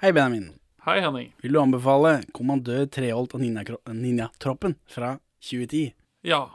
Hei, 0.00 0.12
Benjamin. 0.12 0.52
Hei, 0.84 1.00
Henning. 1.00 1.32
Vil 1.42 1.52
du 1.52 1.60
anbefale 1.60 2.22
Kommandør 2.32 2.86
Treholt 2.88 3.34
og 3.36 3.40
Ninja- 3.42 3.76
Ninjatroppen 3.92 4.74
fra 4.88 5.18
2010? 5.44 5.92
Ja, 6.24 6.46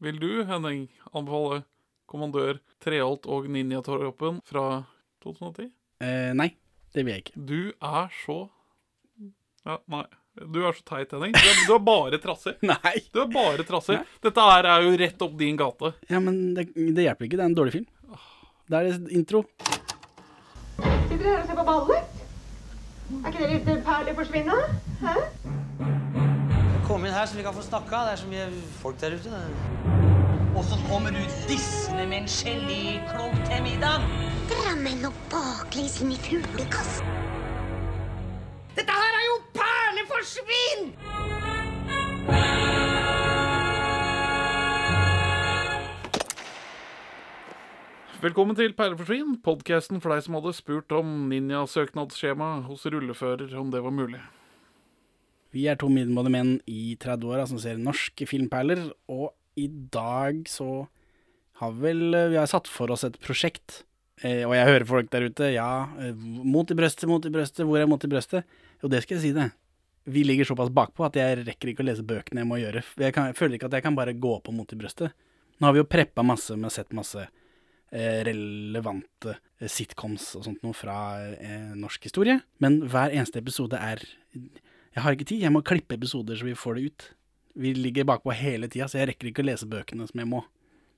vil 0.00 0.18
du, 0.22 0.44
Henning, 0.46 0.88
anbefale 1.12 1.64
Kommandør 2.10 2.60
Treholt 2.84 3.26
og 3.26 3.48
Ninjatroppen 3.50 4.40
fra 4.46 4.84
2010? 5.24 5.70
Eh, 6.04 6.30
nei, 6.38 6.52
det 6.94 7.04
vil 7.04 7.14
jeg 7.16 7.24
ikke. 7.24 7.34
Du 7.50 7.72
er 7.82 8.12
så 8.24 8.38
Ja, 9.64 9.78
nei. 9.88 10.04
Du 10.34 10.58
er 10.66 10.72
så 10.76 10.82
teit, 10.84 11.10
Henning. 11.14 11.32
Du 11.32 11.38
er, 11.46 11.60
du 11.66 11.74
er 11.74 11.78
bare 11.86 12.18
trasser. 12.18 12.56
Nei! 12.66 12.94
Du 13.14 13.20
er 13.22 13.28
bare 13.30 13.62
trasser 13.64 14.00
Dette 14.20 14.42
her 14.42 14.66
er 14.66 14.82
jo 14.82 14.96
rett 14.98 15.22
opp 15.22 15.36
din 15.38 15.56
gate. 15.56 15.92
Ja, 16.10 16.18
men 16.20 16.54
det, 16.56 16.66
det 16.74 17.06
hjelper 17.06 17.28
ikke. 17.28 17.38
Det 17.38 17.44
er 17.46 17.52
en 17.52 17.54
dårlig 17.56 17.76
film. 17.78 17.86
Det 18.68 18.80
er 18.80 18.98
intro. 19.14 19.44
Sitter 20.82 21.22
dere 21.22 21.36
her 21.36 21.40
og 21.44 21.46
ser 21.48 21.56
på 21.62 21.66
ballet? 21.70 22.13
Er 23.04 23.28
ikke 23.28 23.42
det 23.42 23.48
litt 23.50 23.84
perler 23.84 24.14
forsvinne? 24.16 24.54
Hæ? 25.02 25.14
Kom 26.86 27.04
inn 27.04 27.12
her 27.12 27.26
så 27.28 27.36
vi 27.36 27.44
kan 27.44 27.56
få 27.56 27.64
snakka. 27.64 28.00
Det 28.06 28.12
er 28.14 28.20
så 28.22 28.28
mye 28.30 28.46
folk 28.80 29.00
der 29.00 29.16
ute. 29.18 29.42
Og 30.56 30.64
så 30.64 30.78
kommer 30.88 31.10
du 31.10 31.20
dissende 31.48 32.06
med 32.06 32.16
en 32.22 32.28
geléklump 32.28 33.44
til 33.48 33.62
middag. 33.68 34.08
Drammen 34.52 35.04
og 35.08 35.22
baklengs 35.32 36.00
inn 36.00 36.14
i 36.16 36.20
fuglekassen. 36.28 37.16
Dette 38.76 39.00
her 39.00 39.18
er 39.20 39.24
jo 39.28 39.40
perleforsvinn! 39.60 40.94
Velkommen 48.24 48.56
til 48.56 48.72
Perleforsvin, 48.72 49.34
podkasten 49.44 49.98
for 50.00 50.14
deg 50.14 50.22
som 50.24 50.38
hadde 50.38 50.54
spurt 50.56 50.92
om 50.96 51.26
ninjasøknadsskjema 51.28 52.62
hos 52.64 52.86
rullefører, 52.88 53.50
om 53.60 53.68
det 53.68 53.82
var 53.84 53.92
mulig. 53.92 54.20
Vi 55.52 55.66
er 55.68 55.76
to 55.76 55.90
middelmådige 55.92 56.32
menn 56.32 56.54
i 56.64 56.94
30-åra 57.02 57.44
som 57.50 57.60
ser 57.60 57.82
norske 57.84 58.24
filmperler, 58.30 58.86
og 59.12 59.34
i 59.60 59.66
dag 59.68 60.40
så 60.48 60.86
har 61.60 61.76
vel 61.82 62.16
Vi 62.32 62.40
har 62.40 62.48
satt 62.48 62.70
for 62.70 62.94
oss 62.96 63.04
et 63.04 63.20
prosjekt, 63.20 63.82
eh, 64.22 64.40
og 64.48 64.56
jeg 64.56 64.70
hører 64.70 64.88
folk 64.94 65.12
der 65.12 65.28
ute, 65.28 65.52
ja, 65.58 65.68
eh, 66.00 66.16
mot 66.16 66.72
i 66.72 66.80
brøstet, 66.80 67.04
mot 67.10 67.28
i 67.28 67.36
brøstet, 67.36 67.66
hvor 67.68 67.76
er 67.76 67.92
mot 67.92 68.08
i 68.08 68.12
brøstet? 68.16 68.48
Jo, 68.80 68.88
det 68.88 69.04
skal 69.04 69.18
jeg 69.18 69.26
si 69.26 69.36
det. 69.36 69.50
Vi 70.08 70.24
ligger 70.24 70.48
såpass 70.48 70.72
bakpå 70.72 71.04
at 71.04 71.20
jeg 71.20 71.44
rekker 71.44 71.74
ikke 71.74 71.84
å 71.84 71.92
lese 71.92 72.08
bøkene 72.08 72.40
jeg 72.40 72.48
må 72.48 72.62
gjøre. 72.64 72.88
Jeg, 72.96 73.12
kan, 73.12 73.34
jeg 73.34 73.36
føler 73.42 73.60
ikke 73.60 73.68
at 73.68 73.82
jeg 73.82 73.90
kan 73.90 74.00
bare 74.00 74.16
gå 74.16 74.38
på 74.40 74.56
mot 74.56 74.72
i 74.72 74.80
brøstet. 74.80 75.12
Nå 75.60 75.68
har 75.68 75.76
vi 75.76 75.84
jo 75.84 75.92
preppa 75.92 76.24
masse 76.24 76.56
med 76.56 76.72
har 76.72 76.78
sett 76.80 76.96
masse 76.96 77.28
eh, 77.28 77.40
relevante 78.26 79.36
eh, 79.60 79.68
sitcoms 79.70 80.32
og 80.38 80.46
sånt 80.48 80.64
noe 80.66 80.74
fra 80.76 80.96
eh, 81.34 81.74
norsk 81.78 82.08
historie, 82.08 82.40
men 82.62 82.80
hver 82.90 83.14
eneste 83.14 83.38
episode 83.42 83.78
er 83.78 84.02
Jeg 84.34 85.02
har 85.02 85.14
ikke 85.14 85.26
tid, 85.26 85.42
jeg 85.42 85.54
må 85.54 85.62
klippe 85.66 85.96
episoder 85.96 86.38
så 86.38 86.46
vi 86.46 86.54
får 86.54 86.74
det 86.76 86.82
ut. 86.86 87.06
Vi 87.54 87.72
ligger 87.74 88.06
bakpå 88.06 88.34
hele 88.34 88.68
tida, 88.70 88.86
så 88.90 89.00
jeg 89.00 89.12
rekker 89.12 89.30
ikke 89.30 89.42
å 89.42 89.48
lese 89.48 89.66
bøkene 89.66 90.06
som 90.06 90.20
jeg 90.20 90.30
må. 90.30 90.42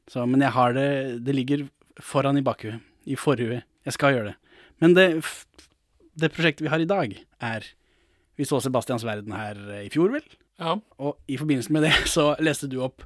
Så, 0.08 0.24
men 0.28 0.40
jeg 0.44 0.52
har 0.54 0.74
det 0.76 1.24
Det 1.24 1.34
ligger 1.34 1.66
foran 2.00 2.36
i 2.36 2.44
bakhuet, 2.44 2.80
i 3.08 3.16
forhuet. 3.16 3.64
Jeg 3.84 3.96
skal 3.96 4.12
gjøre 4.12 4.32
det. 4.32 4.36
Men 4.84 4.94
det, 4.96 5.06
det 6.16 6.32
prosjektet 6.32 6.66
vi 6.66 6.72
har 6.72 6.80
i 6.80 6.88
dag, 6.88 7.16
er 7.40 7.72
Vi 8.36 8.44
så 8.44 8.60
Sebastians 8.60 9.04
verden 9.04 9.32
her 9.32 9.56
eh, 9.72 9.86
i 9.86 9.92
fjor, 9.92 10.12
vel? 10.12 10.24
Ja, 10.60 10.76
Og 11.00 11.16
i 11.28 11.38
forbindelse 11.40 11.72
med 11.72 11.86
det 11.88 11.94
så 12.16 12.34
leste 12.40 12.68
du 12.68 12.82
opp 12.84 13.04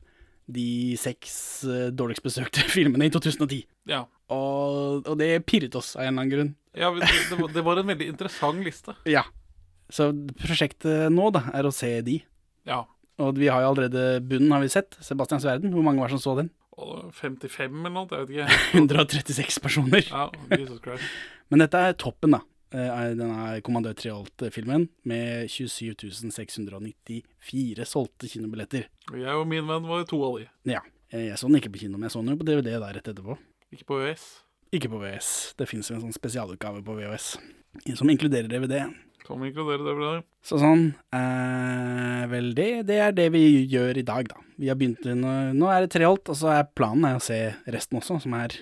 de 0.52 0.96
seks 1.00 1.34
eh, 1.64 1.88
dårligst 1.94 2.22
besøkte 2.26 2.64
filmene 2.76 3.06
i 3.08 3.12
2010. 3.14 3.62
ja. 3.90 4.04
Og, 4.30 5.08
og 5.10 5.16
det 5.18 5.26
pirret 5.50 5.74
oss 5.74 5.96
av 5.96 6.04
en 6.04 6.12
eller 6.12 6.22
annen 6.22 6.30
grunn. 6.30 6.50
ja 6.78 6.90
det, 6.94 7.08
det, 7.32 7.38
var- 7.40 7.50
det 7.50 7.64
var 7.66 7.80
en 7.82 7.88
veldig 7.90 8.06
interessant 8.12 8.62
liste. 8.62 8.94
Ja. 9.16 9.24
Så 9.90 10.12
prosjektet 10.38 11.10
nå, 11.10 11.32
da, 11.34 11.40
er 11.58 11.66
å 11.66 11.72
se 11.74 11.88
de. 12.06 12.20
Ja. 12.68 12.84
Og 13.18 13.34
vi 13.42 13.48
har 13.50 13.64
jo 13.64 13.72
allerede 13.72 14.20
bunnen, 14.22 14.52
har 14.54 14.62
vi 14.62 14.68
sett. 14.70 14.94
Sebastians 15.02 15.42
verden. 15.48 15.72
Hvor 15.74 15.82
mange 15.82 15.98
var 15.98 16.12
det 16.12 16.20
som 16.20 16.22
så 16.22 16.36
den? 16.38 16.52
55 17.19 17.75
eller 17.82 17.91
noe, 17.92 18.06
jeg 18.14 18.28
vet 18.30 18.54
ikke. 18.54 18.60
136 18.84 19.58
personer. 19.66 20.06
Ja, 20.06 20.28
Jesus 20.54 20.78
Christ. 20.84 21.10
Men 21.50 21.64
dette 21.64 21.82
er 21.91 21.98
toppen, 21.98 22.38
da. 22.38 22.41
Eh, 22.72 22.88
er 22.91 23.14
denne 23.19 23.60
Kommandør 23.66 23.97
Treholt-filmen, 23.98 24.88
med 25.08 25.50
27 25.50 26.31
694 26.34 27.86
solgte 27.88 28.31
kinobilletter. 28.31 28.86
Jeg 29.16 29.34
og 29.36 29.47
min 29.50 29.66
venn 29.69 29.88
var 29.88 30.04
to 30.08 30.20
av 30.26 30.38
de. 30.41 30.48
Ja. 30.72 30.81
eh, 31.12 31.26
Jeg 31.28 31.38
så 31.41 31.48
den 31.50 31.60
ikke 31.60 31.72
på 31.75 31.82
kino, 31.84 31.97
men 31.98 32.08
jeg 32.08 32.14
så 32.16 32.22
den 32.25 32.34
jo 32.34 32.41
på 32.42 32.48
DVD 32.48 32.76
der 32.78 32.97
rett 32.98 33.10
etterpå. 33.12 33.38
Ikke 33.75 33.86
på 33.91 34.00
VHS? 34.00 34.25
Ikke 34.75 34.91
på 34.91 34.98
VHS. 35.03 35.31
Det 35.58 35.66
fins 35.70 35.91
en 35.91 36.03
sånn 36.04 36.14
spesialutgave 36.14 36.82
på 36.86 36.98
VHS 36.98 37.36
som 37.98 38.10
inkluderer 38.10 38.48
DVD. 38.50 38.84
Som 39.26 39.42
inkluderer 39.47 39.82
DVD. 39.87 40.25
Så 40.42 40.58
sånn 40.58 40.88
eh, 41.14 42.25
Vel, 42.31 42.50
det, 42.56 42.69
det 42.88 42.97
er 43.02 43.12
det 43.14 43.28
vi 43.34 43.44
gjør 43.70 44.00
i 44.00 44.06
dag, 44.06 44.31
da. 44.31 44.41
Vi 44.60 44.69
har 44.70 44.78
begynt 44.78 45.04
Nå, 45.06 45.34
nå 45.56 45.69
er 45.70 45.84
det 45.84 45.92
Treholt, 45.94 46.28
og 46.32 46.38
så 46.38 46.50
er 46.54 46.66
planen 46.76 47.06
er 47.08 47.19
å 47.19 47.22
se 47.22 47.38
resten 47.70 47.98
også, 48.00 48.19
som 48.25 48.34
er 48.38 48.56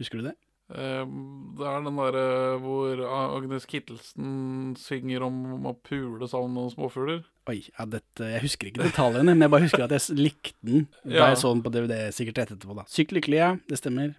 Husker 0.00 0.20
du 0.22 0.30
det? 0.30 0.36
Ehm, 0.74 1.56
Det 1.58 1.66
er 1.66 1.82
den 1.84 1.96
derre 1.98 2.58
hvor 2.62 3.00
Agnes 3.36 3.66
Kittelsen 3.66 4.76
synger 4.78 5.24
om 5.26 5.66
å 5.66 5.74
pule 5.82 6.28
sammen 6.30 6.52
med 6.54 6.62
noen 6.62 6.74
småfugler. 6.74 7.24
Oi, 7.50 7.58
ja, 7.78 7.84
dette, 7.90 8.28
jeg 8.30 8.42
husker 8.44 8.68
ikke 8.70 8.84
detaljene, 8.86 9.34
men 9.34 9.40
jeg 9.42 9.50
bare 9.50 9.66
husker 9.66 9.84
at 9.84 9.90
jeg 9.96 10.16
likte 10.16 10.54
den 10.62 10.86
da 11.04 11.10
Ja. 11.10 11.26
jeg 11.32 11.38
så 11.42 11.52
den 11.52 11.62
på 11.64 11.72
DVD 11.74 12.10
sikkert 12.14 12.38
rett 12.38 12.52
etterpå. 12.54 12.76
da. 12.76 12.84
Sykt 12.86 13.10
lykkelig, 13.12 13.38
ja. 13.42 13.56
Det 13.68 13.78
stemmer. 13.80 14.14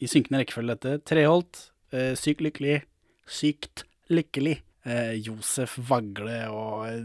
I 0.00 0.06
synkende 0.06 0.40
rekkefølge, 0.40 0.78
dette. 0.80 1.04
Treholt, 1.04 1.70
eh, 1.92 2.14
sykt 2.16 2.40
lykkelig, 2.40 2.82
sykt 3.28 3.84
lykkelig. 4.08 4.62
Eh, 4.86 5.12
Josef 5.20 5.76
Vagle 5.76 6.48
og 6.48 6.86
eh, 6.88 7.02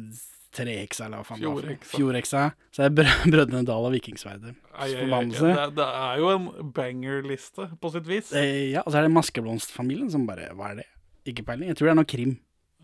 Treheksa, 0.55 1.05
eller 1.09 1.21
hva 1.21 1.27
faen. 1.27 1.41
Fjordheksa. 1.43 1.97
Fjordheksa. 1.97 2.43
Så 2.75 2.83
er 2.85 2.89
det 2.93 2.97
Brø- 3.03 3.27
Brødrene 3.33 3.65
Dal 3.67 3.87
og 3.89 3.93
Vikingsverdet. 3.95 4.55
Forbannelse. 4.71 5.51
Det, 5.59 5.67
det 5.81 5.87
er 6.05 6.21
jo 6.23 6.31
en 6.33 6.47
banger-liste, 6.75 7.67
på 7.81 7.91
sitt 7.93 8.07
vis. 8.09 8.31
Eh, 8.37 8.71
ja, 8.75 8.83
og 8.85 8.91
så 8.93 8.99
er 9.01 9.07
det 9.07 9.13
Maskeblomstfamilien 9.15 10.09
som 10.13 10.25
bare 10.29 10.49
Hva 10.55 10.71
er 10.73 10.81
det? 10.83 10.87
Ikke 11.31 11.43
peiling. 11.47 11.71
Jeg 11.73 11.79
tror 11.79 11.89
det 11.89 11.93
er 11.95 11.99
noe 12.01 12.09
krim. 12.15 12.33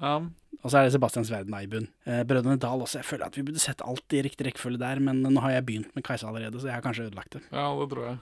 Ja, 0.01 0.15
Og 0.63 0.69
så 0.73 0.79
er 0.79 0.87
det 0.87 0.93
Sebastians 0.95 1.29
verden 1.29 1.53
i 1.59 1.67
bunn. 1.69 1.87
Eh, 2.09 2.23
Brødrene 2.27 2.57
Dal 2.61 2.81
også. 2.81 2.99
Jeg 3.01 3.05
føler 3.05 3.27
at 3.29 3.35
vi 3.37 3.43
burde 3.45 3.61
sett 3.61 3.81
alt 3.85 4.15
i 4.17 4.21
riktig 4.25 4.47
rekkefølge 4.49 4.79
der, 4.81 4.99
men 5.03 5.21
nå 5.21 5.41
har 5.43 5.53
jeg 5.59 5.65
begynt 5.67 5.91
med 5.95 6.03
Kajsa 6.07 6.27
allerede, 6.31 6.57
så 6.61 6.71
jeg 6.71 6.77
har 6.79 6.81
kanskje 6.85 7.05
ødelagt 7.09 7.37
det. 7.37 7.43
ja, 7.51 7.67
det 7.77 7.89
tror 7.93 8.07
jeg. 8.09 8.17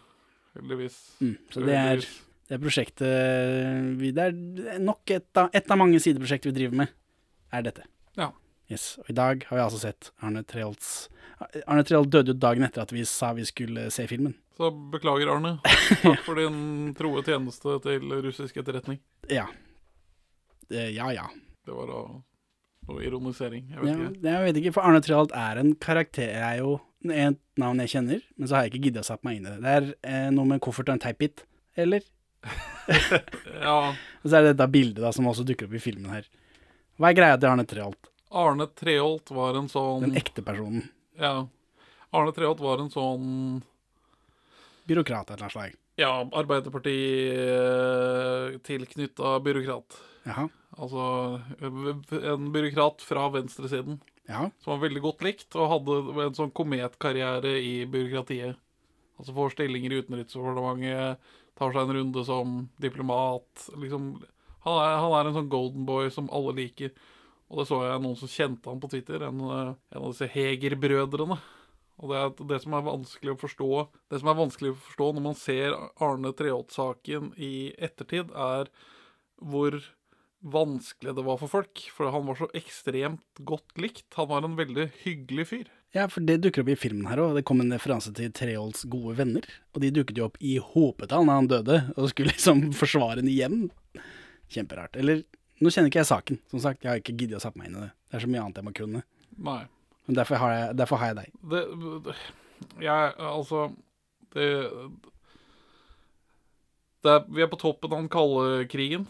Heldigvis. 0.60 0.98
Mm, 1.24 1.36
så 1.54 1.64
det 1.64 1.76
er, 1.78 2.04
det 2.50 2.56
er 2.58 2.62
prosjektet 2.64 4.00
vi, 4.02 4.10
Det 4.18 4.24
er 4.28 4.80
nok 4.84 5.14
et 5.14 5.38
av, 5.40 5.50
et 5.56 5.72
av 5.72 5.78
mange 5.80 6.00
sideprosjekter 6.04 6.52
vi 6.52 6.58
driver 6.58 6.80
med, 6.84 6.94
er 7.54 7.66
dette. 7.70 7.86
Ja. 8.20 8.32
Yes. 8.70 9.00
Og 9.02 9.10
i 9.10 9.18
dag 9.18 9.46
har 9.50 9.58
vi 9.58 9.64
altså 9.64 9.80
sett 9.82 10.12
Arne 10.22 10.44
Treholts 10.46 11.10
Arne 11.66 11.86
Treholt 11.88 12.12
døde 12.12 12.34
jo 12.34 12.38
dagen 12.38 12.66
etter 12.68 12.84
at 12.84 12.92
vi 12.94 13.06
sa 13.08 13.32
vi 13.34 13.46
skulle 13.48 13.88
se 13.96 14.04
filmen. 14.12 14.34
Så 14.60 14.70
beklager, 14.92 15.30
Arne. 15.32 15.54
Takk 16.04 16.26
for 16.26 16.40
din 16.40 16.92
troe 16.98 17.24
tjeneste 17.24 17.78
til 17.86 18.12
russisk 18.26 18.60
etterretning. 18.60 19.00
Ja. 19.32 19.46
Eh, 20.68 20.92
ja 20.98 21.08
ja. 21.16 21.30
Det 21.64 21.76
var 21.78 21.88
da 21.88 22.02
noe 22.90 23.06
ironisering. 23.06 23.70
Jeg 23.72 23.80
ja. 23.80 23.86
vet 23.86 24.04
ikke. 24.04 24.28
Jeg 24.28 24.46
vet 24.46 24.62
ikke, 24.62 24.76
for 24.76 24.90
Arne 24.90 25.02
Treholt 25.06 25.34
er 25.38 25.62
en 25.62 25.74
karakter 25.80 26.28
Jeg 26.28 26.44
er 26.44 26.60
jo 26.60 26.76
et 27.08 27.40
navn 27.60 27.80
jeg 27.86 27.94
kjenner, 27.94 28.24
men 28.36 28.50
så 28.50 28.58
har 28.58 28.66
jeg 28.66 28.74
ikke 28.74 28.90
gidda 28.90 29.06
å 29.06 29.08
satt 29.08 29.24
meg 29.24 29.40
inn 29.40 29.48
i 29.48 29.54
det. 29.54 29.60
Det 29.64 29.76
er 29.78 29.90
eh, 30.04 30.30
noe 30.36 30.44
med 30.44 30.60
en 30.60 30.66
koffert 30.68 30.92
og 30.92 30.98
en 30.98 31.06
teipbit, 31.08 31.46
eller? 31.80 32.04
Ja, 33.60 33.94
Og 34.24 34.28
så 34.28 34.40
er 34.40 34.44
det 34.44 34.56
dette 34.56 34.66
bildet 34.72 35.04
da 35.04 35.12
som 35.16 35.28
også 35.30 35.46
dukker 35.48 35.70
opp 35.70 35.76
i 35.78 35.84
filmen 35.84 36.12
her. 36.12 36.28
Hva 37.00 37.12
er 37.12 37.16
greia 37.16 37.38
til 37.40 37.52
Arne 37.52 37.64
Treholt? 37.68 38.10
Arne 38.32 38.68
Treholt 38.78 39.32
var 39.34 39.56
en 39.58 39.70
sånn 39.72 40.02
Den 40.06 40.16
ekte 40.20 40.42
personen. 40.46 40.84
Ja. 41.18 41.48
Arne 42.14 42.32
Treholt 42.36 42.60
var 42.62 42.78
en 42.84 42.92
sånn 42.94 43.62
Byråkrat 44.90 45.30
av 45.30 45.34
et 45.34 45.38
eller 45.38 45.46
annet 45.46 45.58
slag. 45.58 45.74
Ja, 46.00 46.12
Arbeiderparti-tilknytta 46.40 49.40
byråkrat. 49.44 49.98
Jaha. 50.24 50.46
Altså 50.80 51.04
en 51.60 52.52
byråkrat 52.54 53.02
fra 53.04 53.26
venstresiden 53.34 54.00
Ja. 54.30 54.50
som 54.64 54.78
var 54.80 54.88
veldig 54.90 55.02
godt 55.02 55.22
likt, 55.26 55.56
og 55.56 55.70
hadde 55.74 56.24
en 56.26 56.34
sånn 56.38 56.52
kometkarriere 56.54 57.56
i 57.60 57.86
byråkratiet. 57.86 58.56
Altså 59.20 59.34
får 59.36 59.50
stillinger 59.56 59.92
i 59.92 60.00
Utenriksdepartementet, 60.04 61.18
tar 61.58 61.72
seg 61.74 61.82
en 61.82 61.96
runde 61.98 62.26
som 62.26 62.70
diplomat. 62.80 63.70
Liksom, 63.76 64.04
han, 64.64 64.76
er, 64.80 64.96
han 65.02 65.14
er 65.18 65.26
en 65.28 65.34
sånn 65.42 65.50
golden 65.52 65.86
boy 65.86 66.10
som 66.14 66.30
alle 66.32 66.54
liker. 66.56 66.90
Og 67.50 67.62
det 67.62 67.70
så 67.70 67.80
jeg 67.82 68.02
noen 68.04 68.18
som 68.20 68.30
kjente 68.30 68.70
han 68.70 68.82
på 68.82 68.90
Twitter, 68.92 69.26
en, 69.26 69.40
eh, 69.42 69.72
en 69.96 70.04
av 70.04 70.12
disse 70.14 70.30
Heger-brødrene. 70.30 71.40
Og 72.00 72.12
det 72.12 72.20
er 72.20 72.48
det 72.48 72.62
som 72.64 72.76
er 72.78 72.86
vanskelig 72.86 73.34
å 73.34 73.40
forstå 73.42 73.70
Det 74.08 74.20
som 74.22 74.30
er 74.32 74.38
vanskelig 74.40 74.70
å 74.72 74.82
forstå 74.86 75.08
når 75.16 75.24
man 75.26 75.36
ser 75.36 75.76
Arne 76.00 76.32
Treholt-saken 76.32 77.34
i 77.36 77.74
ettertid, 77.76 78.32
er 78.32 78.70
hvor 79.40 79.76
vanskelig 80.40 81.16
det 81.16 81.26
var 81.26 81.40
for 81.42 81.52
folk. 81.52 81.82
For 81.96 82.12
han 82.14 82.26
var 82.28 82.40
så 82.40 82.48
ekstremt 82.56 83.42
godt 83.44 83.76
likt. 83.82 84.08
Han 84.16 84.30
var 84.32 84.48
en 84.48 84.56
veldig 84.60 84.88
hyggelig 85.04 85.48
fyr. 85.52 85.68
ja, 85.92 86.08
for 86.08 86.22
det 86.22 86.38
dukker 86.44 86.62
opp 86.62 86.70
i 86.70 86.78
filmen 86.80 87.10
her 87.10 87.20
òg. 87.20 87.36
Det 87.36 87.46
kom 87.50 87.62
en 87.64 87.74
referanse 87.74 88.14
til 88.16 88.32
Treholts 88.32 88.86
gode 88.86 89.18
venner. 89.18 89.44
Og 89.74 89.82
de 89.84 89.92
dukket 89.92 90.22
jo 90.22 90.30
opp 90.30 90.38
i 90.40 90.58
hopetall 90.62 91.26
da 91.28 91.40
han 91.42 91.50
døde, 91.50 91.82
og 91.98 92.12
skulle 92.14 92.32
liksom 92.36 92.70
forsvare 92.78 93.20
ham 93.20 93.28
igjen. 93.32 93.72
Kjemperart. 94.54 94.96
Eller 94.96 95.26
Nå 95.60 95.72
kjenner 95.74 95.92
ikke 95.92 96.00
jeg 96.02 96.10
saken. 96.10 96.40
Som 96.52 96.62
sagt, 96.64 96.84
jeg 96.84 96.92
har 96.92 97.02
ikke 97.02 97.18
giddet 97.20 97.40
å 97.40 97.44
sette 97.44 97.60
meg 97.60 97.70
inn 97.70 97.78
i 97.80 97.84
det. 97.84 97.92
Det 98.10 98.18
er 98.18 98.24
så 98.24 98.32
mye 98.32 98.44
annet 98.46 98.60
jeg 98.62 98.68
må 98.68 98.74
kunne. 98.78 99.04
Nei. 99.50 99.62
Men 100.08 100.18
derfor 100.18 100.42
har 100.42 100.56
jeg, 100.56 100.76
derfor 100.80 101.02
har 101.02 101.12
jeg 101.12 101.18
deg. 101.20 101.34
Det, 101.52 101.64
det 102.06 102.16
Jeg, 102.84 103.12
altså 103.24 103.70
Det, 104.34 104.46
det 107.04 107.12
er, 107.14 107.28
Vi 107.30 107.44
er 107.44 107.52
på 107.52 107.60
toppen 107.62 107.92
av 107.92 108.02
den 108.02 108.10
kalde 108.12 108.66
krigen, 108.72 109.06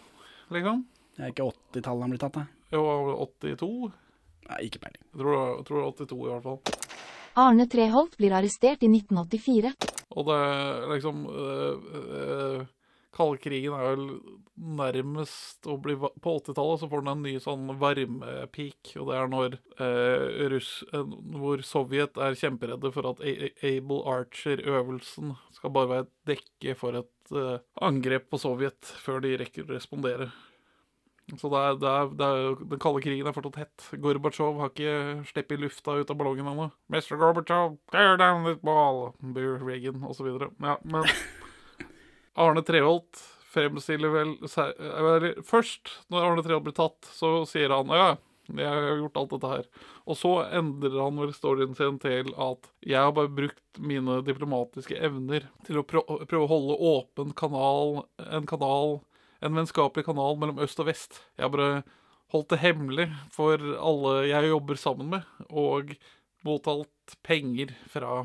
liksom. 0.54 0.84
Det 1.16 1.26
er 1.26 1.34
ikke 1.34 1.50
80-tallet 1.52 2.06
han 2.06 2.14
blir 2.14 2.22
tatt, 2.22 2.38
da. 2.38 2.46
Jo, 2.74 2.84
82? 3.26 3.70
Nei, 4.50 4.60
ikke 4.68 4.82
peiling. 4.84 5.02
Jeg 5.12 5.22
tror, 5.22 5.64
tror 5.68 5.80
det 5.80 5.88
er 5.88 6.06
82 6.06 6.20
i 6.20 6.34
hvert 6.34 6.46
fall. 6.46 6.60
Arne 7.40 7.66
Treholt 7.72 8.18
blir 8.20 8.36
arrestert 8.36 8.84
i 8.84 8.90
1984. 8.92 9.74
Og 10.18 10.26
det 10.28 10.38
er 10.42 10.88
liksom 10.94 11.26
øh, 11.30 11.90
øh, 12.00 12.64
Kalde 13.20 13.42
krigen 13.44 13.76
er 13.76 13.90
vel 13.92 14.06
nærmest 14.80 15.68
å 15.68 15.76
bli 15.84 15.96
På 16.00 16.34
80-tallet 16.40 16.82
så 16.82 16.90
får 16.92 17.04
den 17.04 17.12
en 17.14 17.24
ny 17.28 17.34
sånn 17.44 17.70
varmepeak, 17.82 18.94
og 19.00 19.10
det 19.12 19.18
er 19.20 19.30
når 19.32 19.58
eh, 19.84 20.48
russ, 20.56 20.72
øh, 20.96 21.04
Hvor 21.40 21.64
Sovjet 21.68 22.20
er 22.24 22.38
kjemperedde 22.40 22.92
for 22.96 23.12
at 23.12 23.20
A- 23.24 23.52
Able 23.74 24.02
Archer-øvelsen 24.16 25.34
skal 25.56 25.74
bare 25.76 25.92
være 25.94 26.08
et 26.08 26.14
dekke 26.34 26.76
for 26.80 27.00
et 27.04 27.34
eh, 27.36 27.58
angrep 27.86 28.30
på 28.32 28.40
Sovjet 28.42 28.94
før 29.04 29.20
de 29.28 29.36
rekker 29.44 29.68
å 29.68 29.76
respondere. 29.76 30.30
Så 31.38 31.46
det 31.54 31.60
er, 31.62 31.76
det 31.78 31.90
er, 31.94 32.08
det 32.18 32.26
er, 32.26 32.62
den 32.72 32.80
kalde 32.82 33.04
krigen 33.06 33.28
er 33.30 33.36
fortsatt 33.36 33.60
hett. 33.62 33.84
Gorbatsjov 34.02 34.56
har 34.64 34.72
ikke 34.72 34.94
sluppet 35.30 35.60
lufta 35.62 35.94
ut 36.00 36.10
av 36.10 36.18
ballongen 36.18 36.48
ennå. 36.50 36.66
Mr. 36.90 37.20
Gorbatsjov, 37.22 37.76
tear 37.94 38.18
down 38.18 38.48
this 38.48 38.58
ball. 38.66 39.12
Beer 39.36 39.60
Reagan, 39.62 40.02
osv. 40.10 40.26
Ja, 40.58 40.80
men 40.90 41.06
Arne 42.38 42.64
Treholt 42.66 43.22
fremstiller 43.50 44.12
vel 44.14 44.34
eller, 44.46 45.32
Først, 45.48 45.90
når 46.14 46.26
Arne 46.26 46.46
Treholt 46.46 46.68
blir 46.68 46.78
tatt, 46.78 47.10
så 47.16 47.40
sier 47.50 47.74
han 47.74 47.90
ja, 47.96 48.12
jeg 48.50 48.70
har 48.70 48.98
gjort 48.98 49.18
alt 49.22 49.34
dette 49.36 49.52
her. 49.52 49.66
Og 50.10 50.18
så 50.18 50.32
endrer 50.58 50.98
han 51.02 51.20
vel 51.22 51.34
storyen 51.36 51.76
sin 51.78 52.00
til 52.02 52.32
at 52.34 52.70
jeg 52.86 52.98
har 52.98 53.14
bare 53.18 53.30
brukt 53.30 53.82
mine 53.82 54.20
diplomatiske 54.26 54.98
evner 54.98 55.46
til 55.68 55.82
å 55.82 55.86
prøve 55.86 56.42
å 56.46 56.50
holde 56.50 56.80
åpen 56.94 57.36
kanal, 57.38 58.04
en 58.26 58.50
kanal 58.50 59.00
en 59.40 59.56
vennskapelig 59.56 60.06
kanal 60.08 60.38
mellom 60.40 60.60
øst 60.64 60.80
og 60.82 60.90
vest. 60.90 61.22
Jeg 61.38 61.48
har 61.48 61.54
bare 61.54 61.84
holdt 62.34 62.52
det 62.54 62.62
hemmelig 62.62 63.08
for 63.34 63.62
alle 63.80 64.16
jeg 64.30 64.52
jobber 64.52 64.80
sammen 64.80 65.14
med, 65.16 65.30
og 65.50 65.96
mottalt 66.46 67.18
penger 67.26 67.74
fra 67.92 68.24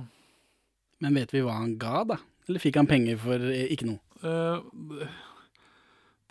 Men 1.03 1.19
vet 1.19 1.35
vi 1.35 1.43
hva 1.45 1.59
han 1.59 1.77
ga, 1.81 2.05
da? 2.15 2.19
Eller 2.49 2.61
fikk 2.61 2.77
han 2.77 2.89
penger 2.89 3.21
for 3.21 3.45
eh, 3.49 3.69
ikke 3.73 3.89
noe? 3.89 4.01
Uh, 4.25 5.07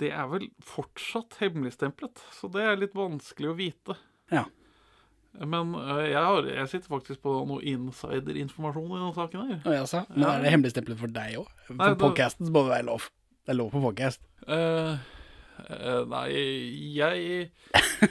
Det 0.02 0.10
er 0.14 0.28
vel 0.30 0.48
fortsatt 0.66 1.38
hemmeligstemplet, 1.42 2.22
så 2.34 2.50
det 2.54 2.64
er 2.66 2.80
litt 2.82 2.96
vanskelig 2.98 3.52
å 3.52 3.56
vite. 3.58 3.96
Ja. 4.34 4.44
Men 5.34 5.74
uh, 5.78 6.02
jeg, 6.06 6.18
har, 6.18 6.46
jeg 6.50 6.70
sitter 6.70 6.94
faktisk 6.94 7.24
på 7.26 7.34
noe 7.50 7.62
insiderinformasjon 7.66 8.92
i 8.92 9.00
denne 9.00 9.16
saken 9.18 9.50
her. 9.50 9.60
Oh, 9.66 9.74
ja, 9.74 10.04
Men 10.14 10.28
er 10.30 10.46
det 10.46 10.54
hemmeligstemplet 10.54 11.00
for 11.02 11.14
deg 11.14 11.40
òg? 11.42 11.50
For 11.70 11.82
det- 11.82 12.00
podkasten 12.02 12.50
må 12.54 12.66
det 12.68 12.76
være 12.76 12.88
lov. 12.92 13.10
Det 13.44 13.54
er 13.54 13.60
lov 13.60 13.74
på 13.74 13.82
podcast. 13.84 14.22
Uh, 14.48 14.96
nei, 16.10 16.28
jeg 16.98 17.50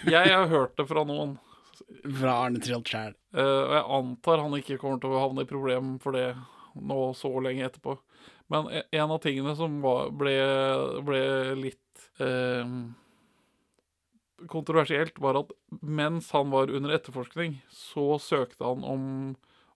Jeg 0.06 0.31
har 0.31 0.46
hørt 0.50 0.75
det 0.78 0.87
fra 0.90 1.02
noen. 1.06 1.37
Fra 2.02 2.34
Arne 2.46 2.60
Trilt 2.62 2.90
sjæl. 2.90 3.14
Og 3.38 3.72
jeg 3.76 3.84
antar 3.96 4.43
han 4.43 4.55
ikke 4.58 4.78
kommer 4.81 5.00
til 5.02 5.12
å 5.14 5.22
havne 5.22 5.44
i 5.44 5.48
problem 5.48 5.96
for 6.02 6.14
det 6.16 6.31
nå 6.78 7.00
så 7.19 7.30
lenge 7.44 7.66
etterpå. 7.69 7.96
Men 8.52 8.69
e- 8.72 8.84
en 8.98 9.10
av 9.14 9.20
tingene 9.24 9.54
som 9.56 9.80
var, 9.84 10.10
ble, 10.16 10.34
ble 11.06 11.22
litt 11.60 12.04
eh, 12.20 12.74
kontroversielt, 14.50 15.19
var 15.22 15.38
at 15.42 15.52
mens 15.80 16.30
han 16.34 16.50
var 16.52 16.70
under 16.74 16.94
etterforskning, 16.96 17.60
så 17.70 18.16
søkte 18.22 18.64
han 18.66 18.82
om 18.84 19.06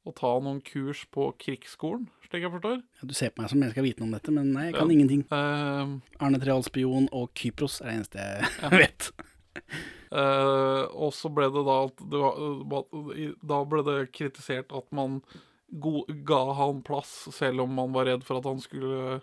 å 0.07 0.13
ta 0.15 0.37
noen 0.39 0.61
kurs 0.63 1.05
på 1.11 1.29
krigsskolen, 1.43 2.05
slik 2.29 2.45
jeg 2.47 2.53
forstår. 2.53 2.77
Ja, 3.01 3.07
du 3.11 3.15
ser 3.19 3.33
på 3.35 3.43
meg 3.43 3.51
som 3.51 3.63
jeg 3.65 3.73
skal 3.75 3.87
vite 3.87 4.03
noe 4.03 4.11
om 4.11 4.15
dette, 4.15 4.35
men 4.35 4.53
nei, 4.55 4.69
jeg 4.69 4.77
kan 4.79 4.91
Ja. 4.91 4.95
ingenting. 4.95 5.25
Eh, 5.35 5.97
Arne 6.23 6.39
Treholt 6.43 6.69
spion 6.69 7.09
og 7.13 7.33
Kypros 7.35 7.81
er 7.81 7.91
det 7.91 7.97
eneste 7.97 8.27
jeg 8.63 8.71
vet. 8.85 9.11
Uh, 10.13 10.87
og 10.95 11.11
så 11.17 11.27
ble 11.35 11.49
det 11.51 11.63
da 11.67 11.77
at 11.89 12.03
det 12.13 12.19
var, 12.23 12.85
Da 13.43 13.57
ble 13.67 13.81
det 13.83 13.97
kritisert 14.15 14.71
at 14.71 14.87
man 14.95 15.17
ga 15.69 16.43
han 16.59 16.83
plass, 16.87 17.29
selv 17.35 17.65
om 17.65 17.75
man 17.75 17.93
var 17.93 18.07
redd 18.07 18.25
for 18.27 18.39
at 18.39 18.47
han 18.49 18.61
skulle 18.63 19.21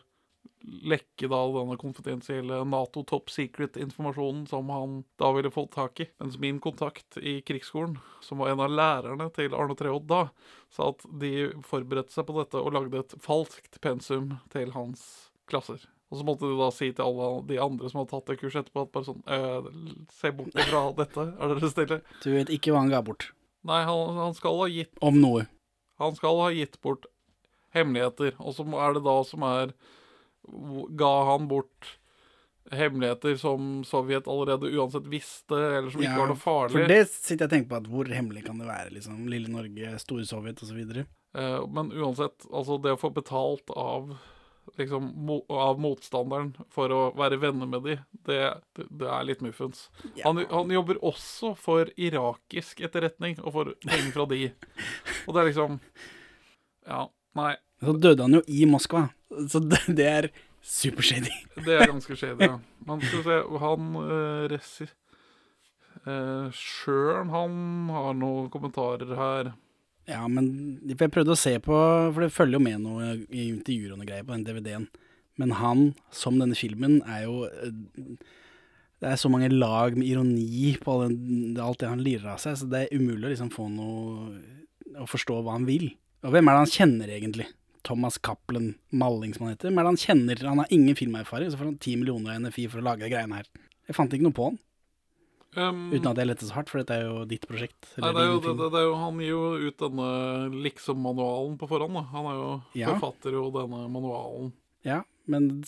lekke 0.63 1.27
da 1.27 1.39
denne 1.51 1.75
konfidensielle 1.79 2.61
Nato 2.67 3.03
top 3.07 3.31
secret-informasjonen 3.33 4.45
som 4.47 4.69
han 4.71 5.01
da 5.19 5.31
ville 5.35 5.51
fått 5.51 5.73
tak 5.75 5.99
i. 5.99 6.07
Mens 6.23 6.37
min 6.39 6.59
kontakt 6.63 7.17
i 7.17 7.41
krigsskolen, 7.43 7.97
som 8.23 8.39
var 8.39 8.53
en 8.53 8.63
av 8.63 8.71
lærerne 8.71 9.27
til 9.35 9.55
Arne 9.55 9.75
Treholt 9.79 10.07
da, 10.07 10.27
sa 10.71 10.91
at 10.93 11.03
de 11.19 11.49
forberedte 11.67 12.15
seg 12.15 12.27
på 12.29 12.37
dette 12.39 12.61
og 12.61 12.75
lagde 12.75 13.01
et 13.03 13.17
falskt 13.23 13.81
pensum 13.83 14.37
til 14.55 14.71
hans 14.75 15.03
klasser. 15.51 15.83
Og 16.13 16.19
så 16.19 16.25
måtte 16.27 16.45
de 16.47 16.55
da 16.59 16.69
si 16.71 16.91
til 16.93 17.07
alle 17.07 17.27
de 17.49 17.57
andre 17.59 17.89
som 17.89 18.03
hadde 18.03 18.13
tatt 18.13 18.27
det 18.29 18.37
kurset 18.39 18.61
etterpå, 18.63 18.85
at 18.85 18.91
bare 18.93 19.07
sånn 19.07 19.23
«Øh, 19.25 19.71
Se 20.13 20.29
bort 20.37 20.53
fra 20.69 20.83
dette, 20.99 21.25
er 21.33 21.53
dere 21.55 21.71
stille? 21.71 21.97
Du 22.21 22.29
vet 22.35 22.51
ikke 22.53 22.71
hva 22.71 22.83
han 22.83 22.93
ga 22.93 23.01
bort. 23.03 23.31
Nei, 23.65 23.81
han, 23.87 24.19
han 24.19 24.35
skal 24.37 24.59
ha 24.59 24.67
gitt 24.69 24.91
Om 25.01 25.17
noe. 25.23 25.47
Han 26.01 26.15
skal 26.17 26.39
ha 26.41 26.51
gitt 26.55 26.79
bort 26.81 27.05
hemmeligheter. 27.73 28.35
Og 28.39 28.55
så 28.57 28.65
er 28.65 28.95
det 28.97 29.03
da 29.05 29.17
som 29.27 29.45
er 29.49 29.75
Ga 30.99 31.11
han 31.29 31.45
bort 31.47 31.93
hemmeligheter 32.71 33.37
som 33.39 33.83
Sovjet 33.87 34.27
allerede 34.27 34.71
uansett 34.75 35.07
visste, 35.07 35.55
eller 35.55 35.89
som 35.91 36.01
ikke 36.03 36.11
Ja, 36.11 36.19
var 36.19 36.31
noe 36.31 36.39
farlig? 36.39 36.75
For 36.75 36.91
det 36.91 37.01
sitter 37.11 37.45
jeg 37.45 37.47
og 37.47 37.53
tenker 37.53 37.69
på, 37.71 37.79
at 37.79 37.89
hvor 37.91 38.11
hemmelig 38.11 38.43
kan 38.47 38.59
det 38.59 38.67
være, 38.67 38.93
liksom? 38.97 39.21
Lille 39.31 39.51
Norge, 39.51 39.93
Store 40.03 40.25
Sovjet 40.27 40.63
osv. 40.63 40.79
Eh, 40.83 41.59
men 41.75 41.91
uansett, 41.95 42.47
altså 42.51 42.79
det 42.83 42.95
å 42.95 42.99
få 42.99 43.11
betalt 43.15 43.71
av 43.75 44.13
liksom 44.79 45.11
mo 45.27 45.39
av 45.51 45.81
motstanderen 45.81 46.53
for 46.73 46.93
å 46.93 47.01
være 47.17 47.39
venner 47.41 47.69
med 47.69 47.85
de, 47.87 47.97
det, 48.27 48.39
det, 48.77 48.87
det 49.01 49.09
er 49.09 49.27
litt 49.27 49.43
muffens. 49.45 49.87
Han, 50.23 50.41
han 50.49 50.73
jobber 50.73 51.01
også 51.05 51.53
for 51.59 51.91
irakisk 51.95 52.81
etterretning 52.85 53.37
og 53.43 53.55
får 53.57 53.73
penger 53.85 54.09
fra 54.15 54.27
de. 54.31 54.41
Og 55.27 55.35
det 55.35 55.43
er 55.43 55.51
liksom 55.51 55.77
Ja, 56.87 57.05
nei. 57.39 57.53
Så 57.83 57.93
døde 57.99 58.25
han 58.25 58.39
jo 58.39 58.41
i 58.47 58.63
Moskva, 58.69 59.07
så 59.51 59.59
det, 59.63 59.81
det 59.99 60.07
er 60.07 60.29
supershady. 60.63 61.31
Det 61.65 61.75
er 61.75 61.89
ganske 61.91 62.15
shady, 62.15 62.47
ja. 62.47 62.59
Men 62.87 63.01
skal 63.03 63.19
vi 63.19 63.23
se 63.27 63.63
Han 63.63 63.95
uh, 63.99 64.45
Resi 64.51 64.87
uh, 66.07 66.47
Sjøl, 66.55 67.27
han 67.31 67.57
har 67.91 68.15
noen 68.19 68.49
kommentarer 68.53 69.11
her. 69.19 69.51
Ja, 70.09 70.25
men 70.27 70.47
jeg 70.83 70.97
prøvde 70.99 71.31
å 71.31 71.39
se 71.39 71.55
på, 71.63 71.73
for 71.75 72.25
det 72.25 72.33
følger 72.35 72.59
jo 72.59 72.63
med 72.65 72.81
noe 72.83 73.13
i 73.31 73.47
intervjuer 73.47 73.93
og 73.93 74.01
noe 74.01 74.07
greier 74.09 74.25
på 74.27 74.35
den 74.35 74.45
DVD-en. 74.47 74.87
Men 75.39 75.55
han, 75.57 75.83
som 76.13 76.37
denne 76.41 76.57
filmen, 76.57 76.99
er 77.09 77.23
jo 77.25 77.47
eh, 77.47 77.71
Det 79.01 79.09
er 79.09 79.17
så 79.19 79.31
mange 79.31 79.49
lag 79.49 79.97
med 79.97 80.07
ironi 80.07 80.75
på 80.79 80.99
alt 81.01 81.81
det 81.81 81.89
han 81.89 82.03
lirer 82.03 82.35
av 82.35 82.43
seg, 82.43 82.59
så 82.59 82.67
det 82.69 82.83
er 82.83 82.93
umulig 82.99 83.25
å 83.25 83.31
liksom 83.33 83.49
få 83.51 83.65
noe 83.71 84.37
Å 85.01 85.07
forstå 85.09 85.39
hva 85.41 85.55
han 85.55 85.65
vil. 85.65 85.87
Og 86.23 86.35
hvem 86.35 86.47
er 86.47 86.53
det 86.53 86.61
han 86.61 86.73
kjenner, 86.75 87.09
egentlig? 87.15 87.47
Thomas 87.83 88.19
Cappelen 88.21 88.75
Malling, 88.95 89.33
som 89.33 89.47
han 89.47 89.55
heter. 89.55 89.67
Hvem 89.71 89.79
er 89.79 89.87
det 89.87 89.91
han 89.91 90.03
kjenner? 90.03 90.43
Han 90.47 90.61
har 90.61 90.75
ingen 90.75 90.95
filmerfaring, 90.95 91.49
så 91.51 91.59
får 91.59 91.71
han 91.71 91.79
ti 91.81 91.95
millioner 91.99 92.35
av 92.35 92.43
NFI 92.45 92.67
for 92.69 92.79
å 92.79 92.85
lage 92.85 93.03
de 93.03 93.09
greiene 93.11 93.41
her. 93.41 93.49
Jeg 93.89 93.97
fant 93.97 94.13
ikke 94.13 94.27
noe 94.27 94.37
på 94.37 94.45
han, 94.51 94.59
Um, 95.55 95.91
uten 95.93 96.07
at 96.09 96.17
jeg 96.17 96.27
lette 96.29 96.47
så 96.47 96.55
hardt, 96.55 96.69
for 96.71 96.81
dette 96.81 96.95
er 96.97 97.03
jo 97.05 97.25
ditt 97.29 97.43
prosjekt. 97.49 97.77
Nei, 98.01 98.09
det 98.15 98.21
er 98.23 98.29
jo, 98.31 98.39
det, 98.41 98.53
det, 98.73 98.79
er 98.79 98.85
jo, 98.87 98.93
han 98.97 99.19
gir 99.21 99.29
jo 99.33 99.41
ut 99.69 99.77
denne 99.83 100.07
liksom-manualen 100.65 101.57
på 101.61 101.67
forhånd. 101.69 101.93
Da. 101.99 102.03
Han 102.13 102.29
er 102.31 102.37
jo 102.39 102.49
Ja. 102.79 102.93
forfatter 102.95 103.35
jo 103.37 103.43
denne 103.53 103.83
manualen. 103.93 104.51
Ja, 104.83 105.01
men 105.27 105.63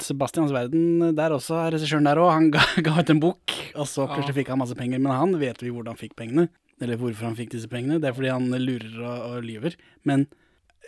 Sebastians 0.00 0.52
verden, 0.54 1.14
der 1.14 1.34
også, 1.36 1.58
regissøren 1.74 2.08
der 2.08 2.16
òg, 2.22 2.30
han 2.32 2.50
ga, 2.54 2.62
ga 2.86 2.96
ut 3.02 3.10
en 3.12 3.20
bok, 3.20 3.52
og 3.74 3.86
så 3.86 4.06
Ja. 4.08 4.32
fikk 4.32 4.48
han 4.48 4.58
masse 4.62 4.74
penger. 4.78 4.98
Men 4.98 5.12
han 5.12 5.36
vet 5.38 5.60
vi 5.60 5.68
hvordan 5.70 5.92
han 5.92 6.00
fikk 6.00 6.16
pengene, 6.16 6.48
eller 6.80 6.96
hvorfor 6.96 7.28
han 7.28 7.36
fikk 7.36 7.50
disse 7.52 7.68
pengene. 7.68 8.00
Det 8.00 8.08
er 8.08 8.16
fordi 8.16 8.32
han 8.32 8.48
lurer 8.50 8.96
og, 9.04 9.18
og 9.34 9.44
lyver. 9.44 9.76
Men 10.08 10.26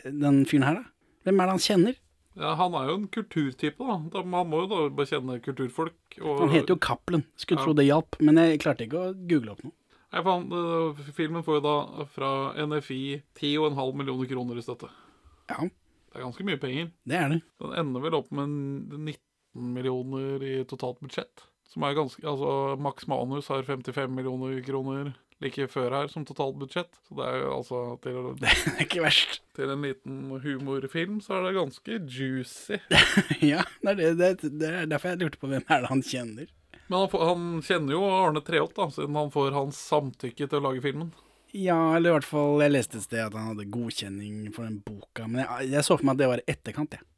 eh, 0.05 0.11
den 0.11 0.45
fyren 0.49 0.65
her, 0.65 0.81
da? 0.81 0.85
Hvem 1.29 1.39
er 1.39 1.47
det 1.53 1.53
han 1.59 1.67
kjenner? 1.69 1.99
Ja, 2.37 2.55
han 2.57 2.73
er 2.75 2.87
jo 2.89 2.95
en 2.97 3.09
kulturtype, 3.13 3.77
da. 3.85 3.99
da 4.15 4.23
man 4.25 4.49
må 4.49 4.63
jo 4.63 4.69
da 4.71 4.89
bare 4.97 5.07
kjenne 5.11 5.41
kulturfolk. 5.45 5.95
Og, 6.23 6.39
Han 6.41 6.49
heter 6.55 6.75
jo 6.75 6.77
Cappelen. 6.81 7.25
Skulle 7.37 7.61
Ja. 7.61 7.65
tro 7.67 7.75
det 7.75 7.85
hjalp, 7.87 8.17
men 8.21 8.37
jeg 8.37 8.61
klarte 8.61 8.87
ikke 8.87 9.03
å 9.13 9.27
google 9.29 9.53
opp 9.53 9.65
noe. 9.65 9.73
Nei, 10.13 10.23
faen, 10.23 10.49
det- 10.49 11.15
filmen 11.15 11.43
får 11.45 11.61
jo 11.61 11.61
da 11.61 12.05
fra 12.07 12.53
NFI 12.57 13.23
10,5 13.35 13.95
millioner 13.97 14.27
kroner 14.29 14.57
i 14.57 14.63
støtte. 14.65 14.89
Ja, 15.49 15.57
Det 16.13 16.21
er 16.21 16.25
ganske 16.25 16.45
mye 16.45 16.61
penger. 16.61 16.91
det 17.07 17.15
er 17.17 17.29
det. 17.31 17.43
Den 17.61 17.73
ender 17.73 18.01
vel 18.01 18.15
opp 18.15 18.31
med 18.33 18.49
19 18.49 19.19
millioner 19.55 20.43
i 20.43 20.65
totalt 20.65 21.01
budsjett. 21.01 21.45
Som 21.69 21.85
er 21.85 21.95
ganske 21.95 22.21
Altså, 22.25 22.79
Max 22.79 23.07
Manus 23.09 23.49
har 23.49 23.63
55 23.63 24.11
millioner 24.15 24.61
kroner 24.63 25.15
like 25.43 25.67
før 25.73 25.95
her 25.97 26.09
som 26.13 26.25
totalt 26.29 26.57
budsjett. 26.61 26.91
Så 27.09 27.19
det 27.19 27.29
er 27.29 27.43
jo 27.43 27.53
altså 27.59 27.83
til, 28.05 28.19
Det 28.43 28.53
er 28.53 28.83
ikke 28.87 29.05
verst. 29.05 29.41
til 29.57 29.75
en 29.75 29.85
liten 29.85 30.19
humorfilm 30.43 31.21
så 31.25 31.39
er 31.39 31.49
det 31.49 31.57
ganske 31.59 32.01
juicy. 32.07 32.81
ja, 33.53 33.67
det 33.83 33.93
er, 33.93 34.01
det, 34.01 34.17
det, 34.43 34.53
det 34.63 34.73
er 34.73 34.91
derfor 34.91 35.13
jeg 35.13 35.25
lurte 35.25 35.43
på 35.43 35.51
hvem 35.51 35.67
er 35.67 35.85
det 35.85 35.93
han 35.93 36.05
kjenner. 36.07 36.49
Men 36.87 36.99
han, 37.05 37.11
får, 37.13 37.27
han 37.29 37.45
kjenner 37.65 37.95
jo 37.95 38.07
Arne 38.13 38.43
Treholt, 38.45 38.75
da, 38.77 38.89
siden 38.93 39.17
han 39.17 39.31
får 39.33 39.55
hans 39.57 39.79
samtykke 39.91 40.49
til 40.49 40.59
å 40.59 40.67
lage 40.67 40.83
filmen. 40.85 41.13
Ja, 41.53 41.97
eller 41.97 42.11
i 42.11 42.15
hvert 42.17 42.25
fall 42.25 42.63
Jeg 42.65 42.73
leste 42.73 42.97
et 42.97 43.05
sted 43.05 43.21
at 43.21 43.35
han 43.37 43.51
hadde 43.51 43.69
godkjenning 43.73 44.47
for 44.57 44.65
den 44.65 44.79
boka, 44.85 45.27
men 45.29 45.43
jeg, 45.45 45.73
jeg 45.75 45.85
så 45.85 45.99
for 45.99 46.09
meg 46.09 46.17
at 46.17 46.23
det 46.23 46.31
var 46.31 46.43
i 46.43 46.53
etterkant, 46.53 46.97
jeg. 46.97 47.09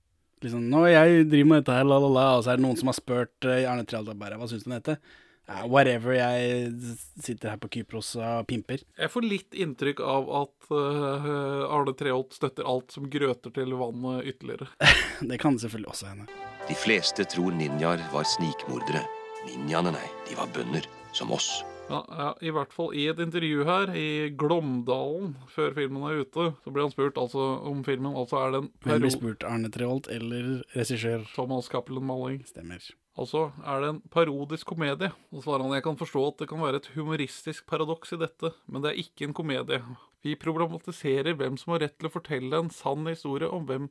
Liksom, 0.45 0.64
nå 0.69 0.83
jeg 0.90 1.28
driver 1.31 1.49
med 1.49 1.62
dette 1.62 1.76
her, 1.78 1.87
la, 1.88 1.99
la, 2.02 2.11
la, 2.12 2.25
og 2.37 2.45
så 2.45 2.52
er 2.52 2.59
det 2.59 2.66
noen 2.66 2.78
som 2.78 2.90
har 2.90 2.97
spurt 2.99 3.47
uh, 3.49 3.62
Arne 3.71 3.87
Treholt 3.88 4.19
bare 4.21 4.37
Hva 4.40 4.49
syns 4.50 4.66
du 4.66 4.69
om 4.69 4.75
dette? 4.76 4.99
Ja, 5.45 5.67
whatever, 5.69 6.15
jeg 6.17 6.73
sitter 7.21 7.53
her 7.53 7.61
på 7.61 7.69
Kypros 7.75 8.15
og 8.17 8.47
pimper. 8.49 8.81
Jeg 8.97 9.13
får 9.13 9.27
litt 9.29 9.59
inntrykk 9.61 10.01
av 10.01 10.31
at 10.41 10.71
uh, 10.73 11.69
Arne 11.69 11.93
Treholt 11.99 12.33
støtter 12.33 12.65
alt 12.69 12.95
som 12.95 13.11
grøter 13.13 13.53
til 13.53 13.77
vannet 13.77 14.25
ytterligere. 14.33 14.71
Det 15.31 15.39
kan 15.43 15.61
selvfølgelig 15.61 15.93
også 15.93 16.09
hende. 16.15 16.27
De 16.65 16.79
fleste 16.81 17.29
tror 17.29 17.53
ninjaer 17.53 18.01
var 18.15 18.25
snikmordere. 18.25 19.05
Ninjaene, 19.45 19.93
nei, 19.93 20.09
de 20.31 20.41
var 20.41 20.49
bønder, 20.57 20.89
som 21.13 21.35
oss. 21.37 21.59
Ja, 21.91 22.01
ja, 22.09 22.31
I 22.41 22.53
hvert 22.57 22.73
fall 22.73 22.95
i 22.97 23.05
et 23.13 23.21
intervju 23.21 23.67
her 23.69 23.91
i 23.93 24.31
Glåmdalen, 24.41 25.35
før 25.53 25.75
filmen 25.77 26.07
er 26.09 26.23
ute, 26.25 26.47
så 26.65 26.73
blir 26.73 26.87
han 26.87 26.95
spurt 26.95 27.21
altså 27.21 27.51
om 27.69 27.85
filmen. 27.85 28.17
Altså 28.17 28.41
er 28.41 28.55
den 28.57 28.71
en 28.71 28.89
Hvem 28.89 29.05
blir 29.05 29.13
spurt? 29.13 29.45
Arne 29.45 29.69
Treholt 29.73 30.09
eller 30.09 30.63
regissør? 30.73 31.27
Thomas 31.37 31.69
Cappelen 31.69 32.09
Malling. 32.09 32.41
Stemmer. 32.49 32.81
Altså, 33.14 33.44
er 33.62 33.83
det 33.83 33.88
en 33.92 34.00
parodisk 34.11 34.73
komedie? 34.73 35.12
Og 35.30 35.44
svarer 35.44 35.62
han, 35.62 35.75
jeg 35.76 35.85
kan 35.87 35.99
forstå 35.99 36.23
at 36.33 36.40
det 36.42 36.49
kan 36.50 36.62
være 36.64 36.80
et 36.80 36.90
humoristisk 36.97 37.66
paradoks 37.71 38.16
i 38.16 38.18
dette, 38.18 38.50
men 38.66 38.83
det 38.83 38.90
er 38.90 39.02
ikke 39.04 39.28
en 39.28 39.37
komedie. 39.37 39.78
Vi 40.26 40.35
problematiserer 40.40 41.37
hvem 41.38 41.59
som 41.61 41.76
har 41.76 41.85
rett 41.85 41.94
til 42.00 42.11
å 42.11 42.14
fortelle 42.14 42.59
en 42.59 42.73
sann 42.75 43.06
historie 43.06 43.47
om 43.47 43.68
hvem, 43.68 43.87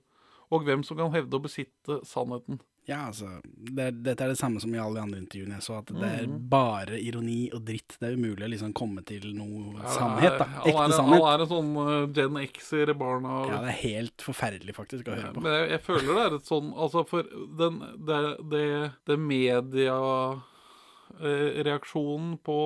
og 0.52 0.68
hvem 0.68 0.84
som 0.84 1.00
kan 1.00 1.14
hevde 1.16 1.40
å 1.40 1.46
besitte 1.46 2.02
sannheten. 2.08 2.60
Ja, 2.86 2.98
altså 3.08 3.30
det 3.46 4.04
Dette 4.04 4.26
er 4.26 4.28
det 4.34 4.38
samme 4.40 4.60
som 4.60 4.74
i 4.76 4.80
alle 4.82 4.98
de 5.00 5.04
andre 5.06 5.20
intervjuene 5.22 5.56
jeg 5.56 5.64
så, 5.64 5.78
at 5.80 5.88
det 5.96 6.04
er 6.04 6.26
Mhm. 6.28 6.50
bare 6.52 6.98
ironi 7.00 7.50
og 7.56 7.62
dritt. 7.64 7.96
Det 8.00 8.10
er 8.10 8.18
umulig 8.18 8.44
å 8.44 8.50
liksom 8.52 8.74
komme 8.76 9.06
til 9.08 9.30
noe 9.38 9.78
Ja, 9.80 9.88
sannhet, 9.94 10.38
da. 10.42 10.46
Ekte 10.46 10.68
Ekte 10.68 10.84
er, 10.84 10.96
sannhet. 10.98 11.16
Alle 11.22 11.30
er 11.34 11.40
en 11.46 11.52
sånn 11.54 11.72
uh, 11.80 12.08
Gen 12.14 12.38
X-er 12.44 12.94
barna. 12.94 13.38
Ja, 13.48 13.62
det 13.64 13.70
er 13.72 13.80
helt 13.88 14.18
forferdelig 14.28 14.76
faktisk 14.76 15.08
å 15.08 15.16
høre 15.16 15.34
på. 15.34 15.42
Men 15.46 15.54
jeg, 15.62 15.70
jeg 15.78 15.82
føler 15.88 16.10
det 16.14 16.26
er 16.26 16.36
et 16.42 16.50
sånn 16.52 16.74
Altså, 16.76 17.06
for 17.08 17.24
den 17.24 17.80
Det, 18.04 18.20
det, 18.52 18.66
det 19.08 19.18
mediereaksjonen 21.22 22.38
på 22.44 22.58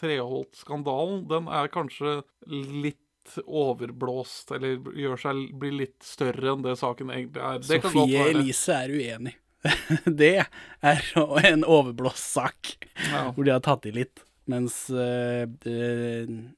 Treholt-skandalen, 0.00 1.26
den 1.28 1.48
er 1.48 1.68
kanskje 1.72 2.22
litt 2.46 3.02
overblåst, 3.42 4.52
eller 4.54 4.78
gjør 4.94 5.18
seg 5.18 5.40
blir 5.58 5.72
litt 5.80 6.02
større 6.06 6.52
enn 6.54 6.62
det 6.62 6.76
saken 6.78 7.10
egentlig 7.10 7.42
er. 7.42 7.58
Det 7.58 7.80
kan 7.82 7.90
godt 7.92 8.06
Sofie. 8.12 8.28
Elise 8.30 8.76
er 8.84 8.88
uenig. 8.94 9.34
det 10.20 10.34
er 10.42 11.02
en 11.52 11.64
overblåst 11.64 12.32
sak, 12.36 12.76
Ja. 13.10 13.30
hvor 13.32 13.44
de 13.44 13.54
har 13.54 13.60
tatt 13.64 13.86
i 13.86 13.94
litt. 13.94 14.22
Mens 14.46 14.86
eh, 14.94 15.46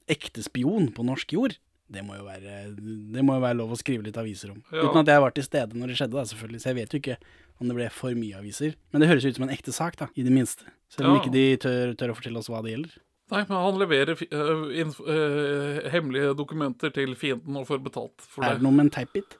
ekte 0.09 0.43
spion 0.45 0.91
på 0.93 1.05
norsk 1.07 1.33
jord, 1.33 1.55
det 1.89 2.03
må, 2.05 2.19
jo 2.19 2.27
være, 2.27 2.75
det 2.77 3.23
må 3.25 3.39
jo 3.39 3.41
være 3.41 3.57
lov 3.57 3.71
å 3.73 3.77
skrive 3.79 4.05
litt 4.05 4.17
aviser 4.21 4.51
om. 4.53 4.59
Ja. 4.69 4.83
Uten 4.85 5.01
at 5.01 5.09
jeg 5.09 5.23
var 5.23 5.33
til 5.33 5.45
stede 5.47 5.79
når 5.79 5.89
det 5.89 5.97
skjedde, 5.97 6.17
da, 6.19 6.25
selvfølgelig. 6.29 6.61
Så 6.61 6.69
jeg 6.69 6.77
vet 6.77 6.93
jo 6.93 6.99
ikke 7.01 7.17
om 7.59 7.71
det 7.71 7.77
ble 7.79 7.87
for 7.91 8.19
mye 8.19 8.37
aviser. 8.37 8.75
Men 8.93 9.01
det 9.01 9.09
høres 9.09 9.25
ut 9.25 9.39
som 9.39 9.47
en 9.47 9.55
ekte 9.55 9.73
sak, 9.73 9.97
da, 9.97 10.07
i 10.13 10.25
det 10.27 10.33
minste. 10.35 10.69
Selv 10.93 11.09
om 11.09 11.17
Ja. 11.17 11.23
ikke 11.23 11.33
de 11.33 11.45
tør, 11.65 11.95
tør 11.97 12.13
å 12.13 12.17
fortelle 12.19 12.37
oss 12.43 12.49
hva 12.51 12.61
det 12.61 12.75
gjelder. 12.75 12.93
Nei, 13.29 13.41
men 13.45 13.57
han 13.61 13.75
leverer 13.77 14.17
uh, 14.17 14.69
øh, 14.73 15.89
hemmelige 15.93 16.31
dokumenter 16.37 16.93
til 16.93 17.11
fienden 17.17 17.57
og 17.59 17.67
får 17.69 17.81
betalt 17.85 18.23
for 18.25 18.41
det. 18.41 18.55
Er 18.55 18.61
det 18.61 18.65
noe 18.65 18.73
med 18.73 18.87
en 18.87 18.93
teipbit? 18.95 19.35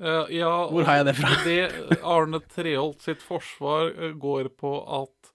Eh, 0.00 0.36
ja, 0.38 0.52
Hvor 0.72 0.86
har 0.88 1.00
jeg 1.00 1.08
det 1.10 1.16
fra? 1.18 1.32
det 1.44 2.00
Arne 2.02 2.40
Treholt 2.48 3.02
sitt 3.04 3.22
forsvar 3.24 3.90
eh, 3.92 4.14
går 4.16 4.48
på 4.60 4.74
at 5.02 5.32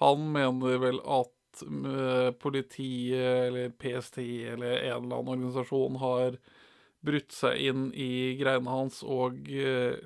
han 0.00 0.22
mener 0.32 0.80
vel 0.80 1.00
at 1.04 1.64
eh, 1.64 2.30
politiet 2.40 3.48
eller 3.48 3.74
PST 3.76 4.18
eller 4.24 4.78
en 4.78 5.04
eller 5.04 5.18
annen 5.20 5.34
organisasjon 5.36 6.00
har 6.00 6.38
brutt 7.06 7.36
seg 7.36 7.60
inn 7.68 7.90
i 7.94 8.34
greiene 8.40 8.72
hans 8.72 9.02
og 9.04 9.46
eh, 9.52 10.00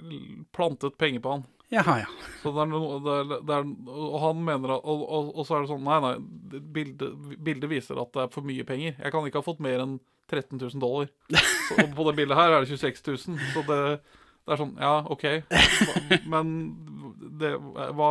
plantet 0.52 0.98
penger 1.00 1.22
på 1.24 1.36
han. 1.36 1.46
Jaha, 1.70 2.00
ja. 2.02 2.08
Så 2.42 2.50
det 2.50 2.64
er 2.64 2.70
noe, 2.72 2.96
det 3.06 3.12
er, 3.14 3.28
det 3.46 3.56
er, 3.60 3.68
og 3.94 4.16
han 4.24 4.40
mener 4.42 4.72
at 4.74 4.86
og, 4.90 5.04
og, 5.06 5.28
og 5.38 5.46
så 5.46 5.54
er 5.54 5.62
det 5.62 5.70
sånn 5.70 5.84
Nei, 5.86 5.98
nei, 6.02 6.14
bildet, 6.74 7.28
bildet 7.38 7.70
viser 7.70 8.00
at 8.02 8.10
det 8.16 8.24
er 8.24 8.32
for 8.34 8.46
mye 8.46 8.66
penger. 8.66 8.96
Jeg 8.98 9.14
kan 9.14 9.28
ikke 9.28 9.38
ha 9.38 9.46
fått 9.46 9.62
mer 9.62 9.84
enn 9.84 10.00
13 10.30 10.56
000 10.62 10.80
dollar. 10.82 11.10
Så 11.68 11.76
og 11.82 11.92
på 11.98 12.06
det 12.08 12.16
bildet 12.22 12.38
her 12.38 12.54
er 12.56 12.64
det 12.64 12.70
26 12.78 13.02
000. 13.28 13.42
Så 13.54 13.64
det, 13.68 13.80
det 14.46 14.54
er 14.54 14.60
sånn 14.62 14.72
Ja, 14.80 14.94
OK. 15.10 15.26
Men 16.30 16.54
det, 17.40 17.52
hva, 17.98 18.10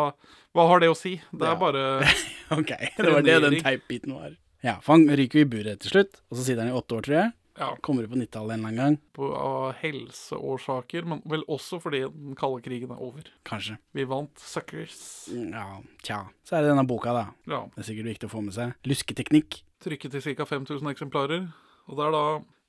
hva 0.56 0.68
har 0.74 0.84
det 0.84 0.92
å 0.92 0.98
si? 0.98 1.16
Det 1.32 1.48
er 1.48 1.56
Ja. 1.56 1.60
bare 1.60 1.84
Ok, 2.60 2.72
det 2.98 3.10
var 3.14 3.26
det 3.26 3.40
den 3.48 3.60
teipbiten 3.64 4.16
var. 4.20 4.38
Ja, 4.66 4.78
for 4.84 4.98
han 4.98 5.08
ryker 5.16 5.40
jo 5.40 5.46
i 5.48 5.52
buret 5.56 5.80
til 5.84 5.94
slutt, 5.94 6.18
og 6.30 6.36
så 6.40 6.44
sitter 6.44 6.66
han 6.66 6.74
i 6.74 6.76
åtte 6.76 6.98
år, 6.98 7.04
tror 7.06 7.16
jeg. 7.16 7.30
ja, 7.62 7.68
Kommer 7.86 8.04
ut 8.04 8.12
på 8.12 8.18
90-tallet 8.20 8.58
en 8.58 8.60
eller 8.60 8.68
annen 8.74 8.80
gang. 8.82 8.98
på, 9.16 9.30
av 9.40 9.70
helseårsaker, 9.80 11.06
men 11.08 11.22
vel 11.32 11.46
også 11.48 11.80
fordi 11.84 12.02
den 12.10 12.36
kalde 12.40 12.60
krigen 12.66 12.92
er 12.92 13.00
over. 13.04 13.30
Kanskje. 13.48 13.78
Vi 13.96 14.04
vant 14.10 14.36
Suckers. 14.44 14.98
Ja, 15.32 15.80
tja. 16.04 16.20
Så 16.44 16.58
er 16.58 16.66
det 16.66 16.74
denne 16.74 16.84
boka, 16.90 17.14
da. 17.16 17.26
Ja. 17.48 17.62
Det 17.76 17.86
er 17.86 17.90
sikkert 17.94 18.12
viktig 18.12 18.28
å 18.30 18.34
få 18.36 18.44
med 18.44 18.56
seg. 18.58 18.76
Lusketeknikk. 18.90 19.62
trykket 19.86 20.12
til 20.18 20.36
ca. 20.36 20.46
5000 20.50 20.92
eksemplarer. 20.92 21.48
Og 21.90 21.98
det 21.98 22.06
er 22.06 22.14
da 22.16 22.24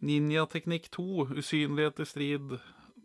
Ninjateknikk 0.08 0.88
2, 0.96 1.06
usynlighet 1.42 2.00
i 2.00 2.06
strid, 2.08 2.54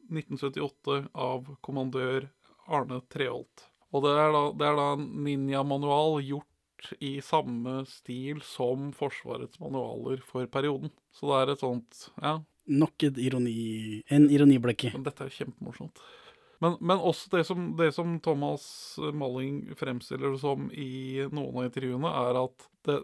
1978, 0.08 1.10
av 1.18 1.50
kommandør 1.66 2.30
Arne 2.72 3.02
Treholt. 3.12 3.66
Og 3.92 4.04
det 4.06 4.14
er 4.16 4.32
da, 4.36 4.44
det 4.56 4.68
er 4.70 4.78
da 4.80 4.86
en 4.96 5.06
ninjamanual 5.26 6.20
gjort 6.24 6.92
i 7.04 7.18
samme 7.26 7.82
stil 7.90 8.42
som 8.46 8.92
Forsvarets 8.96 9.60
manualer 9.60 10.22
for 10.28 10.48
perioden. 10.52 10.92
Så 11.16 11.30
det 11.32 11.40
er 11.42 11.54
et 11.56 11.64
sånt 11.64 12.06
Ja, 12.22 12.38
Nok 12.66 13.04
et 13.06 13.18
ironi, 13.22 14.02
en 14.10 14.24
ironiblekke. 14.34 14.90
dette 15.06 15.28
er 15.28 15.34
kjempemorsomt. 15.36 16.00
Men, 16.64 16.78
men 16.80 17.02
også 17.02 17.32
det 17.34 17.44
som, 17.48 17.74
det 17.80 17.92
som 17.96 18.20
Thomas 18.24 18.66
Malling 19.14 19.76
fremstiller 19.80 20.36
det 20.36 20.42
som 20.44 20.70
i 20.72 21.26
noen 21.32 21.60
av 21.60 21.68
intervjuene, 21.68 22.14
er 22.30 22.40
at 22.46 22.70
det, 22.86 23.00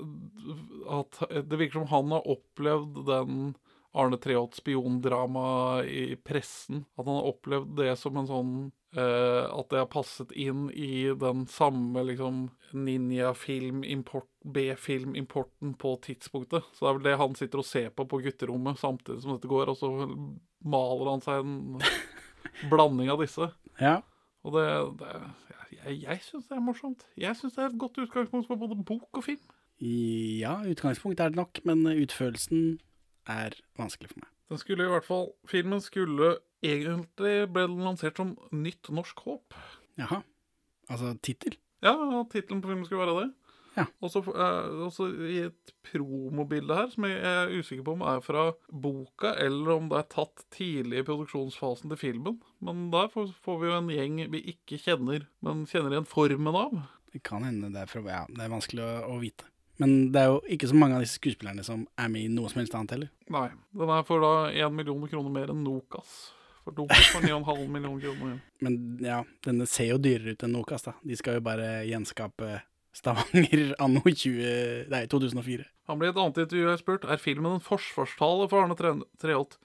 at 0.92 1.22
det 1.50 1.60
virker 1.60 1.82
som 1.82 1.92
han 1.92 2.16
har 2.16 2.32
opplevd 2.36 3.04
den 3.10 3.54
Arne 3.92 4.18
Treholt 4.18 4.56
spiondrama 4.56 5.84
i 5.84 6.16
pressen. 6.16 6.86
At 6.96 7.06
han 7.06 7.18
har 7.18 7.32
opplevd 7.34 7.74
det 7.76 7.96
som 8.00 8.18
en 8.18 8.30
sånn 8.30 8.54
eh, 8.96 9.44
At 9.52 9.68
det 9.74 9.82
har 9.82 9.90
passet 9.92 10.32
inn 10.32 10.70
i 10.72 11.12
den 11.20 11.44
samme 11.52 12.06
liksom 12.08 12.46
ninja-film-import 12.72 14.30
B-film-importen 14.48 15.76
på 15.82 15.98
tidspunktet. 16.08 16.72
Så 16.72 16.86
det 16.86 16.90
er 16.90 17.00
vel 17.00 17.10
det 17.10 17.18
han 17.20 17.36
sitter 17.36 17.64
og 17.64 17.68
ser 17.68 17.92
på 17.92 18.08
på 18.08 18.22
gutterommet 18.24 18.80
samtidig 18.80 19.26
som 19.26 19.36
dette 19.36 19.52
går, 19.52 19.74
og 19.74 19.82
så 19.82 19.92
maler 20.64 21.12
han 21.12 21.26
seg 21.26 21.44
en 21.44 21.84
blanding 22.72 23.12
av 23.14 23.22
disse. 23.24 23.50
Ja. 23.82 24.00
Og 24.46 24.58
det, 24.58 24.68
det 25.02 25.16
Jeg, 25.72 26.02
jeg 26.04 26.22
syns 26.26 26.46
det 26.50 26.58
er 26.58 26.62
morsomt. 26.62 27.06
Jeg 27.18 27.36
syns 27.40 27.56
det 27.56 27.64
er 27.64 27.72
et 27.72 27.80
godt 27.80 27.98
utgangspunkt 27.98 28.48
for 28.50 28.60
både 28.60 28.78
bok 28.86 29.18
og 29.18 29.24
film. 29.26 29.42
Ja, 29.82 30.60
utgangspunkt 30.70 31.20
er 31.20 31.32
det 31.32 31.40
nok, 31.40 31.58
men 31.66 31.82
utførelsen 31.88 32.80
er 33.26 33.56
vanskelig 33.80 34.12
for 34.12 34.22
meg. 34.22 34.30
Den 34.52 34.60
skulle 34.62 34.86
i 34.86 34.92
hvert 34.92 35.08
fall 35.08 35.30
Filmen 35.48 35.82
skulle 35.82 36.36
egentlig 36.62 37.48
ble 37.50 37.66
den 37.70 37.82
lansert 37.86 38.20
som 38.20 38.36
Nytt 38.52 38.92
norsk 38.94 39.24
håp. 39.26 39.56
Jaha. 39.98 40.22
Altså 40.92 41.16
tittel? 41.24 41.56
Ja, 41.82 41.96
tittelen 42.30 42.62
på 42.62 42.70
filmen 42.70 42.86
skulle 42.86 43.06
være 43.08 43.24
det. 43.24 43.30
Ja. 43.78 43.86
Og 44.04 44.12
så 44.12 44.22
eh, 44.28 44.72
og 44.86 44.92
så 44.96 45.08
i 45.28 45.38
et 45.46 45.74
promobilde 45.88 46.76
her, 46.76 46.90
som 46.92 47.08
jeg 47.08 47.20
er 47.24 47.54
usikker 47.56 47.86
på 47.88 47.96
om 47.96 48.04
er 48.08 48.24
fra 48.26 48.50
boka, 48.68 49.34
eller 49.40 49.76
om 49.78 49.92
det 49.92 50.02
er 50.02 50.10
tatt 50.12 50.44
tidlig 50.54 51.02
i 51.02 51.06
produksjonsfasen 51.08 51.94
til 51.94 52.02
filmen. 52.02 52.42
Men 52.64 52.90
der 52.94 53.12
får, 53.14 53.32
får 53.46 53.62
vi 53.62 53.70
jo 53.70 53.78
en 53.78 53.94
gjeng 53.94 54.20
vi 54.34 54.44
ikke 54.56 54.82
kjenner, 54.82 55.30
men 55.46 55.64
kjenner 55.70 55.96
igjen 55.96 56.10
formen 56.10 56.60
av. 56.66 56.76
Det 57.12 57.24
kan 57.28 57.44
hende 57.48 57.72
det 57.74 57.86
er 57.86 57.92
fra 57.92 58.04
Ja, 58.08 58.26
det 58.30 58.44
er 58.44 58.54
vanskelig 58.54 58.84
å, 58.84 58.92
å 59.16 59.18
vite. 59.24 59.48
Men 59.82 60.12
det 60.14 60.22
er 60.22 60.30
jo 60.30 60.42
ikke 60.54 60.70
så 60.70 60.78
mange 60.78 60.98
av 60.98 61.04
disse 61.04 61.18
skuespillerne 61.18 61.64
som 61.66 61.88
er 62.00 62.12
med 62.14 62.28
i 62.28 62.32
noe 62.32 62.52
som 62.52 62.62
helst 62.62 62.76
annet 62.78 62.94
heller. 62.96 63.10
Nei. 63.34 63.48
Den 63.74 63.90
er 63.96 64.06
for 64.06 64.22
da 64.22 64.34
1 64.52 64.76
million 64.78 65.08
kroner 65.10 65.34
mer 65.34 65.54
enn 65.54 65.64
Nokas. 65.66 66.12
For 66.62 66.76
Nokas 66.78 67.08
får 67.16 67.26
9,5 67.26 67.64
millioner 67.74 68.04
kroner. 68.04 68.36
Men 68.62 68.76
ja, 69.02 69.24
denne 69.46 69.66
ser 69.70 69.96
jo 69.96 70.02
dyrere 70.02 70.36
ut 70.36 70.46
enn 70.46 70.54
Nokas, 70.54 70.86
da. 70.86 70.94
De 71.02 71.18
skal 71.18 71.40
jo 71.40 71.46
bare 71.48 71.82
gjenskape 71.90 72.60
Stavanger 72.94 73.76
anno 73.80 74.02
20, 74.04 74.88
nei, 74.92 75.06
2004. 75.12 75.66
Han 75.88 76.00
ble 76.00 76.10
i 76.10 76.12
et 76.12 76.18
annet 76.20 76.42
intervju 76.44 76.68
jeg 76.70 76.82
spurt 76.82 77.06
er 77.08 77.22
filmen 77.22 77.54
en 77.58 77.64
forsvarstale 77.64 78.50
for 78.52 78.64
Arne 78.66 78.76
Tre- 78.80 78.98
Treholt. 79.22 79.58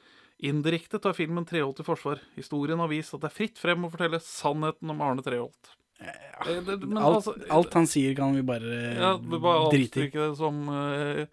Indirekte 0.46 1.00
tar 1.02 1.14
filmen 1.16 1.46
Treholt 1.48 1.80
i 1.80 1.86
forsvar. 1.86 2.20
Historien 2.36 2.78
har 2.82 2.90
vist 2.92 3.14
at 3.16 3.22
det 3.24 3.30
er 3.30 3.36
fritt 3.38 3.58
frem 3.58 3.86
å 3.86 3.90
fortelle 3.92 4.20
sannheten 4.22 4.92
om 4.92 5.02
Arne 5.02 5.24
Treholt. 5.26 5.72
Ja, 5.96 6.12
det- 6.60 6.80
men 6.84 6.98
Alt, 7.00 7.24
altså- 7.26 7.50
alt 7.50 7.72
han 7.74 7.86
sier, 7.88 8.14
kan 8.14 8.34
vi 8.36 8.42
bare 8.42 8.94
Ja, 8.94 9.16
det 9.16 9.40
bare 9.40 9.70
drite 9.72 10.02
i. 10.04 10.10
det 10.12 10.36
som 10.36 10.68
uh, 10.68 11.24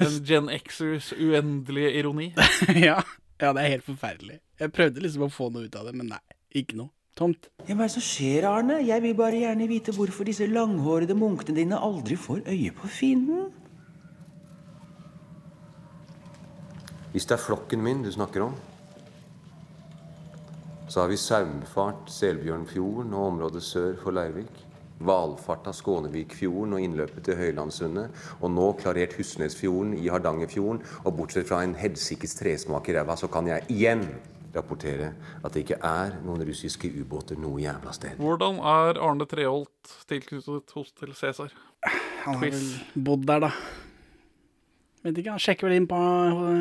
en 0.00 0.24
Gen 0.24 0.48
Xers 0.64 1.12
uendelige 1.12 1.92
ironi. 2.00 2.30
ja, 2.88 3.02
ja, 3.40 3.52
det 3.52 3.60
er 3.62 3.74
helt 3.76 3.84
forferdelig. 3.84 4.40
Jeg 4.58 4.72
prøvde 4.72 5.02
liksom 5.04 5.26
å 5.28 5.30
få 5.32 5.50
noe 5.52 5.68
ut 5.68 5.76
av 5.76 5.84
det, 5.86 5.94
men 5.94 6.08
nei, 6.14 6.22
ikke 6.54 6.76
noe. 6.80 6.90
Tomt. 7.20 7.50
Ja, 7.66 7.74
Hva 7.74 7.84
er 7.84 7.90
det 7.90 7.96
som 7.98 8.04
skjer, 8.04 8.46
Arne? 8.48 8.80
Jeg 8.86 9.04
vil 9.04 9.16
bare 9.18 9.42
gjerne 9.42 9.68
vite 9.70 9.94
hvorfor 9.96 10.28
disse 10.28 10.48
langhårede 10.48 11.16
munkene 11.18 11.60
dine 11.60 11.80
aldri 11.80 12.16
får 12.16 12.44
øye 12.48 12.72
på 12.76 12.88
fienden. 12.88 13.50
Hvis 17.12 17.26
det 17.26 17.36
er 17.36 17.42
flokken 17.42 17.82
min 17.82 18.04
du 18.04 18.10
snakker 18.14 18.46
om, 18.46 18.54
så 20.90 21.02
har 21.02 21.10
vi 21.10 21.18
saumfart 21.18 22.10
Selbjørnfjorden 22.10 23.14
og 23.14 23.26
området 23.26 23.62
sør 23.62 23.94
for 24.02 24.14
Leirvik. 24.14 24.66
Valfart 25.00 25.68
av 25.70 25.74
Skånevikfjorden 25.78 26.74
og 26.76 26.82
innløpet 26.84 27.24
til 27.24 27.38
Høylandssundet. 27.38 28.10
Og 28.42 28.50
nå 28.52 28.66
klarert 28.82 29.14
Husnesfjorden 29.16 29.94
i 29.96 30.10
Hardangerfjorden. 30.12 30.82
Og 31.04 31.14
bortsett 31.16 31.48
fra 31.48 31.62
en 31.64 31.76
helsikes 31.78 32.34
tresmak 32.36 32.90
i 32.90 32.98
ræva, 32.98 33.16
så 33.16 33.30
kan 33.32 33.48
jeg 33.48 33.64
igjen 33.72 34.04
rapportere 34.54 35.12
at 35.42 35.52
det 35.54 35.64
ikke 35.64 35.80
er 35.86 36.16
noen 36.24 36.42
russiske 36.46 36.90
ubåter 37.00 37.38
noe 37.40 37.60
jævla 37.62 37.94
sted. 37.96 38.16
Hvordan 38.20 38.58
er 38.58 39.00
Arne 39.02 39.28
Treholt 39.30 39.94
tilknyttet 40.10 40.74
Hostel 40.76 41.14
Cæsar? 41.14 41.54
Han 42.24 42.36
har 42.36 42.50
vel 42.50 42.66
bodd 43.06 43.24
der, 43.28 43.46
da. 43.48 43.52
Vet 45.00 45.16
ikke, 45.16 45.32
han 45.32 45.40
sjekker 45.40 45.64
vel 45.64 45.78
inn 45.78 45.88
på 45.88 45.96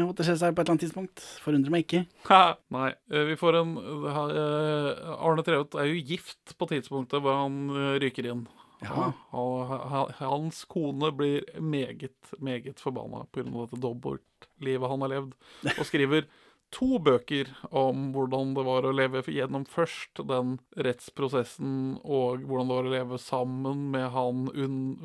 Hotel 0.08 0.30
Cæsar 0.30 0.54
på 0.54 0.62
et 0.62 0.70
eller 0.70 0.78
annet 0.78 0.86
tidspunkt. 0.86 1.24
Forundrer 1.44 1.74
meg 1.74 1.84
ikke. 1.84 2.06
Ha, 2.30 2.56
Nei, 2.72 2.94
eh, 3.12 3.26
vi 3.28 3.36
får 3.40 3.60
en 3.60 3.76
eh, 3.82 5.12
Arne 5.18 5.44
Treholt 5.44 5.76
er 5.76 5.90
jo 5.90 6.06
gift 6.08 6.56
på 6.56 6.70
tidspunktet 6.72 7.24
hvor 7.26 7.42
han 7.42 7.66
eh, 7.74 7.98
ryker 8.06 8.32
inn. 8.32 8.46
Ja. 8.80 9.10
Og 9.36 9.74
hans 10.22 10.62
kone 10.72 11.12
blir 11.12 11.44
meget, 11.60 12.16
meget 12.40 12.80
forbanna 12.80 13.26
pga. 13.28 13.44
dette 13.44 13.82
dobbeltlivet 13.84 14.92
han 14.94 15.04
har 15.04 15.12
levd, 15.12 15.34
og 15.76 15.84
skriver 15.90 16.30
to 16.74 17.00
bøker 17.02 17.50
om 17.76 18.10
hvordan 18.14 18.54
det 18.58 18.64
var 18.68 18.86
å 18.86 18.94
leve 18.94 19.24
gjennom 19.26 19.66
først 19.70 20.22
den 20.30 20.58
rettsprosessen, 20.78 21.98
og 22.04 22.46
hvordan 22.46 22.70
det 22.70 22.78
var 22.78 22.90
å 22.90 22.94
leve 22.94 23.20
sammen 23.22 23.88
med 23.94 24.10
han 24.14 24.46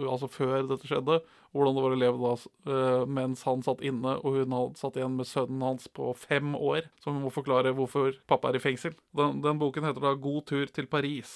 altså 0.05 0.29
før 0.31 0.69
dette 0.69 0.89
skjedde, 0.91 1.21
hvordan 1.55 1.77
det 1.77 1.85
var 1.87 1.97
å 1.97 2.01
leve 2.03 2.21
da 2.21 2.35
eh, 2.75 3.03
mens 3.17 3.45
han 3.49 3.65
satt 3.65 3.85
inne, 3.87 4.17
og 4.21 4.41
hun 4.41 4.57
hadde 4.57 4.81
satt 4.81 4.99
igjen 4.99 5.17
med 5.19 5.31
sønnen 5.31 5.65
hans 5.65 5.89
på 5.89 6.11
fem 6.19 6.55
år, 6.59 6.91
som 7.05 7.21
må 7.23 7.33
forklare 7.35 7.75
hvorfor 7.77 8.19
pappa 8.31 8.51
er 8.51 8.59
i 8.59 8.65
fengsel. 8.65 8.97
Den, 9.17 9.41
den 9.45 9.61
boken 9.63 9.87
heter 9.89 10.05
da 10.05 10.17
God 10.19 10.45
tur 10.51 10.69
til 10.75 10.91
Paris, 10.91 11.33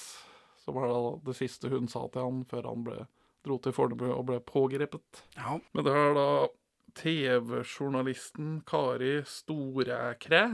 som 0.64 0.76
var 0.76 0.92
da 0.92 1.02
det 1.30 1.38
siste 1.38 1.72
hun 1.72 1.88
sa 1.90 2.04
til 2.12 2.26
han 2.26 2.44
før 2.50 2.68
han 2.72 2.86
ble, 2.86 3.02
dro 3.46 3.60
til 3.62 3.72
Fornebu 3.72 4.08
og 4.10 4.24
ble 4.28 4.42
pågrepet. 4.44 5.24
Ja. 5.38 5.60
Men 5.72 5.86
det 5.86 5.94
er 5.96 6.16
da 6.18 6.30
TV-journalisten 6.96 8.60
Kari 8.68 9.22
Storekre 9.28 10.44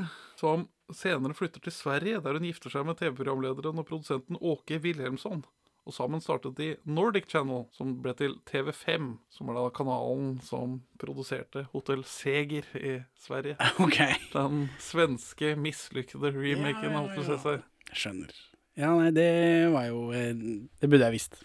som 0.41 0.69
senere 0.93 1.37
flytter 1.37 1.62
til 1.64 1.73
Sverige, 1.75 2.21
der 2.25 2.37
hun 2.38 2.47
gifter 2.49 2.73
seg 2.73 2.87
med 2.88 2.99
TV-programlederen 3.00 3.81
og 3.81 3.88
produsenten 3.88 4.41
Åke 4.41 4.81
Wilhelmsson. 4.85 5.45
Og 5.85 5.93
sammen 5.93 6.23
startet 6.25 6.57
de 6.57 6.71
Nordic 6.88 7.26
Channel, 7.29 7.67
som 7.76 7.93
ble 8.00 8.14
til 8.17 8.38
TV5, 8.49 9.11
som 9.33 9.50
er 9.53 9.59
da 9.59 9.67
kanalen 9.76 10.38
som 10.45 10.79
produserte 11.00 11.67
Hotell 11.75 12.07
Seger 12.09 12.69
i 12.81 12.97
Sverige. 13.21 13.59
Ok. 13.85 14.00
Den 14.33 14.69
svenske 14.81 15.53
mislykkede 15.61 16.33
remaken 16.33 16.97
av 16.97 17.11
Hotell 17.11 17.29
Cæsar. 17.35 17.64
Skjønner. 17.93 18.33
Ja, 18.81 18.91
nei, 18.97 19.12
det 19.14 19.29
var 19.71 19.85
jo 19.87 20.09
eh, 20.11 20.33
Det 20.35 20.88
burde 20.91 21.07
jeg 21.07 21.21
visst. 21.21 21.45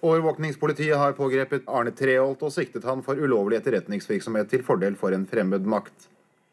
Overvåkningspolitiet 0.00 0.96
har 0.96 1.12
pågrepet 1.12 1.68
Arne 1.68 1.92
Treholt 1.92 2.40
og 2.46 2.52
siktet 2.54 2.86
han 2.88 3.02
for 3.04 3.20
ulovlig 3.20 3.58
etterretningsvirksomhet 3.58 4.48
til 4.48 4.64
fordel 4.64 4.96
for 4.96 5.12
en 5.12 5.26
fremmed 5.28 5.66
makt. 5.68 6.08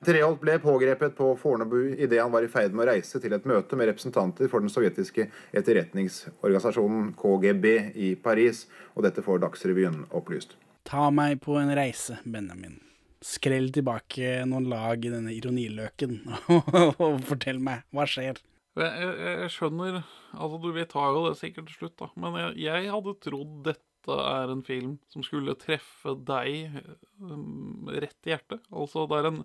Treholt 0.06 0.42
ble 0.44 0.58
pågrepet 0.62 1.16
på 1.18 1.32
Fornebu 1.39 1.96
idet 1.96 2.20
han 2.22 2.34
var 2.34 2.46
i 2.46 2.50
ferd 2.51 2.75
med 2.75 2.86
å 2.86 2.89
reise 2.92 3.22
til 3.24 3.34
et 3.34 3.48
møte 3.50 3.80
med 3.80 3.89
representanter 3.89 4.51
for 4.51 4.62
den 4.62 4.70
sovjetiske 4.70 5.25
etterretningsorganisasjonen 5.58 7.13
KGB 7.18 7.66
i 7.96 8.12
Paris, 8.22 8.66
og 8.94 9.07
dette 9.07 9.24
får 9.25 9.42
Dagsrevyen 9.46 10.03
opplyst. 10.12 10.53
Ta 10.86 11.07
meg 11.10 11.40
på 11.42 11.57
en 11.57 11.74
reise, 11.75 12.20
Benjamin. 12.27 12.77
Skrell 13.25 13.72
tilbake 13.74 14.44
noen 14.46 14.68
lag 14.70 15.01
i 15.01 15.14
denne 15.16 15.33
ironiløken, 15.33 16.20
og 17.01 17.24
fortell 17.25 17.64
meg, 17.64 17.88
hva 17.96 18.05
skjer? 18.05 18.38
Jeg, 18.77 18.94
jeg, 19.01 19.35
jeg 19.44 19.51
skjønner 19.55 19.98
Altså, 20.37 20.57
du, 20.61 20.68
vi 20.75 20.83
tar 20.92 21.13
jo 21.16 21.25
det 21.29 21.37
sikkert 21.40 21.68
til 21.72 21.77
slutt, 21.81 21.96
da. 22.01 22.07
Men 22.20 22.35
jeg, 22.42 22.57
jeg 22.68 22.90
hadde 22.94 23.13
trodd 23.25 23.53
dette 23.66 24.18
er 24.24 24.51
en 24.53 24.61
film 24.63 24.94
som 25.11 25.24
skulle 25.25 25.55
treffe 25.59 26.13
deg 26.27 26.77
um, 27.20 27.90
rett 27.92 28.27
i 28.29 28.31
hjertet. 28.31 28.61
Altså, 28.72 29.03
det 29.09 29.18
er 29.20 29.29
en 29.31 29.42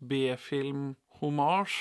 B-film-homasj 0.00 1.76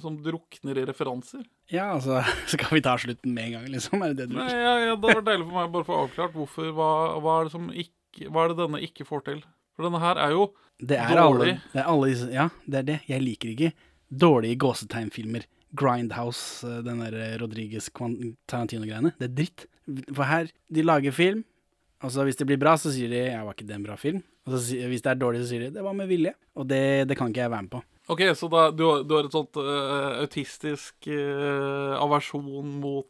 som 0.00 0.16
drukner 0.24 0.78
i 0.80 0.84
referanser. 0.88 1.42
Ja, 1.72 1.90
altså, 1.96 2.22
skal 2.52 2.76
vi 2.78 2.82
ta 2.84 2.94
slutten 3.00 3.34
med 3.36 3.50
en 3.50 3.56
gang, 3.58 3.66
liksom? 3.72 4.02
Er 4.04 4.14
det 4.14 4.24
det 4.26 4.32
du 4.32 4.38
Nei, 4.38 4.46
vil? 4.48 4.62
ja, 4.64 4.74
ja, 4.86 4.94
Det 4.96 5.16
var 5.18 5.26
deilig 5.26 5.48
for 5.48 5.58
meg 5.58 5.72
bare 5.74 5.84
å 5.84 5.88
få 5.90 5.98
avklart 6.06 6.36
hvorfor 6.36 6.70
hva, 6.76 6.90
hva 7.22 7.34
er 7.40 7.48
det 7.50 7.54
som 7.56 7.68
ikke 7.72 8.28
Hva 8.28 8.42
er 8.44 8.52
det 8.52 8.58
denne 8.60 8.80
ikke 8.84 9.06
får 9.08 9.22
til? 9.28 9.38
For 9.72 9.86
denne 9.88 10.00
her 10.02 10.18
er 10.20 10.34
jo 10.36 10.46
Det 10.80 10.98
er 11.00 11.12
alle, 11.16 11.22
dårlig. 11.38 11.54
det 11.72 11.80
er 11.80 11.86
alle 11.92 12.08
disse 12.12 12.26
Ja, 12.32 12.48
det 12.68 12.80
er 12.82 12.88
det. 12.90 12.98
Jeg 13.08 13.24
liker 13.24 13.52
ikke 13.54 13.70
dårlige 14.12 14.58
gåsetegnfilmer. 14.60 15.46
Grindhouse, 15.74 16.64
eh, 16.68 16.82
den 16.84 17.00
der 17.00 17.14
eh, 17.16 17.36
Rodriguez 17.40 17.88
Tarantino-greiene. 18.48 19.12
Det 19.18 19.28
er 19.30 19.34
dritt. 19.36 19.66
For 20.14 20.24
her, 20.28 20.50
de 20.72 20.82
lager 20.84 21.12
film, 21.16 21.44
og 22.02 22.10
så 22.14 22.24
hvis 22.26 22.36
det 22.38 22.46
blir 22.48 22.58
bra, 22.60 22.74
så 22.76 22.90
sier 22.92 23.08
de 23.10 23.16
'jeg 23.30 23.44
var 23.44 23.54
ikke 23.54 23.66
det 23.66 23.76
en 23.76 23.84
bra 23.86 23.94
film'? 23.96 24.22
Og 24.46 24.58
så, 24.58 24.74
hvis 24.88 25.02
det 25.02 25.10
er 25.10 25.14
dårlig, 25.20 25.40
så 25.42 25.48
sier 25.48 25.60
de 25.60 25.70
'det 25.70 25.82
var 25.84 25.92
med 25.94 26.08
vilje'. 26.08 26.34
Og 26.56 26.66
det, 26.68 27.08
det 27.08 27.16
kan 27.16 27.28
ikke 27.28 27.40
jeg 27.42 27.50
være 27.50 27.62
med 27.62 27.70
på. 27.70 27.82
Ok, 28.08 28.20
så 28.34 28.48
da, 28.50 28.70
du, 28.70 28.84
har- 28.90 29.04
du 29.04 29.14
har 29.14 29.24
et 29.24 29.32
sånt 29.32 29.56
uh, 29.56 30.20
autistisk 30.22 30.94
uh, 31.06 31.94
aversjon 32.02 32.80
mot 32.80 33.06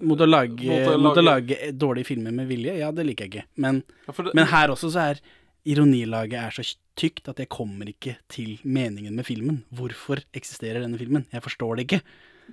Mot 0.00 0.18
å, 0.18 0.26
lage, 0.26 0.66
Mot 0.66 0.88
å 0.90 0.98
mot 1.00 1.16
å 1.16 1.22
lage- 1.22 1.54
lage 1.56 1.72
dårlige 1.78 2.04
filmer 2.04 2.32
med 2.32 2.48
vilje, 2.48 2.76
ja, 2.78 2.90
det 2.90 3.06
liker 3.06 3.24
jeg 3.24 3.30
ikke. 3.30 3.44
Men, 3.56 3.82
Ja, 4.08 4.12
det- 4.12 4.34
men 4.34 4.46
her 4.46 4.68
også 4.68 4.90
så 4.90 4.98
er 5.12 5.20
ironilaget 5.64 6.38
er 6.40 6.54
så 6.54 6.64
tykt 6.98 7.28
at 7.32 7.40
jeg 7.42 7.50
kommer 7.52 7.88
ikke 7.90 8.16
til 8.30 8.58
meningen 8.62 9.16
med 9.16 9.26
filmen. 9.26 9.62
Hvorfor 9.74 10.22
eksisterer 10.36 10.84
denne 10.84 11.00
filmen? 11.00 11.26
Jeg 11.32 11.44
forstår 11.44 11.78
det 11.78 11.86
ikke. 11.88 12.00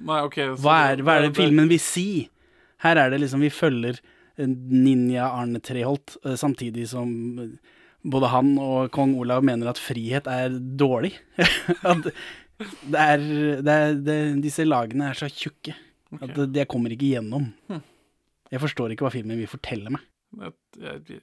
Nei, 0.01 0.21
okay, 0.23 0.53
så 0.55 0.63
Hva 0.63 0.77
er, 0.91 1.03
hva 1.03 1.17
er 1.19 1.27
det 1.27 1.35
filmen 1.37 1.69
vil 1.69 1.81
si? 1.83 2.07
Her 2.81 2.97
er 2.97 3.11
det 3.11 3.19
liksom 3.21 3.43
Vi 3.43 3.51
følger 3.53 3.99
eh, 3.99 4.47
ninja 4.47 5.27
Arne 5.27 5.59
Treholt, 5.63 6.15
eh, 6.25 6.37
samtidig 6.39 6.87
som 6.89 7.11
eh, 7.43 7.77
både 8.01 8.31
han 8.31 8.55
og 8.57 8.89
kong 8.95 9.13
Olav 9.21 9.43
mener 9.45 9.69
at 9.69 9.81
frihet 9.81 10.29
er 10.31 10.55
dårlig. 10.55 11.13
at 11.91 12.07
det 12.61 13.03
er, 13.03 13.27
det 13.65 13.75
er 13.75 13.95
det, 13.97 14.17
Disse 14.43 14.65
lagene 14.65 15.09
er 15.09 15.17
så 15.17 15.29
tjukke 15.29 15.75
at 16.21 16.39
jeg 16.55 16.67
kommer 16.69 16.91
ikke 16.93 17.13
gjennom. 17.13 17.51
Hm. 17.71 17.83
Jeg 18.51 18.61
forstår 18.63 18.93
ikke 18.93 19.05
hva 19.05 19.13
filmen 19.13 19.39
vil 19.39 19.49
fortelle 19.49 19.93
meg. 19.93 20.03
Jeg, 20.39 20.53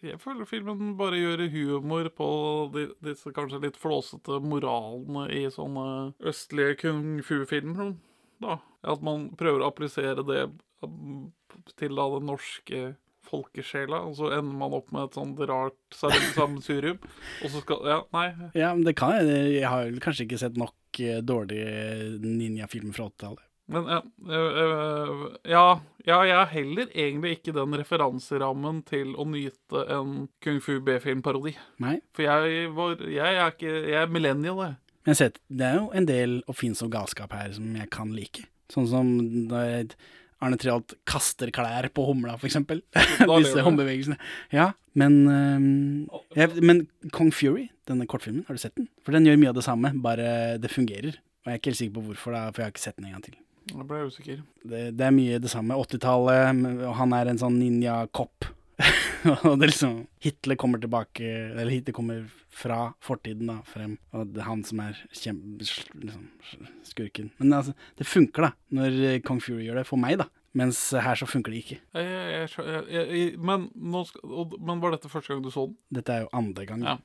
jeg, 0.04 0.18
føler 0.20 0.44
filmen 0.44 0.90
bare 0.98 1.16
gjør 1.16 1.46
humor 1.54 2.10
på 2.12 2.28
de, 2.74 2.82
disse 3.06 3.32
kanskje 3.32 3.62
litt 3.62 3.78
flåsete 3.80 4.36
moralene 4.44 5.26
i 5.32 5.46
sånne 5.52 5.86
østlige 6.28 6.76
kung 6.82 7.22
fu-filmer. 7.24 7.94
Da. 8.42 8.58
At 8.84 9.00
man 9.02 9.30
prøver 9.40 9.64
å 9.64 9.70
applisere 9.72 10.22
det 10.28 10.42
til 11.80 11.96
da 11.96 12.04
den 12.14 12.28
norske 12.28 12.82
folkesjela, 13.28 14.02
og 14.08 14.14
så 14.16 14.30
ender 14.38 14.56
man 14.56 14.76
opp 14.78 14.92
med 14.94 15.08
et 15.08 15.16
sånt 15.18 15.40
rart 15.50 15.96
sam- 15.96 16.14
sammensurium. 16.36 17.00
Og 17.44 17.50
så 17.52 17.60
skal 17.64 17.88
Ja, 17.88 17.98
nei. 18.14 18.28
Ja, 18.56 18.70
men 18.74 18.84
det 18.86 18.96
kan 18.96 19.12
jeg. 19.18 19.58
Jeg 19.58 19.68
har 19.68 19.90
kanskje 20.04 20.24
ikke 20.28 20.40
sett 20.40 20.56
nok 20.60 21.00
eh, 21.02 21.20
dårlige 21.20 22.20
ninjafilmer 22.24 22.96
fra 22.96 23.10
80-tallet. 23.10 23.44
Men 23.68 23.88
ja, 23.92 24.00
øh, 24.32 24.58
øh, 24.62 25.24
ja, 25.44 25.64
ja, 26.06 26.18
jeg 26.24 26.36
har 26.38 26.52
heller 26.54 26.86
egentlig 26.94 27.34
ikke 27.36 27.52
den 27.52 27.76
referanserammen 27.76 28.80
til 28.88 29.12
å 29.12 29.26
nyte 29.28 29.82
en 29.92 30.28
kung 30.44 30.60
fu 30.64 30.78
B-filmparodi. 30.84 31.52
For 32.16 32.24
jeg, 32.24 32.70
var, 32.76 33.02
jeg 33.04 33.40
er 33.42 33.52
ikke 33.52 33.74
Jeg 33.90 33.98
er 34.00 34.14
millennial, 34.14 34.62
jeg. 34.64 34.78
Men 35.08 35.16
sett, 35.16 35.36
det 35.48 35.66
er 35.68 35.76
jo 35.78 35.90
en 35.96 36.08
del 36.08 36.38
oppfinnsom 36.48 36.90
galskap 36.92 37.32
her 37.36 37.52
som 37.56 37.76
jeg 37.76 37.90
kan 37.92 38.14
like. 38.16 38.46
Sånn 38.72 38.88
som 38.88 39.12
når 39.48 39.94
Arne 40.44 40.58
Treholt 40.60 40.94
kaster 41.08 41.50
klær 41.54 41.88
på 41.92 42.04
humla, 42.08 42.36
for 42.38 42.48
eksempel. 42.48 42.82
Disse 43.28 43.64
håndbevegelsene. 43.64 44.18
Ja, 44.54 44.70
men, 44.98 45.18
øhm, 45.32 46.06
jeg, 46.36 46.62
men 46.62 46.86
Kong 47.14 47.32
Fury, 47.34 47.68
denne 47.88 48.06
kortfilmen, 48.08 48.44
har 48.46 48.56
du 48.56 48.62
sett 48.62 48.76
den? 48.78 48.88
For 49.04 49.16
den 49.16 49.26
gjør 49.26 49.40
mye 49.40 49.52
av 49.52 49.58
det 49.58 49.66
samme, 49.66 49.92
bare 50.04 50.56
det 50.62 50.72
fungerer. 50.72 51.18
Og 51.44 51.50
jeg 51.50 51.56
er 51.56 51.60
ikke 51.62 51.72
helt 51.72 51.82
sikker 51.82 51.98
på 51.98 52.06
hvorfor, 52.10 52.36
da, 52.36 52.46
for 52.52 52.62
jeg 52.62 52.68
har 52.68 52.76
ikke 52.76 52.86
sett 52.86 52.98
den 53.00 53.10
en 53.10 53.16
gang 53.18 53.26
til. 53.28 53.38
Jeg 53.68 53.86
ble 53.88 54.04
usikker. 54.08 54.44
Det, 54.64 54.84
det 54.96 55.06
er 55.06 55.14
mye 55.14 55.40
det 55.42 55.50
samme. 55.52 55.76
80-tallet, 55.76 56.62
og 56.86 56.94
han 56.98 57.14
er 57.16 57.30
en 57.30 57.40
sånn 57.40 57.58
ninja-kopp. 57.60 58.48
og 59.48 59.54
det 59.58 59.66
er 59.66 59.70
liksom 59.72 59.94
Hitler 60.22 60.54
kommer 60.54 60.78
tilbake 60.78 61.26
Eller 61.26 61.72
Hitler 61.72 61.94
kommer 61.96 62.20
fra 62.54 62.92
fortiden 63.02 63.50
da, 63.50 63.58
frem. 63.66 63.96
Og 64.14 64.30
det 64.34 64.42
er 64.42 64.48
han 64.48 64.64
som 64.66 64.82
er 64.82 64.98
kjempe... 65.10 65.66
liksom, 65.98 66.28
skurken. 66.86 67.32
Men 67.38 67.58
altså, 67.60 67.74
det 67.98 68.06
funker, 68.08 68.48
da, 68.48 68.52
når 68.78 68.98
eh, 69.10 69.20
Kong 69.26 69.42
Fury 69.42 69.66
gjør 69.66 69.82
det. 69.82 69.86
For 69.90 70.00
meg, 70.00 70.18
da. 70.22 70.28
Mens 70.58 70.80
her 70.96 71.18
så 71.18 71.28
funker 71.28 71.54
det 71.54 71.62
ikke. 71.62 71.78
Jeg, 71.94 72.08
jeg, 72.08 72.48
jeg, 72.56 72.82
jeg, 72.94 73.04
jeg, 73.12 73.36
men, 73.38 73.68
skal, 74.08 74.56
men 74.56 74.82
var 74.82 74.96
dette 74.96 75.10
første 75.12 75.34
gang 75.34 75.44
du 75.44 75.52
så 75.54 75.68
den? 75.68 75.78
Dette 76.00 76.14
er 76.14 76.24
jo 76.24 76.32
andre 76.40 76.66
gang. 76.66 76.86
Ja. 76.86 76.96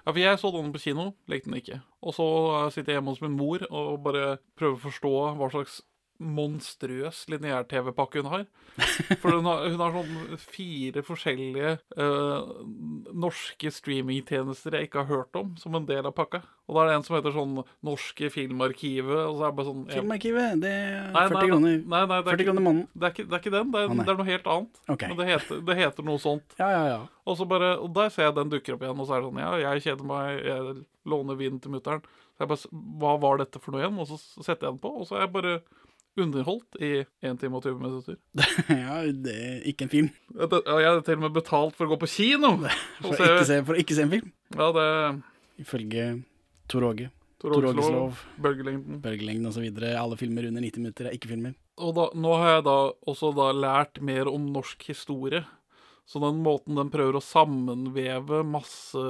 Ja, 0.00 0.14
for 0.14 0.20
jeg 0.20 0.38
så 0.40 0.50
den 0.54 0.72
på 0.72 0.80
kino, 0.80 1.10
likte 1.28 1.50
den 1.50 1.60
ikke. 1.60 1.80
Og 2.00 2.14
så 2.16 2.26
sitter 2.72 2.94
jeg 2.94 2.98
hjemme 2.98 3.12
hos 3.12 3.20
min 3.20 3.36
mor 3.36 3.62
og 3.68 4.00
bare 4.04 4.38
prøver 4.58 4.78
å 4.78 4.84
forstå 4.86 5.12
hva 5.36 5.48
slags 5.52 5.80
monstrøs 6.20 7.24
lineær-TV-pakke 7.32 8.20
hun 8.22 8.30
har. 8.30 8.44
For 9.22 9.34
hun 9.38 9.48
har, 9.48 9.64
hun 9.72 9.80
har 9.82 9.94
sånn 9.96 10.38
fire 10.52 11.02
forskjellige 11.04 11.72
eh, 11.96 12.50
norske 13.24 13.72
streamingtjenester 13.74 14.76
jeg 14.76 14.88
ikke 14.88 15.02
har 15.04 15.10
hørt 15.10 15.38
om, 15.40 15.54
som 15.60 15.74
en 15.78 15.88
del 15.88 16.06
av 16.06 16.14
pakka. 16.16 16.42
Og 16.70 16.76
da 16.76 16.82
er 16.84 16.90
det 16.90 16.96
en 17.00 17.04
som 17.08 17.16
heter 17.16 17.34
sånn 17.34 17.54
Norske 17.82 18.28
Filmarkivet. 18.30 19.16
Og 19.26 19.40
så 19.40 19.46
er 19.46 19.50
det 19.50 19.56
bare 19.58 19.66
sånn 19.66 19.80
jeg- 19.88 19.98
Filmarkivet, 19.98 20.60
det 20.62 20.70
er 20.70 21.08
40 21.16 21.34
nei, 21.34 21.48
kroner. 21.48 21.72
Nei, 21.80 22.02
nei, 22.06 22.06
det 22.06 22.18
er 22.20 22.30
40 22.30 22.36
ikke- 22.44 22.46
kroner 22.50 22.66
måneden. 22.68 22.86
Det 22.94 23.02
er 23.08 23.14
ikke, 23.16 23.26
det 23.26 23.34
er 23.34 23.42
ikke 23.42 23.54
den, 23.56 23.70
det 23.74 23.80
er, 23.80 23.88
det 24.04 24.08
er 24.14 24.20
noe 24.20 24.30
helt 24.30 24.46
annet. 24.54 24.80
Okay. 24.94 25.08
Men 25.08 25.16
det 25.18 25.26
heter, 25.32 25.64
det 25.66 25.76
heter 25.80 26.06
noe 26.06 26.18
sånt. 26.22 26.54
Ja, 26.60 26.70
ja, 26.70 26.84
ja. 26.92 27.00
Og 27.26 27.36
så 27.40 27.48
bare, 27.48 27.72
og 27.80 27.92
der 27.94 28.08
ser 28.14 28.28
jeg 28.28 28.34
den 28.38 28.50
dukker 28.54 28.74
opp 28.76 28.82
igjen, 28.86 29.00
og 29.00 29.06
så 29.08 29.16
er 29.16 29.20
det 29.20 29.30
sånn 29.30 29.42
Ja, 29.42 29.50
jeg 29.74 29.82
kjeder 29.88 30.06
meg, 30.06 30.44
jeg 30.46 30.84
låner 31.10 31.36
vin 31.36 31.58
til 31.58 31.72
mutter'n. 31.74 32.02
Så 32.38 32.46
jeg 32.46 32.48
bare 32.48 32.70
Hva 33.02 33.12
var 33.20 33.36
dette 33.42 33.58
for 33.60 33.72
noe 33.74 33.82
igjen? 33.82 33.98
Og 33.98 34.06
så 34.06 34.18
setter 34.44 34.68
jeg 34.68 34.78
den 34.78 34.78
på, 34.78 34.94
og 35.00 35.06
så 35.08 35.16
er 35.18 35.26
jeg 35.26 35.32
bare 35.34 35.60
underholdt 36.18 36.76
i 36.82 36.90
1 37.22 37.38
time 37.40 37.58
og 37.60 37.64
20 37.64 37.78
minutter. 37.80 38.18
ja, 38.82 38.98
det 39.12 39.36
er 39.36 39.68
ikke 39.70 39.86
en 39.86 39.92
film. 39.92 40.10
Jeg 40.34 40.88
er 40.90 41.04
til 41.06 41.18
og 41.20 41.24
med 41.26 41.36
betalt 41.36 41.76
for 41.78 41.86
å 41.86 41.92
gå 41.94 42.00
på 42.02 42.10
kino! 42.10 42.56
For, 43.04 43.14
å 43.14 43.30
ikke 43.36 43.46
se, 43.48 43.60
for 43.64 43.76
å 43.76 43.80
ikke 43.80 43.96
se 43.96 44.04
en 44.06 44.12
film. 44.12 44.32
Ja, 44.56 44.70
det 44.76 44.88
Ifølge 45.60 46.10
Tor 46.70 46.86
Åge. 46.90 47.10
Tor 47.40 47.54
Åges 47.56 47.88
lov. 47.88 48.18
bølgelengden. 48.40 48.98
Bølgelengden 49.04 49.48
osv. 49.48 49.64
Alle 49.96 50.18
filmer 50.20 50.48
under 50.50 50.64
90 50.64 50.82
minutter 50.84 51.08
er 51.08 51.16
ikke 51.16 51.30
filmer. 51.30 51.54
Og 51.80 51.94
da, 51.96 52.10
nå 52.12 52.34
har 52.36 52.56
jeg 52.58 52.66
da 52.66 52.76
også 53.08 53.30
da 53.36 53.48
lært 53.56 54.02
mer 54.04 54.28
om 54.28 54.50
norsk 54.52 54.84
historie. 54.90 55.40
Så 56.10 56.18
den 56.18 56.40
måten 56.42 56.74
den 56.74 56.90
prøver 56.90 57.16
å 57.16 57.22
sammenveve 57.22 58.42
masse 58.42 59.00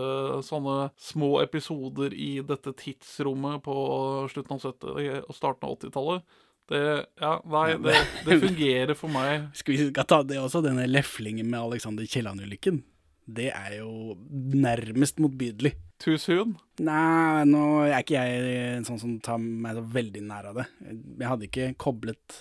sånne 0.44 0.90
små 1.00 1.38
episoder 1.40 2.12
i 2.12 2.42
dette 2.44 2.74
tidsrommet 2.76 3.62
på 3.64 3.74
slutten 4.30 4.58
av 4.58 4.66
70- 4.68 5.22
og 5.24 5.34
starten 5.38 5.66
av 5.66 5.78
80-tallet, 5.78 6.26
det 6.70 6.82
Ja, 7.20 7.34
nei, 7.50 7.66
det, 7.82 7.96
det 8.26 8.38
fungerer 8.44 8.96
for 8.98 9.12
meg. 9.12 9.48
Skal 9.58 9.74
vi 9.74 9.90
skal 9.90 10.08
ta 10.08 10.22
det 10.26 10.40
også, 10.40 10.62
denne 10.64 10.86
leflingen 10.88 11.50
med 11.50 11.60
Alexander 11.60 12.06
Kielland-ulykken. 12.08 12.82
Det 13.30 13.50
er 13.54 13.76
jo 13.78 14.16
nærmest 14.30 15.20
motbydelig. 15.22 15.74
Too 16.00 16.16
soon? 16.18 16.56
Nei, 16.82 17.44
nå 17.46 17.64
er 17.84 18.00
ikke 18.00 18.22
jeg 18.22 18.54
en 18.78 18.86
sånn 18.88 18.98
som 19.02 19.18
tar 19.22 19.38
meg 19.38 19.76
så 19.76 19.84
veldig 19.92 20.22
nær 20.26 20.48
av 20.50 20.62
det. 20.62 20.66
Jeg 20.88 21.28
hadde 21.28 21.46
ikke 21.50 21.68
koblet 21.78 22.40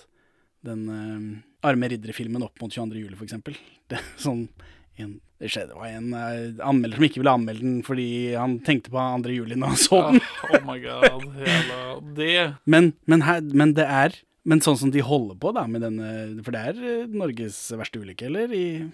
den 0.66 0.86
uh, 0.88 1.68
Arme 1.68 1.90
riddere-filmen 1.92 2.44
opp 2.46 2.58
mot 2.62 2.72
22. 2.72 3.02
juli, 3.04 3.18
er 4.00 4.06
sånn, 4.20 4.46
en, 4.98 5.20
det 5.40 5.50
skjedde, 5.52 5.76
var 5.78 5.88
en 5.88 6.10
uh, 6.12 6.66
anmelder 6.66 6.98
som 6.98 7.06
ikke 7.06 7.20
ville 7.22 7.32
anmelde 7.32 7.64
den 7.64 7.78
fordi 7.86 8.08
han 8.34 8.58
tenkte 8.66 8.92
på 8.92 9.04
2. 9.24 9.30
juli 9.32 9.56
når 9.56 9.72
han 9.74 9.80
så 9.80 10.00
den. 10.08 10.20
Ah, 10.20 10.50
oh 10.58 10.64
my 10.66 10.78
god, 10.82 11.28
hele 11.38 11.78
Det 12.18 12.34
Men, 12.66 12.92
men, 13.06 13.22
her, 13.28 13.40
men 13.54 13.74
det 13.78 13.86
er 13.86 14.18
Men 14.44 14.62
sånn 14.64 14.78
som 14.80 14.90
de 14.92 15.02
holder 15.04 15.36
på 15.40 15.52
da 15.52 15.66
med 15.68 15.82
denne 15.84 16.42
For 16.44 16.52
det 16.56 16.60
er 16.70 16.78
eh, 16.80 17.10
Norges 17.12 17.58
verste 17.76 18.00
ulykke, 18.00 18.28
eller? 18.30 18.52
I 18.56 18.88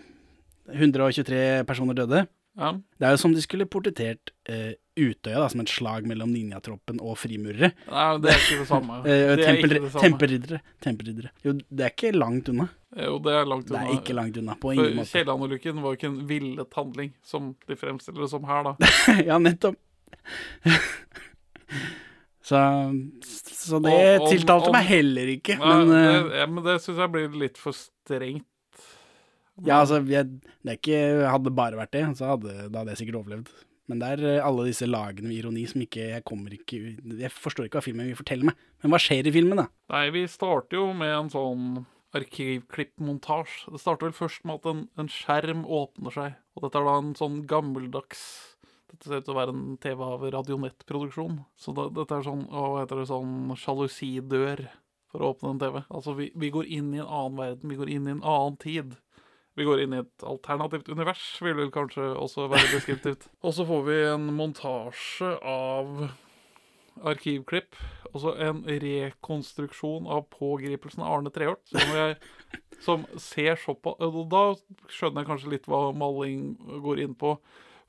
123 0.66 1.62
personer 1.68 1.94
døde. 1.94 2.24
Ja. 2.58 2.72
Det 2.98 3.06
er 3.06 3.12
jo 3.14 3.20
som 3.20 3.34
de 3.36 3.42
skulle 3.44 3.68
portrettert 3.70 4.32
uh, 4.50 4.72
Utøya 4.96 5.42
da, 5.42 5.48
som 5.52 5.60
et 5.62 5.70
slag 5.70 6.06
mellom 6.08 6.30
ninjatroppen 6.32 6.98
og 7.04 7.18
frimurere. 7.20 7.70
Nei, 7.86 8.06
det 8.24 8.32
er 8.32 8.40
ikke 8.40 8.62
det 8.62 8.68
samme. 8.70 8.96
uh, 9.04 9.06
Det 9.06 9.44
tempel, 9.44 9.74
ikke 9.76 9.84
det 9.84 9.92
samme. 9.92 10.04
tempelriddere. 10.06 10.60
Tempelriddere. 10.86 11.32
Jo, 11.46 11.54
det 11.68 11.86
er 11.86 11.94
ikke 11.94 12.14
langt 12.16 12.48
unna. 12.52 12.66
Jo, 12.96 13.18
det 13.20 13.32
er 13.36 13.44
langt 13.48 13.68
Det 13.68 13.76
er 13.76 13.90
ikke 13.92 14.14
langt 14.16 14.36
unna, 14.40 14.54
på 14.56 14.72
ingen 14.72 14.94
måte. 14.96 15.10
Kielland-ulykken 15.12 15.82
var 15.84 15.92
jo 15.92 15.98
ikke 15.98 16.08
en 16.08 16.20
villet 16.30 16.76
handling, 16.78 17.10
som 17.26 17.50
de 17.68 17.76
fremstiller 17.76 18.24
det 18.24 18.30
som 18.32 18.46
her, 18.48 18.70
da. 18.70 18.90
ja, 19.28 19.36
nettopp. 19.42 19.76
så, 22.46 22.58
så 23.44 23.80
det 23.82 23.92
Og- 23.92 24.22
og- 24.22 24.30
tiltalte 24.32 24.68
og- 24.70 24.72
meg 24.76 24.84
heller 24.88 25.26
ikke, 25.36 25.58
Nei, 25.58 25.84
men 25.84 25.92
eh, 25.96 26.22
det, 26.22 26.36
ja, 26.40 26.46
men 26.46 26.64
det 26.64 26.76
syns 26.82 26.98
jeg 26.98 27.12
blir 27.12 27.28
litt 27.44 27.58
for 27.58 27.72
strengt. 27.76 28.46
Ja, 29.64 29.80
altså, 29.80 30.02
jeg, 30.04 30.28
det 30.64 30.74
ikke 30.82 30.98
Hadde 31.32 31.50
bare 31.56 31.78
vært 31.78 31.92
det, 31.96 32.02
så 32.18 32.26
hadde, 32.34 32.68
da 32.68 32.78
hadde 32.82 32.92
jeg 32.92 32.98
sikkert 33.06 33.22
overlevd. 33.22 33.48
Men 33.88 34.00
det 34.02 34.08
er 34.12 34.24
eh, 34.36 34.44
alle 34.44 34.66
disse 34.68 34.84
lagene 34.86 35.28
med 35.30 35.38
ironi 35.38 35.62
som 35.70 35.80
ikke 35.80 36.10
Jeg 36.10 36.24
kommer 36.26 36.50
ikke 36.52 36.80
Jeg 37.22 37.30
forstår 37.32 37.64
ikke 37.68 37.78
hva 37.78 37.84
filmen 37.86 38.08
vil 38.10 38.18
fortelle 38.18 38.44
meg. 38.50 38.54
Men 38.82 38.92
hva 38.92 38.98
skjer 39.00 39.26
i 39.30 39.32
filmen, 39.32 39.56
da? 39.62 39.68
Nei, 39.94 40.10
vi 40.12 40.26
starter 40.28 40.76
jo 40.76 40.90
med 40.92 41.08
en 41.14 41.30
sånn 41.32 41.86
arkivklippmontasje. 42.14 43.72
Det 43.72 43.80
starter 43.82 44.08
vel 44.08 44.16
først 44.16 44.44
med 44.46 44.60
at 44.60 44.68
en, 44.70 44.82
en 45.00 45.10
skjerm 45.10 45.64
åpner 45.66 46.14
seg. 46.14 46.36
Og 46.56 46.66
dette 46.66 46.80
er 46.80 46.88
da 46.88 46.98
en 47.00 47.16
sånn 47.18 47.42
gammeldags 47.50 48.26
Dette 48.86 49.08
ser 49.08 49.18
ut 49.18 49.24
til 49.26 49.34
å 49.34 49.40
være 49.40 49.52
en 49.52 49.78
TV 49.82 50.02
av 50.06 50.22
Radionett-produksjon. 50.30 51.40
Så 51.58 51.74
da, 51.74 51.88
dette 51.92 52.16
er 52.16 52.22
sånn 52.24 52.44
Hva 52.52 52.84
heter 52.84 53.00
det? 53.02 53.08
Sånn 53.10 53.50
sjalusidør 53.58 54.62
for 55.10 55.24
å 55.24 55.32
åpne 55.34 55.52
en 55.52 55.60
TV. 55.60 55.80
Altså, 55.90 56.14
vi, 56.16 56.30
vi 56.38 56.52
går 56.54 56.70
inn 56.70 56.94
i 56.94 57.02
en 57.02 57.10
annen 57.10 57.40
verden. 57.40 57.72
Vi 57.72 57.80
går 57.80 57.90
inn 57.92 58.06
i 58.06 58.14
en 58.14 58.22
annen 58.22 58.56
tid. 58.62 58.94
Vi 59.56 59.64
går 59.64 59.82
inn 59.82 59.96
i 59.96 60.02
et 60.02 60.24
alternativt 60.28 60.90
univers, 60.92 61.24
vil 61.40 61.56
vel 61.56 61.70
kanskje 61.72 62.10
også 62.20 62.46
være 62.52 62.74
deskriptivt. 62.74 63.26
Og 63.46 63.56
så 63.56 63.64
får 63.68 63.84
vi 63.86 63.98
en 64.10 64.26
montasje 64.36 65.30
av 65.40 66.10
arkivklipp. 67.04 67.76
Og 68.12 68.20
så 68.22 68.30
en 68.46 68.58
rekonstruksjon 68.64 70.06
av 70.08 70.22
pågripelsen 70.32 71.02
av 71.04 71.12
Arne 71.18 71.30
Treholt. 71.34 71.64
Som, 71.68 71.80
som 72.84 72.98
ser 73.20 73.54
såpass 73.60 73.96
Da 74.32 74.44
skjønner 74.92 75.20
jeg 75.22 75.28
kanskje 75.30 75.52
litt 75.52 75.68
hva 75.70 75.80
maling 75.96 76.38
går 76.84 76.96
inn 77.04 77.14
på. 77.18 77.30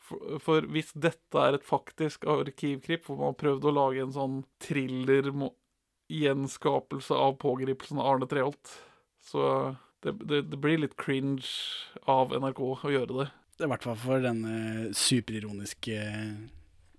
For, 0.07 0.17
for 0.43 0.59
hvis 0.71 0.91
dette 0.95 1.37
er 1.43 1.51
et 1.57 1.65
faktisk 1.67 2.17
arkivklipp, 2.31 3.03
hvor 3.07 3.17
man 3.19 3.29
har 3.33 3.41
prøvd 3.41 3.63
å 3.67 3.75
lage 3.75 4.01
en 4.03 4.15
sånn 4.15 4.37
thriller-gjenskapelse 4.63 7.13
av 7.15 7.31
pågripelsen 7.41 7.99
av 7.99 8.07
Arne 8.13 8.27
Treholt, 8.31 8.65
så 9.27 9.41
det, 10.05 10.11
det, 10.23 10.39
det 10.51 10.59
blir 10.61 10.77
litt 10.79 10.97
cringe 10.99 11.47
av 12.07 12.25
NRK 12.37 12.59
å 12.63 12.91
gjøre 12.93 13.13
det. 13.23 13.29
I 13.57 13.69
hvert 13.71 13.85
fall 13.87 13.99
for 13.99 14.17
denne 14.21 14.53
superironiske 14.95 15.97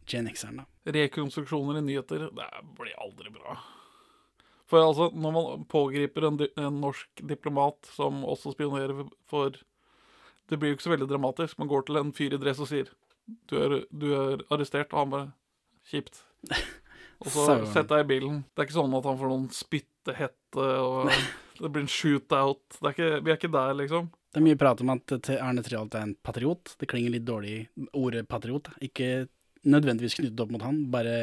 Gen 0.09 0.29
X-eren, 0.31 0.63
da. 0.63 0.93
Rekonstruksjoner 0.99 1.81
i 1.81 1.85
nyheter, 1.85 2.29
det 2.35 2.47
blir 2.79 2.95
aldri 3.03 3.33
bra. 3.35 3.59
For 4.69 4.85
altså, 4.85 5.09
når 5.17 5.35
man 5.35 5.67
pågriper 5.69 6.29
en, 6.29 6.41
en 6.61 6.81
norsk 6.83 7.23
diplomat 7.29 7.89
som 7.95 8.25
også 8.29 8.53
spionerer 8.53 9.07
for 9.31 9.57
Det 10.49 10.57
blir 10.57 10.73
jo 10.73 10.77
ikke 10.77 10.87
så 10.87 10.93
veldig 10.95 11.09
dramatisk. 11.09 11.59
Man 11.61 11.69
går 11.69 11.87
til 11.89 12.01
en 12.01 12.13
fyr 12.17 12.37
i 12.37 12.41
dress 12.41 12.61
og 12.65 12.71
sier 12.71 12.89
du 13.49 13.59
er, 13.61 13.75
du 13.93 14.07
er 14.17 14.43
arrestert, 14.49 14.95
og 14.95 15.03
han 15.03 15.11
bare 15.13 15.27
Kjipt. 15.89 16.23
Og 17.19 17.31
så 17.33 17.45
setter 17.49 17.71
sett 17.73 17.89
deg 17.91 18.05
i 18.05 18.09
bilen. 18.13 18.43
Det 18.55 18.63
er 18.63 18.69
ikke 18.69 18.77
sånn 18.77 18.93
at 18.95 19.07
han 19.09 19.17
får 19.19 19.31
noen 19.33 19.47
spyttehette, 19.51 20.67
og 20.85 21.09
det 21.59 21.71
blir 21.75 21.83
en 21.83 21.91
shootout. 21.91 22.77
Det 22.77 22.85
er 22.85 22.95
ikke, 22.95 23.09
vi 23.25 23.33
er 23.33 23.41
ikke 23.41 23.51
der, 23.57 23.73
liksom. 23.81 24.11
Det 24.29 24.39
er 24.39 24.45
mye 24.45 24.59
prat 24.61 24.83
om 24.85 24.93
at 24.93 25.15
Erne 25.17 25.39
Arne 25.43 25.65
Treholt 25.67 25.97
er 25.99 26.05
en 26.07 26.15
patriot. 26.23 26.77
Det 26.79 26.87
klinger 26.93 27.17
litt 27.17 27.27
dårlig 27.27 27.57
ordet 27.97 28.23
patriot. 28.31 28.71
Ikke 28.85 29.27
nødvendigvis 29.67 30.19
knyttet 30.19 30.43
opp 30.45 30.53
mot 30.55 30.63
han, 30.63 30.85
bare 30.93 31.15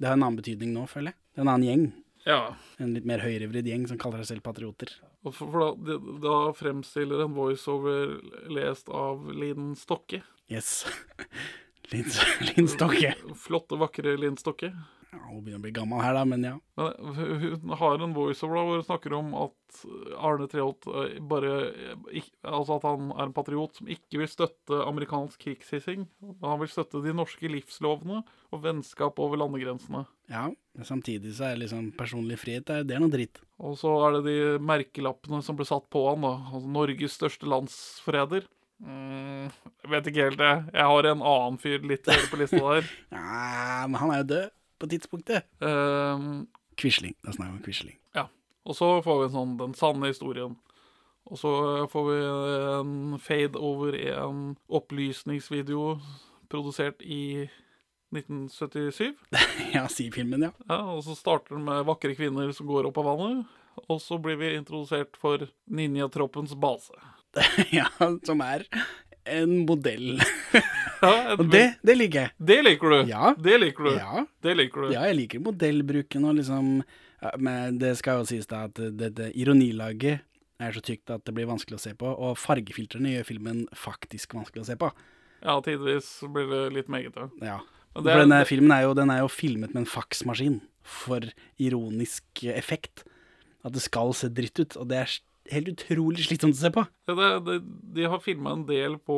Det 0.00 0.08
har 0.08 0.16
en 0.16 0.22
annen 0.22 0.38
betydning 0.38 0.72
nå, 0.74 0.86
føler 0.88 1.12
jeg. 1.12 1.20
Det 1.34 1.40
er 1.42 1.46
en 1.46 1.52
annen 1.54 1.68
gjeng. 1.68 1.86
Ja. 2.26 2.40
En 2.80 2.94
litt 2.96 3.06
mer 3.08 3.22
høyrevridd 3.24 3.68
gjeng 3.68 3.86
som 3.88 3.98
kaller 4.00 4.22
seg 4.22 4.34
selv 4.36 4.44
patrioter. 4.46 4.92
Og 5.24 5.34
for, 5.36 5.50
for 5.52 5.80
da, 5.84 5.96
da 6.22 6.36
fremstiller 6.56 7.24
en 7.24 7.34
voiceover 7.36 8.14
lest 8.52 8.88
av 8.92 9.26
Linn 9.36 9.74
Stokke. 9.76 10.22
Yes. 10.52 10.86
Linn 11.92 12.70
Stokke. 12.70 13.12
Flotte, 13.36 13.76
vakre 13.80 14.16
Linn 14.20 14.38
Stokke. 14.40 14.72
Ja, 15.10 15.18
hun 15.26 15.40
begynner 15.42 15.58
å 15.58 15.64
bli 15.64 15.72
gammel 15.74 16.02
her, 16.04 16.14
da, 16.14 16.20
men 16.28 16.44
ja. 16.46 16.52
Men 16.78 17.16
hun 17.18 17.72
har 17.80 18.02
en 18.04 18.12
voiceover 18.14 18.54
da, 18.60 18.62
hvor 18.68 18.76
hun 18.78 18.84
snakker 18.86 19.14
om 19.18 19.32
at 19.34 19.80
Arne 20.22 20.46
Treholt 20.50 20.86
eh, 20.86 21.16
bare 21.30 21.50
Altså 22.46 22.76
at 22.76 22.86
han 22.86 23.10
er 23.16 23.24
en 23.26 23.34
patriot 23.34 23.74
som 23.80 23.90
ikke 23.90 24.20
vil 24.22 24.30
støtte 24.30 24.78
amerikansk 24.86 25.42
krigshissing. 25.42 26.04
Han 26.44 26.60
vil 26.62 26.70
støtte 26.70 27.02
de 27.02 27.14
norske 27.16 27.50
livslovene 27.50 28.20
og 28.50 28.62
vennskap 28.64 29.18
over 29.22 29.40
landegrensene. 29.42 30.04
Ja, 30.30 30.46
men 30.78 30.86
samtidig 30.88 31.34
så 31.38 31.48
er 31.50 31.60
liksom 31.64 31.90
personlig 31.98 32.38
frihet, 32.38 32.70
det 32.70 32.94
er- 32.94 33.02
noe 33.02 33.10
dritt. 33.10 33.42
Og 33.58 33.74
så 33.82 33.90
er 34.06 34.20
det 34.20 34.24
de 34.30 34.38
merkelappene 34.62 35.42
som 35.42 35.58
ble 35.58 35.66
satt 35.66 35.90
på 35.90 36.06
han, 36.08 36.22
da. 36.22 36.36
Altså 36.54 36.70
Norges 36.70 37.18
største 37.18 37.50
landsforræder. 37.50 38.46
Mm, 38.80 39.50
vet 39.90 40.06
ikke 40.08 40.30
helt, 40.30 40.38
det. 40.40 40.54
Jeg 40.72 40.86
har 40.88 41.04
en 41.10 41.20
annen 41.20 41.58
fyr 41.60 41.82
litt 41.84 42.06
høyere 42.06 42.30
på 42.30 42.38
lista 42.40 42.62
der. 42.62 42.88
Ja, 43.12 43.86
men 43.90 43.98
han 44.00 44.14
er 44.14 44.22
jo 44.22 44.30
død 44.36 44.50
på 44.80 44.88
tidspunktet. 44.90 45.46
Um, 45.60 46.48
Quisling. 46.80 47.14
Da 47.22 47.34
snakker 47.34 47.52
vi 47.52 47.58
om 47.58 47.64
Quisling. 47.64 47.98
Ja. 48.16 48.26
Og 48.64 48.76
så 48.76 48.90
får 49.04 49.20
vi 49.20 49.28
en 49.28 49.36
sånn 49.36 49.56
den 49.60 49.76
sanne 49.78 50.10
historien. 50.12 50.56
Og 51.30 51.38
så 51.38 51.52
får 51.92 52.06
vi 52.08 52.18
en 52.26 53.18
fade 53.22 53.60
over 53.60 53.94
i 53.94 54.08
en 54.10 54.54
opplysningsvideo 54.72 55.98
produsert 56.50 57.04
i 57.04 57.46
1977. 58.10 59.14
ja, 59.76 59.84
si 59.88 60.08
filmen, 60.10 60.48
ja. 60.48 60.52
Ja, 60.66 60.80
og 60.96 61.04
så 61.06 61.14
starter 61.14 61.54
den 61.54 61.68
med 61.68 61.86
vakre 61.86 62.16
kvinner 62.18 62.50
som 62.56 62.68
går 62.70 62.90
opp 62.90 62.98
av 63.02 63.12
vannet. 63.12 63.56
Og 63.86 64.00
så 64.02 64.18
blir 64.20 64.40
vi 64.40 64.54
introdusert 64.56 65.14
for 65.20 65.46
ninjatroppens 65.70 66.56
base. 66.58 66.96
ja, 67.78 67.86
som 68.26 68.42
er 68.42 68.66
en 69.24 69.60
modell. 69.68 70.18
Ja, 71.00 71.36
Og 71.36 71.46
det, 71.52 71.64
det 71.86 71.96
liker 71.96 72.26
jeg. 72.26 72.32
Det 72.50 72.58
liker 72.64 72.92
du. 72.92 72.96
Ja. 73.10 73.34
Det 73.38 73.60
liker 73.60 73.86
du. 73.88 73.92
Ja. 73.96 74.24
Det 74.44 74.56
liker 74.58 74.86
du. 74.86 74.90
Ja, 74.94 75.04
jeg 75.08 75.16
liker 75.22 75.44
modellbruken 75.44 76.26
og 76.28 76.36
liksom 76.40 76.82
Men 77.40 77.78
det 77.80 77.94
skal 78.00 78.20
jo 78.22 78.28
sies 78.28 78.48
da 78.48 78.66
at 78.68 78.76
det, 78.76 79.10
det 79.16 79.30
ironilaget 79.36 80.22
er 80.60 80.76
så 80.76 80.80
tykt 80.84 81.10
at 81.12 81.24
det 81.24 81.32
blir 81.36 81.48
vanskelig 81.48 81.78
å 81.78 81.82
se 81.82 81.94
på, 81.96 82.08
og 82.08 82.36
fargefiltrene 82.36 83.14
gjør 83.14 83.26
filmen 83.28 83.62
faktisk 83.76 84.34
vanskelig 84.36 84.64
å 84.64 84.68
se 84.68 84.76
på. 84.80 84.90
Ja, 85.40 85.54
tidvis 85.64 86.08
blir 86.32 86.48
det 86.50 86.62
litt 86.76 86.90
meget, 86.92 87.16
ja. 87.40 87.62
For 87.96 88.06
denne 88.06 88.42
filmen 88.46 88.72
er 88.74 88.84
jo, 88.84 88.92
den 88.96 89.10
er 89.12 89.22
jo 89.22 89.30
filmet 89.32 89.72
med 89.72 89.82
en 89.82 89.88
faksmaskin 89.88 90.60
for 90.86 91.24
ironisk 91.60 92.44
effekt. 92.52 93.04
At 93.64 93.74
det 93.76 93.82
skal 93.84 94.12
se 94.16 94.30
dritt 94.32 94.60
ut, 94.60 94.76
og 94.80 94.88
det 94.92 95.00
er 95.00 95.16
helt 95.52 95.72
utrolig 95.74 96.24
slitsomt 96.28 96.56
å 96.56 96.60
se 96.60 96.70
på. 96.74 96.84
Ja, 97.08 97.16
det, 97.18 97.30
det, 97.48 97.56
de 97.96 98.06
har 98.12 98.22
filma 98.24 98.54
en 98.56 98.66
del 98.68 98.96
på 99.02 99.16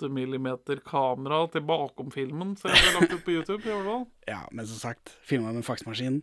8 0.00 0.08
mm 0.10 0.48
kamera 0.86 1.42
til 1.52 1.64
bakom 1.68 2.10
filmen, 2.10 2.56
så 2.56 2.70
jeg 2.70 2.80
har 2.80 3.00
lagt 3.00 3.12
ut 3.12 3.24
på 3.24 3.34
YouTube. 3.36 3.62
i 3.62 3.72
hvert 3.72 3.84
fall. 3.84 4.06
Ja, 4.32 4.42
men 4.50 4.66
som 4.66 4.78
sagt, 4.80 5.12
filma 5.26 5.52
med 5.52 5.64
faksmaskin, 5.66 6.22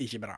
ikke 0.00 0.20
bra. 0.20 0.36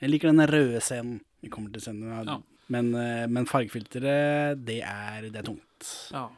Jeg 0.00 0.10
liker 0.10 0.32
den 0.32 0.46
røde 0.48 0.80
scenen. 0.80 1.20
Vi 1.40 1.50
kommer 1.52 1.70
til 1.70 1.84
scenen. 1.84 2.26
Ja. 2.26 2.38
Men, 2.72 2.94
eh, 2.94 3.26
men 3.28 3.46
fargefilteret, 3.46 4.64
det 4.64 4.80
er, 4.82 5.28
det 5.28 5.42
er 5.42 5.46
tungt. 5.46 5.90
Ja. 6.12 6.28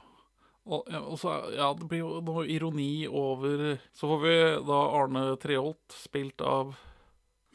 Og, 0.66 0.88
og 0.90 1.18
så, 1.18 1.36
ja, 1.54 1.70
det 1.78 1.86
blir 1.86 2.02
jo 2.02 2.16
noe 2.26 2.42
ironi 2.50 3.06
over 3.06 3.76
Så 3.94 4.08
får 4.10 4.22
vi 4.24 4.32
da 4.66 4.78
Arne 4.98 5.20
Treholt, 5.38 5.94
spilt 5.94 6.42
av 6.42 6.74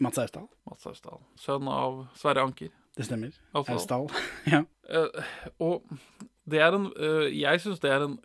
Mats 0.01 0.17
Austdal. 0.17 0.47
Mats 0.65 0.87
Austdal. 0.87 1.19
Sønn 1.37 1.67
av 1.69 2.05
Sverre 2.17 2.47
Anker. 2.47 2.71
Det 2.97 3.05
stemmer. 3.05 3.35
Austdal. 3.53 4.07
ja. 4.53 4.63
Eh, 4.89 5.35
og 5.61 5.83
det 6.51 6.61
er 6.63 6.75
en 6.77 6.89
uh, 6.95 7.27
Jeg 7.31 7.63
syns 7.63 7.81
det 7.83 7.91
er 7.91 8.05
en 8.07 8.17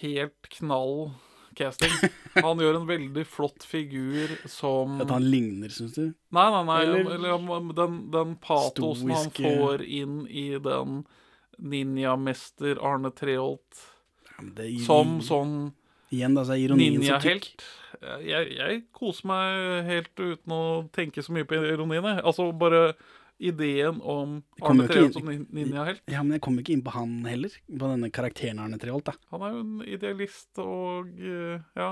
helt 0.00 0.48
knall 0.58 1.12
casting. 1.58 1.92
Han 2.46 2.60
gjør 2.62 2.80
en 2.80 2.88
veldig 2.88 3.24
flott 3.28 3.66
figur 3.68 4.30
som 4.50 5.00
At 5.04 5.10
han 5.12 5.26
ligner, 5.28 5.72
syns 5.72 5.92
du? 5.98 6.06
Nei, 6.32 6.46
nei, 6.54 6.62
nei. 6.68 6.78
Eller- 6.86 7.10
Eller, 7.18 7.72
den, 7.76 7.98
den 8.14 8.36
patosen 8.40 9.12
han 9.12 9.30
får 9.36 9.84
inn 9.84 10.22
i 10.28 10.46
den 10.62 11.02
ninjamester 11.62 12.80
Arne 12.82 13.12
Treholt 13.14 13.82
det 14.56 14.70
gir... 14.70 14.84
som 14.86 15.20
sånn 15.22 15.56
Igjen, 16.12 16.34
da, 16.36 16.42
så 16.44 16.56
er 16.56 16.66
ironien 16.66 16.98
så 17.06 17.16
tykk. 17.22 17.46
Jeg, 18.20 18.48
jeg 18.58 18.80
koser 18.92 19.28
meg 19.30 19.86
helt 19.86 20.10
uten 20.20 20.52
å 20.52 20.64
tenke 20.92 21.22
så 21.24 21.32
mye 21.32 21.46
på 21.48 21.56
ironien. 21.56 22.04
jeg. 22.04 22.18
Altså 22.20 22.50
bare 22.52 22.82
ideen 23.42 23.98
om 24.06 24.38
Arne 24.62 24.86
Treholt 24.90 25.16
som 25.18 25.28
ninjahelt. 25.50 26.02
Ja, 26.10 26.22
men 26.22 26.36
jeg 26.36 26.42
kommer 26.44 26.62
ikke 26.64 26.74
inn 26.76 26.84
på 26.86 26.94
han 26.94 27.18
heller. 27.26 27.54
På 27.68 27.90
denne 27.90 28.10
karakteren 28.14 28.60
Arne 28.62 28.78
Treholt, 28.82 29.08
da. 29.10 29.16
Han 29.34 29.44
er 29.46 29.56
jo 29.56 29.62
en 29.64 29.76
idealist 29.96 30.62
og 30.62 31.10
eh, 31.18 31.60
ja, 31.78 31.90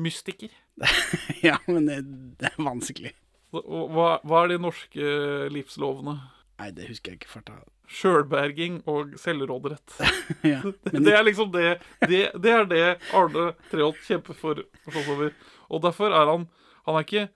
mystiker. 0.00 0.52
ja, 1.48 1.58
men 1.68 1.88
det, 1.90 2.00
det 2.40 2.52
er 2.52 2.60
vanskelig. 2.64 3.12
Hva, 3.52 4.18
hva 4.28 4.42
er 4.44 4.50
de 4.54 4.58
norske 4.60 5.12
livslovene? 5.54 6.18
Nei, 6.58 6.72
det 6.74 6.88
husker 6.90 7.12
jeg 7.14 7.20
ikke 7.22 7.30
farta. 7.36 7.60
Sjølberging 7.88 8.82
og 8.90 9.14
selvråderett. 9.20 9.94
Ja, 10.52 10.60
men- 10.92 11.04
det 11.06 11.14
er 11.16 11.24
liksom 11.24 11.48
det, 11.54 11.78
det 12.04 12.24
Det 12.36 12.52
er 12.52 12.66
det 12.68 12.82
Arne 13.16 13.52
Treholt 13.70 14.00
kjemper 14.04 14.36
for. 14.36 14.60
over. 15.08 15.32
Og 15.72 15.82
derfor 15.84 16.12
er 16.12 16.28
han 16.34 16.48
Han 16.88 16.96
er 16.98 17.04
ikke, 17.06 17.28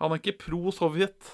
han 0.00 0.12
er 0.14 0.20
ikke 0.22 0.36
pro-Sovjet, 0.44 1.32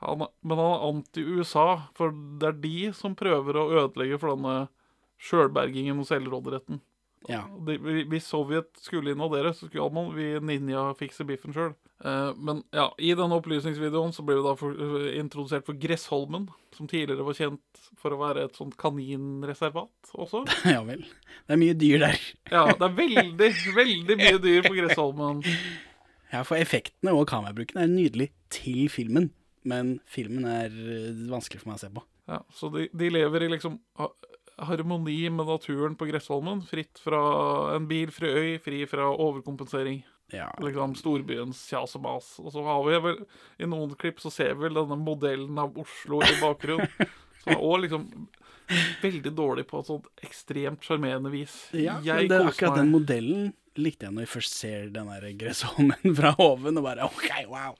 han 0.00 0.24
men 0.24 0.60
han 0.60 0.74
er 0.74 0.86
anti-USA. 0.90 1.66
For 1.98 2.14
det 2.40 2.48
er 2.48 2.60
de 2.62 2.76
som 2.96 3.16
prøver 3.18 3.58
å 3.60 3.68
ødelegge 3.84 4.20
for 4.20 4.34
denne 4.34 4.68
sjølbergingen 5.20 6.00
og 6.00 6.08
selvråderetten. 6.08 6.80
Ja. 7.28 7.42
De, 7.66 7.76
hvis 8.08 8.28
Sovjet 8.30 8.70
skulle 8.80 9.12
invadere, 9.12 9.52
så 9.52 9.68
skulle 9.68 9.90
man 9.92 10.14
vi 10.16 10.32
ninja 10.40 10.86
fikse 10.96 11.26
biffen 11.28 11.52
sjøl. 11.52 11.74
Eh, 12.04 12.30
men 12.40 12.62
ja, 12.72 12.86
i 12.96 13.10
denne 13.16 13.36
opplysningsvideoen 13.36 14.14
så 14.16 14.24
ble 14.24 14.38
vi 14.38 14.44
da 14.46 14.54
for, 14.56 14.72
eh, 14.72 15.18
introdusert 15.20 15.66
for 15.68 15.76
Gressholmen, 15.80 16.48
som 16.76 16.88
tidligere 16.88 17.26
var 17.26 17.36
kjent 17.36 17.82
for 18.00 18.16
å 18.16 18.20
være 18.22 18.46
et 18.48 18.56
sånt 18.56 18.78
kaninreservat 18.80 20.14
også. 20.16 20.46
ja 20.74 20.80
vel. 20.86 21.04
Det 21.44 21.56
er 21.56 21.60
mye 21.60 21.76
dyr 21.76 22.06
der. 22.06 22.24
Ja, 22.56 22.64
det 22.72 22.88
er 22.88 22.96
veldig, 22.96 23.50
veldig 23.76 24.18
mye 24.22 24.40
dyr 24.40 24.64
på 24.64 24.74
Gressholmen. 24.78 25.44
Ja, 26.30 26.40
for 26.46 26.56
effektene 26.56 27.12
og 27.12 27.28
kamerabruken 27.28 27.82
er 27.82 27.90
nydelig 27.90 28.30
til 28.54 28.88
filmen, 28.92 29.28
men 29.68 29.98
filmen 30.08 30.46
er 30.48 30.72
eh, 30.72 31.26
vanskelig 31.30 31.62
for 31.62 31.72
meg 31.72 31.80
å 31.80 31.84
se 31.84 31.92
på. 31.94 32.04
Ja, 32.30 32.40
så 32.54 32.70
de, 32.72 32.86
de 32.94 33.10
lever 33.10 33.44
i 33.44 33.50
liksom 33.56 33.80
harmoni 34.60 35.30
med 35.30 35.46
naturen 35.46 35.96
på 35.96 36.06
Gressholmen. 36.10 36.62
Fritt 36.68 37.00
fra 37.02 37.20
en 37.74 37.88
bilfri 37.90 38.30
øy, 38.30 38.58
fri 38.62 38.84
fra 38.88 39.08
overkompensering. 39.10 40.02
Ja. 40.30 40.50
Liksom 40.62 40.94
storbyens 40.98 41.62
kjas 41.72 41.96
og 41.98 42.04
mas. 42.04 42.34
Og 42.42 42.52
så 42.54 42.62
har 42.66 42.82
vi 42.86 42.98
vel 43.06 43.22
I 43.58 43.68
noen 43.70 43.96
klipp 43.98 44.20
så 44.22 44.30
ser 44.32 44.54
vi 44.54 44.68
vel 44.68 44.78
denne 44.78 44.98
modellen 45.00 45.58
av 45.58 45.78
Oslo 45.80 46.22
i 46.22 46.36
bakgrunnen. 46.42 46.92
Som 47.40 47.54
er 47.54 47.62
også 47.64 47.80
liksom 47.86 48.06
veldig 49.00 49.30
dårlig 49.32 49.64
på 49.66 49.80
et 49.80 49.88
sånt 49.88 50.10
ekstremt 50.22 50.84
sjarmerende 50.86 51.32
vis. 51.32 51.54
Ja, 51.72 51.96
Jeg 52.04 52.28
men 52.28 52.30
det, 52.30 52.36
er 52.36 52.50
akkurat 52.52 52.78
den 52.78 52.92
modellen 52.92 53.48
likte 53.80 54.06
jeg 54.06 54.14
når 54.14 54.26
vi 54.26 54.32
først 54.34 54.56
ser 54.60 54.90
den 54.92 55.08
der 55.08 55.24
gressholmen 55.40 56.14
fra 56.18 56.34
oven, 56.42 56.78
og 56.78 56.84
bare 56.84 57.08
OK, 57.08 57.30
wow. 57.50 57.78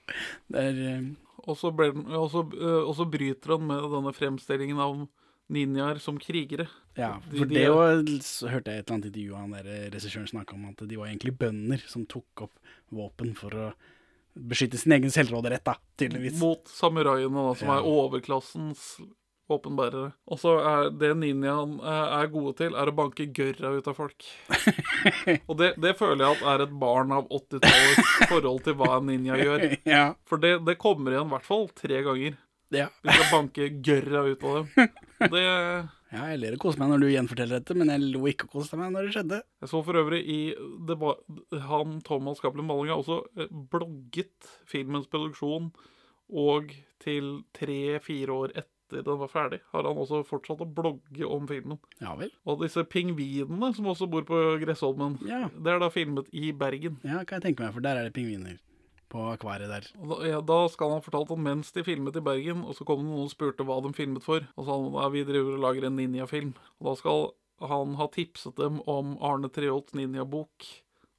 Det 0.51 0.63
er 0.71 0.81
eh, 0.89 1.05
Og 1.47 1.57
så, 1.57 1.71
ble 1.75 1.89
og, 2.15 2.29
så, 2.31 2.43
øh, 2.53 2.87
og 2.87 2.95
så 2.95 3.05
bryter 3.09 3.55
han 3.57 3.65
med 3.67 3.81
denne 3.91 4.13
fremstillingen 4.13 4.79
av 4.79 5.07
ninjaer 5.51 5.99
som 5.99 6.17
krigere. 6.21 6.67
Ja, 6.95 7.19
for 7.19 7.45
de 7.45 7.55
det 7.55 7.63
er- 7.63 7.71
jo, 7.71 8.47
hørte 8.47 8.71
jeg 8.71 8.79
et 8.79 8.85
eller 8.87 8.95
annet 8.95 9.05
intervju 9.09 9.33
av 9.33 9.39
han 9.41 9.51
der 9.51 9.67
eh, 9.67 9.89
regissøren 9.91 10.27
snakke 10.29 10.53
om 10.53 10.65
at 10.69 10.77
de 10.87 10.95
var 10.99 11.07
egentlig 11.07 11.37
bønder 11.37 11.81
som 11.87 12.05
tok 12.05 12.45
opp 12.47 12.53
våpen 12.91 13.33
for 13.35 13.49
å 13.51 13.73
beskytte 14.37 14.77
sin 14.79 14.93
egen 14.93 15.11
selvråderett, 15.11 15.63
da, 15.65 15.73
tydeligvis. 15.99 16.37
Mot 16.39 16.63
samuraiene, 16.71 17.33
da, 17.35 17.53
som 17.59 17.67
Ja. 17.67 17.79
er 17.79 17.83
overklassens 17.83 19.01
våpenbærere. 19.51 20.11
Og 20.31 20.39
så 20.41 20.55
er 20.59 20.89
det 20.95 21.11
ninjaen 21.19 21.77
eh, 21.79 22.15
er 22.17 22.31
gode 22.33 22.55
til, 22.61 22.75
er 22.75 22.91
å 22.91 22.95
banke 22.97 23.27
gørra 23.35 23.73
ut 23.77 23.89
av 23.91 23.97
folk. 23.99 24.27
Og 25.49 25.55
det, 25.59 25.73
det 25.83 25.95
føler 25.99 26.25
jeg 26.25 26.39
at 26.39 26.45
er 26.53 26.65
et 26.65 26.75
barn 26.81 27.13
av 27.15 27.29
80-tallets 27.29 28.13
forhold 28.31 28.63
til 28.67 28.79
hva 28.81 28.93
en 28.97 29.09
ninja 29.11 29.39
gjør. 29.41 29.67
Ja. 29.91 30.03
For 30.29 30.39
det, 30.41 30.61
det 30.67 30.79
kommer 30.79 31.13
igjen 31.13 31.27
i 31.27 31.33
hvert 31.35 31.47
fall 31.47 31.65
tre 31.75 32.03
ganger. 32.05 32.37
Ja. 32.71 32.87
Vi 33.03 33.11
skal 33.11 33.33
banke 33.33 33.67
gørra 33.83 34.21
ut 34.31 34.45
av 34.47 34.61
dem. 34.61 34.93
Det 35.31 35.41
Ja, 36.11 36.25
jeg 36.33 36.41
ler 36.41 36.55
og 36.57 36.63
koser 36.65 36.81
meg 36.81 36.89
når 36.91 36.99
du 36.99 37.07
gjenforteller 37.07 37.61
dette, 37.61 37.75
men 37.79 37.87
jeg 37.87 38.03
lo 38.11 38.25
ikke 38.27 38.49
og 38.49 38.57
koste 38.57 38.75
meg 38.79 38.89
når 38.91 39.05
det 39.07 39.13
skjedde. 39.15 39.37
Jeg 39.63 39.71
så 39.71 39.79
for 39.87 39.99
øvrig 40.01 40.19
i 40.27 40.39
Han 41.69 42.01
Thomas 42.03 42.41
Cappelen 42.43 42.67
Malling 42.67 42.91
har 42.91 42.99
også 42.99 43.21
eh, 43.39 43.53
blogget 43.71 44.49
filmens 44.67 45.07
produksjon, 45.11 45.69
og 46.35 46.73
til 47.03 47.31
tre-fire 47.55 48.35
år 48.43 48.53
etter 48.59 48.67
den 48.91 49.19
var 49.21 49.29
ferdig, 49.31 49.61
har 49.71 49.83
han 49.87 49.97
også 49.97 50.19
fortsatt 50.27 50.59
å 50.61 50.67
blogge 50.67 51.23
om 51.27 51.47
filmen. 51.47 51.79
Ja 52.03 52.15
vel. 52.19 52.31
Og 52.45 52.59
disse 52.65 52.83
pingvinene 52.83 53.71
som 53.75 53.87
også 53.91 54.09
bor 54.11 54.23
på 54.27 54.41
Gressholmen, 54.61 55.17
Ja. 55.27 55.47
det 55.47 55.71
er 55.73 55.79
da 55.79 55.89
filmet 55.89 56.27
i 56.35 56.51
Bergen. 56.51 56.99
Ja, 57.03 57.23
kan 57.23 57.39
jeg 57.41 57.55
tenke 57.55 57.63
meg, 57.63 57.73
for 57.73 57.81
der 57.81 57.95
er 58.01 58.03
det 58.09 58.13
pingviner 58.13 58.59
på 59.11 59.25
akvariet 59.33 59.67
der. 59.71 59.87
Da, 60.07 60.17
ja, 60.27 60.39
da 60.41 60.59
skal 60.71 60.89
han 60.89 60.99
ha 61.01 61.03
fortalt 61.03 61.31
at 61.31 61.37
mens 61.43 61.71
de 61.75 61.83
filmet 61.83 62.15
i 62.15 62.21
Bergen, 62.23 62.63
og 62.63 62.75
så 62.75 62.85
kom 62.87 63.01
det 63.03 63.09
noen 63.09 63.25
og 63.27 63.31
spurte 63.33 63.63
hva 63.67 63.81
de 63.83 63.91
filmet 63.93 64.23
for, 64.23 64.39
og 64.55 64.63
så 64.63 64.69
sa 64.69 64.77
han 64.79 64.95
at 65.05 65.11
vi 65.15 65.23
driver 65.27 65.57
og 65.57 65.63
lager 65.65 65.87
en 65.89 65.97
ninjafilm. 65.99 66.53
Og 66.79 66.87
da 66.91 66.95
skal 66.99 67.31
han 67.67 67.95
ha 67.99 68.07
tipset 68.07 68.55
dem 68.55 68.79
om 68.89 69.17
Arne 69.21 69.49
Treholts 69.51 69.93
ninjabok, 69.93 70.65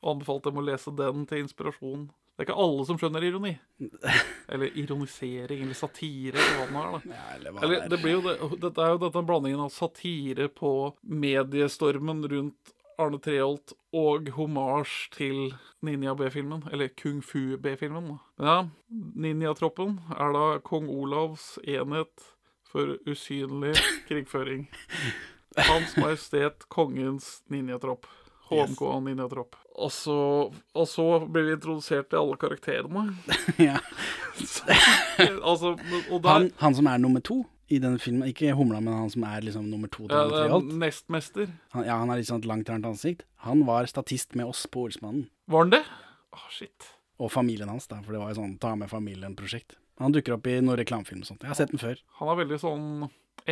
og 0.03 0.17
anbefalt 0.17 0.43
dem 0.49 0.57
å 0.59 0.65
lese 0.65 0.91
den 0.97 1.27
til 1.31 1.45
inspirasjon. 1.45 2.09
Det 2.43 2.49
er 2.49 2.55
ikke 2.57 2.63
alle 2.65 2.85
som 2.89 2.97
skjønner 2.99 3.23
ironi. 3.23 3.51
Eller 4.53 4.75
ironisering, 4.83 5.61
eller 5.63 5.77
satire, 5.79 6.35
eller 6.43 6.71
hva 6.73 6.83
det 6.83 6.83
er. 6.83 6.93
da. 7.07 7.21
eller 7.37 7.63
Eller, 7.63 7.85
det 7.93 7.99
blir 8.03 8.17
jo 8.17 8.23
det, 8.27 8.35
dette 8.65 8.83
er 8.83 8.97
jo 8.97 8.99
dette 9.05 9.23
blandingen 9.29 9.63
av 9.63 9.71
satire 9.71 10.49
på 10.51 10.73
mediestormen 11.07 12.25
rundt 12.33 12.73
Arne 13.01 13.21
Treholt 13.23 13.73
og 13.97 14.29
homasj 14.37 14.97
til 15.15 15.39
Ninja 15.87 16.13
B-filmen, 16.19 16.67
eller 16.75 16.91
Kung 16.99 17.23
Fu 17.25 17.57
B-filmen. 17.63 18.19
ja, 18.43 18.59
Ninjatroppen 18.91 20.01
er 20.19 20.35
da 20.37 20.45
kong 20.67 20.91
Olavs 20.93 21.55
enhet 21.63 22.27
for 22.69 22.97
usynlig 23.07 23.77
krigføring. 24.11 24.67
Hans 25.57 25.97
Majestet 26.01 26.67
Kongens 26.73 27.43
ninjatropp. 27.53 28.07
HMK 28.53 28.83
Ninjatropp. 29.07 29.57
Og 29.83 29.91
så, 29.95 30.17
og 30.53 30.87
så 30.89 31.07
blir 31.25 31.47
vi 31.49 31.55
introdusert 31.57 32.11
til 32.13 32.21
alle 32.21 32.37
karakterene. 32.41 33.07
Ja. 33.71 33.79
altså, 35.49 35.75
og 36.11 36.23
der, 36.23 36.29
Han, 36.31 36.51
han 36.61 36.75
som 36.79 36.89
er 36.89 37.01
nummer 37.03 37.21
to 37.25 37.43
i 37.73 37.79
denne 37.81 38.01
filmen, 38.03 38.29
ikke 38.29 38.53
Humla, 38.57 38.81
men 38.85 38.95
han 38.95 39.11
som 39.13 39.25
er 39.25 39.45
liksom 39.47 39.69
nummer 39.71 39.89
to 39.89 40.05
til 40.05 40.13
ja, 40.17 40.25
det 40.29 40.41
er 40.43 40.49
Treholt. 40.51 40.73
nestmester. 40.83 41.53
Han, 41.73 41.87
ja, 41.89 41.97
han 42.01 42.11
har 42.13 42.21
litt 42.21 42.29
sånn 42.29 42.45
langt, 42.49 42.69
rart 42.69 42.85
ansikt. 42.89 43.25
Han 43.47 43.65
var 43.69 43.89
statist 43.89 44.37
med 44.37 44.51
oss 44.51 44.67
på 44.69 44.85
Olsmannen. 44.89 45.29
Var 45.49 45.65
han 45.65 45.73
det? 45.73 45.83
Åh, 46.37 46.49
shit. 46.53 46.91
Og 47.23 47.33
familien 47.33 47.71
hans, 47.73 47.87
da, 47.89 48.01
for 48.05 48.13
det 48.17 48.21
var 48.21 48.33
jo 48.35 48.41
sånn 48.43 48.59
ta 48.61 48.75
med 48.77 48.91
familien-prosjekt. 48.93 49.79
Han 50.03 50.13
dukker 50.13 50.37
opp 50.37 50.49
i 50.51 50.59
noen 50.61 50.77
reklamefilm 50.81 51.23
og 51.25 51.29
sånt. 51.31 51.45
Jeg 51.45 51.53
har 51.53 51.59
sett 51.61 51.73
den 51.73 51.81
før. 51.81 52.01
Han 52.19 52.29
har 52.33 52.41
veldig 52.43 52.59
sånn 52.61 52.87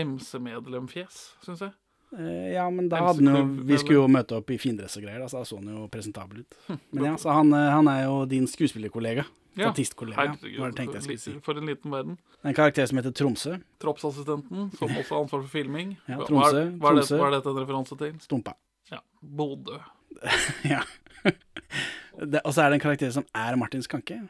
MC-medlemfjes, 0.00 1.20
syns 1.44 1.64
jeg. 1.64 1.72
Eh, 2.18 2.53
ja, 2.55 2.64
men 2.70 2.88
da 2.90 2.99
hadde 3.05 3.23
han 3.23 3.37
jo 3.37 3.66
Vi 3.68 3.77
skulle 3.79 4.01
jo 4.01 4.07
møte 4.11 4.38
opp 4.40 4.49
i 4.51 4.57
findress 4.59 4.96
og 4.99 5.05
greier, 5.05 5.20
da, 5.23 5.29
så 5.31 5.42
da 5.42 5.49
så 5.49 5.61
han 5.61 5.68
jo 5.70 5.85
presentabel 5.92 6.42
ut. 6.42 6.57
Men 6.90 7.12
ja, 7.12 7.18
så 7.20 7.35
han, 7.37 7.53
eh, 7.55 7.68
han 7.70 7.90
er 7.92 8.05
jo 8.09 8.25
din 8.31 8.49
skuespillerkollega. 8.51 9.27
Statistkollega. 9.55 10.25
ja, 10.25 10.35
Hva 10.38 10.64
var 10.64 10.73
det 10.73 10.79
tenkte 10.79 10.99
jeg 11.01 11.07
skulle 11.07 11.23
si. 11.23 11.37
For 11.44 11.59
en 11.59 11.70
liten 11.70 11.92
verden. 11.92 12.18
En 12.46 12.57
karakter 12.57 12.87
som 12.87 13.01
heter 13.01 13.14
Tromsø. 13.14 13.57
Troppsassistenten, 13.83 14.70
som 14.79 14.94
også 15.01 15.14
har 15.14 15.23
ansvar 15.25 15.42
for 15.42 15.51
filming. 15.53 15.96
Ja, 16.09 16.20
Tromsø, 16.23 16.66
Hva, 16.81 16.94
er, 16.94 17.07
hva, 17.11 17.29
er 17.29 17.35
det, 17.35 17.40
dette 17.40 17.55
en 17.55 17.62
referanse 17.62 17.99
til? 18.01 18.14
Stumpa. 18.25 18.57
Ja, 18.90 19.03
Bodø. 19.20 19.81
ja. 20.73 20.83
Og 22.44 22.53
så 22.53 22.62
er 22.62 22.70
det 22.70 22.81
en 22.81 22.85
karakter 22.85 23.12
som 23.14 23.27
er 23.37 23.59
Martin 23.61 23.83
Skanke. 23.85 24.23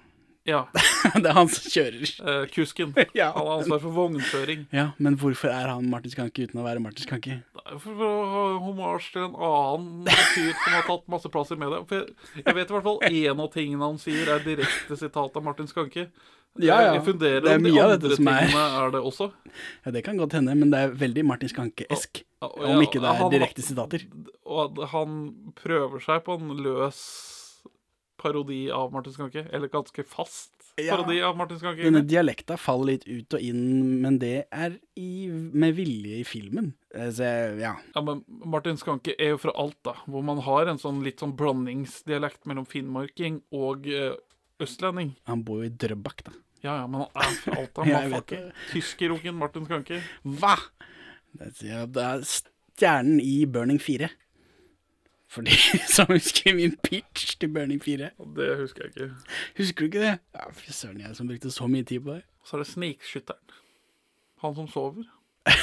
Ja. 0.50 0.60
det 1.22 1.30
er 1.30 1.36
han 1.36 1.50
som 1.52 1.70
kjører. 1.70 2.10
Eh, 2.32 2.42
kusken. 2.54 2.94
Ja. 3.20 3.30
Han 3.36 3.46
har 3.46 3.60
ansvar 3.60 3.80
for 3.84 3.94
vognføring. 3.96 4.66
Ja, 4.74 4.88
men 4.98 5.16
hvorfor 5.20 5.52
er 5.54 5.70
han 5.70 5.86
Martin 5.92 6.12
Skanke 6.14 6.44
uten 6.48 6.60
å 6.62 6.66
være 6.66 6.82
Martin 6.82 7.06
Skanke? 7.06 7.38
For 7.84 8.02
å 8.02 8.10
ha 8.32 8.42
homasj 8.64 9.12
til 9.14 9.28
en 9.28 9.36
annen 9.36 10.10
fyr 10.34 10.50
som 10.64 10.74
har 10.74 10.84
tatt 10.88 11.06
masse 11.12 11.30
plass 11.32 11.54
i 11.54 11.58
media. 11.60 11.80
For 11.86 12.02
jeg, 12.02 12.18
jeg 12.42 12.56
vet 12.58 12.66
i 12.72 12.76
hvert 12.76 12.88
fall 12.88 13.00
én 13.10 13.42
av 13.46 13.50
tingene 13.54 13.86
han 13.92 14.00
sier, 14.02 14.26
er 14.34 14.42
direkte 14.44 14.98
sitat 14.98 15.38
av 15.38 15.46
Martin 15.46 15.70
Skanke. 15.70 16.08
Ja, 16.58 16.80
ja. 16.82 16.94
Jeg 16.96 17.04
funderer 17.06 17.44
Det 17.46 17.50
er 17.54 17.60
mye 17.62 17.76
de 17.76 17.82
av 17.84 17.92
dette 17.94 18.16
som 18.18 18.26
er- 18.32 18.50
er 18.58 18.90
det 18.96 19.00
også. 19.06 19.28
Ja, 19.86 19.92
Det 19.94 20.02
kan 20.02 20.18
godt 20.18 20.34
hende, 20.34 20.56
men 20.58 20.72
det 20.72 20.80
er 20.82 20.96
veldig 20.98 21.22
Martin 21.28 21.52
Skanke-esk. 21.52 22.24
Og 22.42 22.56
Om 22.58 22.72
ja, 22.72 22.80
ikke 22.88 22.98
det 23.04 23.06
er 23.12 23.20
han- 23.20 23.30
direkte 23.30 23.62
sitater. 23.62 24.02
Og 24.50 24.80
han 24.90 25.20
prøver 25.60 26.02
seg 26.02 26.24
på 26.26 26.34
en 26.40 26.50
løs 26.64 26.98
parodi 28.20 28.66
av 28.74 28.92
Martin 28.94 29.14
Skanke. 29.16 29.46
Eller 29.50 29.68
ganske 29.72 30.04
fast 30.06 30.52
Ja. 30.80 30.94
parodi 30.96 31.18
av 31.24 31.36
Martin 31.36 31.58
Skanke. 31.60 31.82
Denne 31.84 32.04
dialekta 32.06 32.56
faller 32.60 32.92
litt 32.94 33.06
ut 33.08 33.34
og 33.36 33.42
inn, 33.44 34.00
men 34.00 34.18
det 34.22 34.46
er 34.52 34.76
i, 34.96 35.26
med 35.32 35.74
vilje 35.76 36.20
i 36.20 36.24
filmen. 36.28 36.72
Eh, 36.94 37.10
Så 37.10 37.26
ja. 37.60 37.74
Ja, 37.94 38.00
men 38.06 38.22
Martin 38.28 38.78
Skanke 38.80 39.16
er 39.18 39.34
jo 39.34 39.40
fra 39.42 39.52
Alta, 39.60 39.96
hvor 40.06 40.22
man 40.24 40.38
har 40.46 40.70
en 40.70 40.78
sånn 40.80 41.02
litt 41.04 41.20
sånn 41.20 41.34
blandingsdialekt 41.36 42.46
mellom 42.46 42.66
finnmarking 42.70 43.42
og 43.52 43.88
eh, 43.88 44.14
østlending. 44.60 45.16
Han 45.28 45.42
bor 45.44 45.62
jo 45.64 45.68
i 45.70 45.74
Drøbak, 45.74 46.24
da. 46.28 46.32
Ja, 46.62 46.74
ja, 46.82 46.86
men 46.86 47.00
han 47.06 47.22
er 47.24 47.36
fra 47.40 47.58
Alta. 47.62 47.82
da 47.84 47.88
motherfucker. 47.88 48.48
Tyskerrocken 48.72 49.36
Martin 49.40 49.64
Skanke. 49.68 50.02
Hva?! 50.24 50.56
Det 51.32 51.52
det 51.94 52.02
er 52.02 52.24
stjernen 52.26 53.20
i 53.22 53.44
Burning 53.46 53.78
4. 53.80 54.08
For 55.30 55.46
de 55.46 55.54
som 55.86 56.08
husker 56.10 56.56
min 56.58 56.72
pitch 56.82 57.36
til 57.38 57.52
Burning 57.54 57.78
4. 57.82 58.10
Det 58.36 58.48
husker 58.58 58.86
jeg 58.88 58.92
ikke. 58.94 59.10
Husker 59.60 59.84
du 59.86 59.90
ikke 59.92 60.02
det? 60.02 60.14
Ja, 60.34 60.48
Fy 60.58 60.72
søren, 60.74 61.00
jeg 61.04 61.14
som 61.18 61.28
brukte 61.30 61.52
så 61.54 61.68
mye 61.70 61.86
tid 61.86 62.02
på 62.02 62.16
det. 62.16 62.24
Så 62.44 62.56
er 62.58 62.64
det 62.64 62.70
Snikskytteren. 62.72 63.56
Han 64.42 64.56
som 64.58 64.66
sover. 64.72 65.06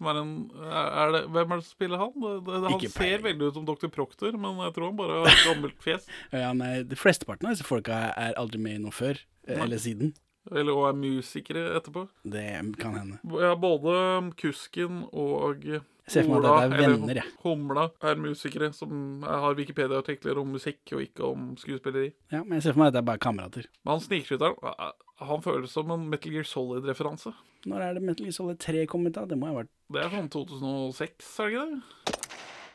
Som 0.00 0.06
er 0.08 0.16
en 0.16 0.30
er 0.72 1.10
det, 1.12 1.18
Hvem 1.34 1.50
er 1.52 1.58
det 1.60 1.64
som 1.66 1.74
spiller 1.74 2.00
han? 2.00 2.12
Det, 2.22 2.30
det, 2.46 2.60
han 2.64 2.76
Ikke 2.78 2.88
ser 2.94 3.20
veldig 3.26 3.48
ut 3.50 3.56
som 3.58 3.66
Dr. 3.68 3.90
Proctor, 3.92 4.36
men 4.40 4.56
jeg 4.64 4.72
tror 4.76 4.86
han 4.86 4.96
bare 4.96 5.18
har 5.18 5.28
et 5.28 5.42
gammelt 5.44 5.82
fjes. 5.84 6.06
Ja, 6.42 6.54
nei, 6.56 6.70
de 6.88 6.96
flesteparten 6.96 7.50
av 7.50 7.52
disse 7.52 7.66
folka 7.68 7.98
er 8.16 8.38
aldri 8.40 8.60
med 8.64 8.78
i 8.78 8.80
noe 8.86 8.94
før. 8.96 9.20
eh, 9.44 9.58
Nei. 9.58 9.66
Eller 9.66 9.82
siden. 9.82 10.14
Eller 10.48 10.72
og 10.72 10.86
er 10.88 10.96
musikere 10.96 11.66
etterpå. 11.76 12.06
Det 12.32 12.46
kan 12.80 12.96
hende. 12.96 13.18
Ja, 13.44 13.52
både 13.60 13.98
Kusken 14.40 15.02
og 15.12 15.68
ser 16.10 16.26
for 16.26 16.40
meg 16.40 16.46
at 16.50 16.70
det 16.72 16.78
er 16.80 16.90
venner, 16.94 17.20
jeg. 17.20 17.32
Humla 17.44 17.84
er 18.10 18.18
musikere 18.20 18.70
som 18.76 19.22
har 19.26 19.54
Wikipedia-artikler 19.58 20.40
om 20.42 20.50
musikk 20.56 20.92
og 20.96 21.04
ikke 21.04 21.24
om 21.30 21.50
skuespilleri. 21.60 22.10
Ja, 22.32 22.42
men 22.42 22.58
jeg 22.58 22.66
ser 22.68 22.74
for 22.76 22.82
meg 22.84 22.90
at 22.92 22.96
det 22.98 23.02
er 23.04 23.08
bare 23.12 23.22
kamerater. 23.22 23.68
Men 23.84 23.92
han 23.96 24.04
snikskytteren, 24.04 24.56
eh, 24.70 24.90
han 25.30 25.42
føles 25.44 25.70
som 25.76 25.90
en 25.94 26.08
Metal 26.10 26.32
Gear 26.34 26.48
Solid-referanse. 26.48 27.32
Når 27.68 27.80
er 27.86 27.94
det 27.98 28.02
Metal 28.02 28.24
Gear 28.26 28.36
Solid 28.36 28.58
3 28.62 28.86
kommet 28.88 29.12
da? 29.18 29.26
Det 29.28 29.36
må 29.38 29.50
ha 29.50 29.58
vært 29.62 29.70
Det 29.92 30.02
er 30.04 30.14
sånn 30.16 30.30
2006, 30.32 31.30
er 31.40 31.50
det 31.50 31.52
ikke 31.52 31.66
det? 31.70 32.16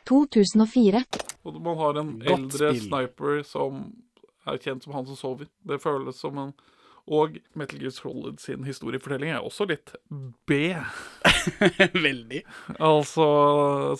2004. 0.06 1.04
Og 1.46 1.60
man 1.62 1.76
har 1.80 1.98
en 2.00 2.12
Godt 2.20 2.30
eldre 2.38 2.70
spill. 2.74 2.82
sniper 2.88 3.42
som 3.46 3.80
er 4.46 4.58
kjent 4.62 4.84
som 4.86 4.94
han 4.94 5.06
som 5.08 5.16
sover. 5.18 5.48
Det 5.66 5.80
føles 5.82 6.18
som 6.20 6.38
en 6.38 6.52
Og 7.06 7.36
Metal 7.54 7.78
Gear 7.78 7.92
Solid 7.94 8.40
sin 8.42 8.64
historiefortelling 8.66 9.30
er 9.30 9.44
også 9.46 9.66
litt 9.70 9.92
B. 10.50 10.72
Veldig. 12.06 12.40
Altså 12.82 13.26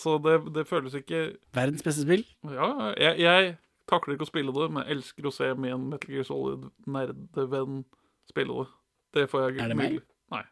Så 0.00 0.16
det, 0.24 0.40
det 0.56 0.64
føles 0.66 0.96
ikke 0.98 1.20
Verdens 1.54 1.86
beste 1.86 2.02
spill. 2.02 2.24
Ja, 2.50 2.72
jeg, 2.98 3.20
jeg 3.22 3.52
takler 3.86 4.16
ikke 4.16 4.26
å 4.26 4.32
spille 4.32 4.54
det, 4.56 4.66
men 4.74 4.88
elsker 4.90 5.28
å 5.30 5.34
se 5.34 5.52
min 5.54 5.86
Metal 5.92 6.16
Gear 6.16 6.26
Solid-nerdevenn 6.26 7.84
spille 8.30 8.58
det. 8.64 8.68
Det 9.16 9.28
får 9.30 9.46
jeg 9.46 9.62
Er 9.62 9.70
det 9.70 9.78
meg? 9.78 10.00
Nei. 10.34 10.42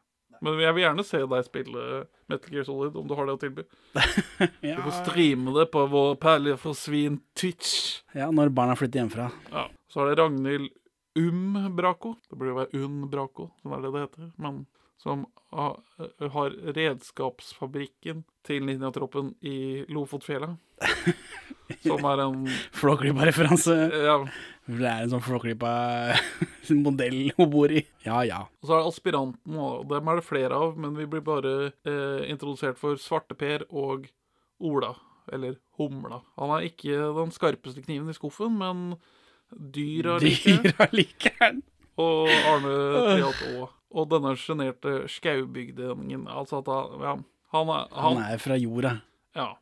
Men 0.45 0.61
jeg 0.63 0.77
vil 0.77 0.85
gjerne 0.85 1.05
se 1.07 1.21
deg 1.35 1.49
spille 1.49 1.89
Metal 2.31 2.55
Gear 2.55 2.69
Solid, 2.69 2.95
om 3.01 3.11
du 3.11 3.17
har 3.19 3.27
det 3.29 3.35
å 3.35 3.43
tilby. 3.43 3.67
Ja. 4.65 4.79
Du 4.79 4.87
får 4.87 4.97
streame 5.03 5.53
det 5.59 5.67
på 5.75 5.83
vår 5.91 6.15
perle 6.23 6.55
for 6.61 6.79
svin 6.79 7.19
Twitch. 7.39 8.01
Ja, 8.17 8.31
når 8.35 8.55
barna 8.55 8.79
flytter 8.79 9.03
hjemmefra. 9.03 9.29
Ja. 9.51 9.67
Så 9.91 10.03
er 10.03 10.11
det 10.13 10.23
Ragnhild 10.23 10.71
Umbrako. 11.19 12.17
Det 12.29 12.39
burde 12.39 12.53
jo 12.53 12.61
være 12.63 12.85
Unbrako, 12.85 13.51
som 13.63 13.75
er 13.75 13.85
det 13.85 13.93
det 13.95 14.07
heter. 14.07 14.33
Men 14.41 14.65
som 15.01 15.27
har 15.51 16.55
redskapsfabrikken 16.77 18.23
til 18.47 18.65
Ninjatroppen 18.65 19.35
i 19.45 19.85
Lofotfjella. 19.93 20.55
Som 21.85 22.05
er 22.09 22.21
en 22.25 22.43
Flåklypa-referanse. 22.77 23.75
Ja. 24.05 24.17
Det 24.65 24.85
er 24.89 25.05
en 25.05 25.13
sånn 25.13 25.25
Flåklypa-modell 25.25 27.19
hun 27.39 27.51
bor 27.53 27.73
i. 27.73 27.83
Ja, 28.05 28.23
ja. 28.25 28.43
Og 28.61 28.69
så 28.69 28.77
er 28.77 28.83
det 28.83 28.93
aspiranten, 28.93 29.57
og 29.61 29.87
dem 29.91 30.09
er 30.09 30.21
det 30.21 30.27
flere 30.27 30.61
av, 30.61 30.77
men 30.81 30.97
vi 30.99 31.09
blir 31.11 31.25
bare 31.25 31.55
eh, 31.71 32.23
introdusert 32.33 32.81
for 32.81 33.01
Svarte-Per 33.01 33.67
og 33.71 34.09
Ola, 34.65 34.93
eller 35.33 35.59
Humla. 35.81 36.23
Han 36.41 36.53
er 36.57 36.69
ikke 36.69 37.13
den 37.17 37.33
skarpeste 37.35 37.85
kniven 37.85 38.13
i 38.13 38.17
skuffen, 38.17 38.57
men 38.61 38.97
dyra 39.55 40.19
liker. 40.21 41.59
Og 42.01 42.29
Arne 42.51 42.75
Trialt 43.07 43.43
Aa. 43.53 43.71
Og 43.95 44.09
denne 44.11 44.33
sjenerte 44.41 45.05
skaubygdingen. 45.13 46.25
Altså 46.27 46.59
at 46.59 46.71
han, 46.73 47.03
ja, 47.05 47.13
han, 47.55 47.69
er, 47.71 47.85
Han 48.03 48.19
er 48.25 48.41
fra 48.43 48.57
jorda. 48.59 48.97
Ja. 49.39 49.53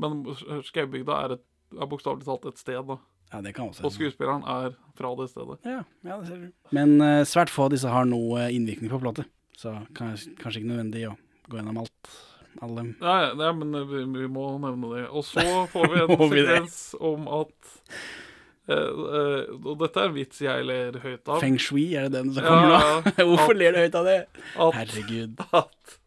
Men 0.00 0.22
skaubygda 0.64 1.18
er, 1.26 1.34
et- 1.36 1.76
er 1.80 1.88
bokstavelig 1.90 2.24
talt 2.24 2.46
et 2.48 2.58
sted, 2.62 2.80
da. 2.88 2.96
Ja, 3.32 3.40
det 3.40 3.54
kan 3.56 3.68
også 3.70 3.84
Og 3.88 3.92
skuespilleren 3.94 4.42
er 4.44 4.74
fra 4.96 5.14
det 5.16 5.28
stedet. 5.32 5.58
Ja, 5.64 5.82
ja, 6.04 6.16
det 6.20 6.26
ser 6.28 6.40
du. 6.40 6.48
Men 6.76 6.98
uh, 7.00 7.22
svært 7.28 7.52
få 7.52 7.64
av 7.68 7.70
disse 7.72 7.88
har 7.88 8.04
noe 8.08 8.48
innvirkning 8.52 8.90
på 8.92 9.00
plottet. 9.00 9.28
Så 9.56 9.72
kanskje, 9.96 10.34
kanskje 10.40 10.60
ikke 10.60 10.72
nødvendig 10.72 11.06
å 11.08 11.14
gå 11.48 11.56
gjennom 11.60 11.80
alt. 11.84 12.12
Alle. 12.60 12.82
Ja, 13.00 13.14
ja, 13.22 13.30
ja, 13.46 13.52
men 13.56 13.72
eh, 13.74 13.86
vi, 13.88 14.02
vi 14.18 14.26
må 14.28 14.50
nevne 14.60 14.90
det. 14.96 15.06
Og 15.08 15.24
så 15.24 15.40
får 15.72 15.88
vi 15.88 16.02
en 16.02 16.12
sekvens 16.16 16.80
om 17.00 17.24
at 17.32 17.70
eh, 17.72 17.94
eh, 17.94 18.21
Og 18.70 19.72
dette 19.80 19.98
er 19.98 20.06
en 20.10 20.14
vits 20.14 20.38
jeg 20.44 20.64
ler 20.68 20.98
høyt 21.02 21.26
av. 21.28 21.40
Feng 21.42 21.56
shui, 21.58 21.88
er 21.98 22.06
det 22.08 22.12
den 22.20 22.32
som 22.36 22.44
Ja, 22.44 22.50
kommer 22.52 22.68
nå? 22.70 23.14
Hvorfor 23.32 23.54
At- 23.56 23.58
ler 23.58 23.72
du 23.74 23.80
høyt 23.82 23.98
av 23.98 24.06
det? 24.06 24.18
at- 24.54 24.76
Herregud. 24.78 25.42
At 25.62 25.98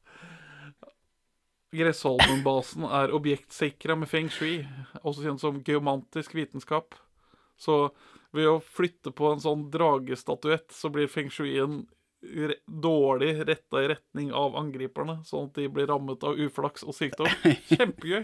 Gressholmen-basen 1.76 2.86
er 2.88 3.12
objektsikra 3.15 3.98
med 4.00 4.08
feng 4.08 4.30
shui, 4.32 4.62
også 5.04 5.26
kjent 5.26 5.41
som 5.44 5.58
geomantisk 5.68 6.36
vitenskap. 6.38 6.96
Så 7.60 7.89
ved 8.36 8.48
å 8.48 8.62
flytte 8.63 9.12
på 9.15 9.34
en 9.34 9.41
sånn 9.44 9.65
dragestatuett, 9.74 10.70
så 10.76 10.91
blir 10.94 11.12
feng 11.12 11.28
shuien 11.34 11.82
re 12.26 12.56
dårlig 12.65 13.34
retta 13.46 13.84
i 13.84 13.89
retning 13.91 14.32
av 14.34 14.56
angriperne, 14.58 15.20
sånn 15.28 15.50
at 15.52 15.60
de 15.60 15.68
blir 15.70 15.86
rammet 15.91 16.24
av 16.26 16.39
uflaks 16.41 16.88
og 16.88 16.96
sykdom. 16.98 17.28
Kjempegøy. 17.74 18.24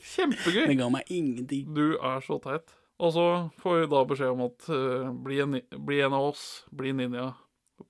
Kjempegøy. 0.00 0.64
det 0.72 0.78
ga 0.80 0.88
meg 0.96 1.12
ingenting. 1.12 1.68
Du 1.76 1.98
er 2.00 2.24
så 2.26 2.40
teit. 2.42 2.72
Og 2.96 3.12
så 3.12 3.24
får 3.60 3.80
vi 3.82 3.88
da 3.92 4.04
beskjed 4.08 4.32
om 4.32 4.44
at 4.46 4.68
uh, 4.72 5.10
bli, 5.26 5.40
en, 5.44 5.58
bli 5.84 5.98
en 6.00 6.16
av 6.16 6.30
oss, 6.30 6.44
bli 6.72 6.94
ninja. 6.96 7.34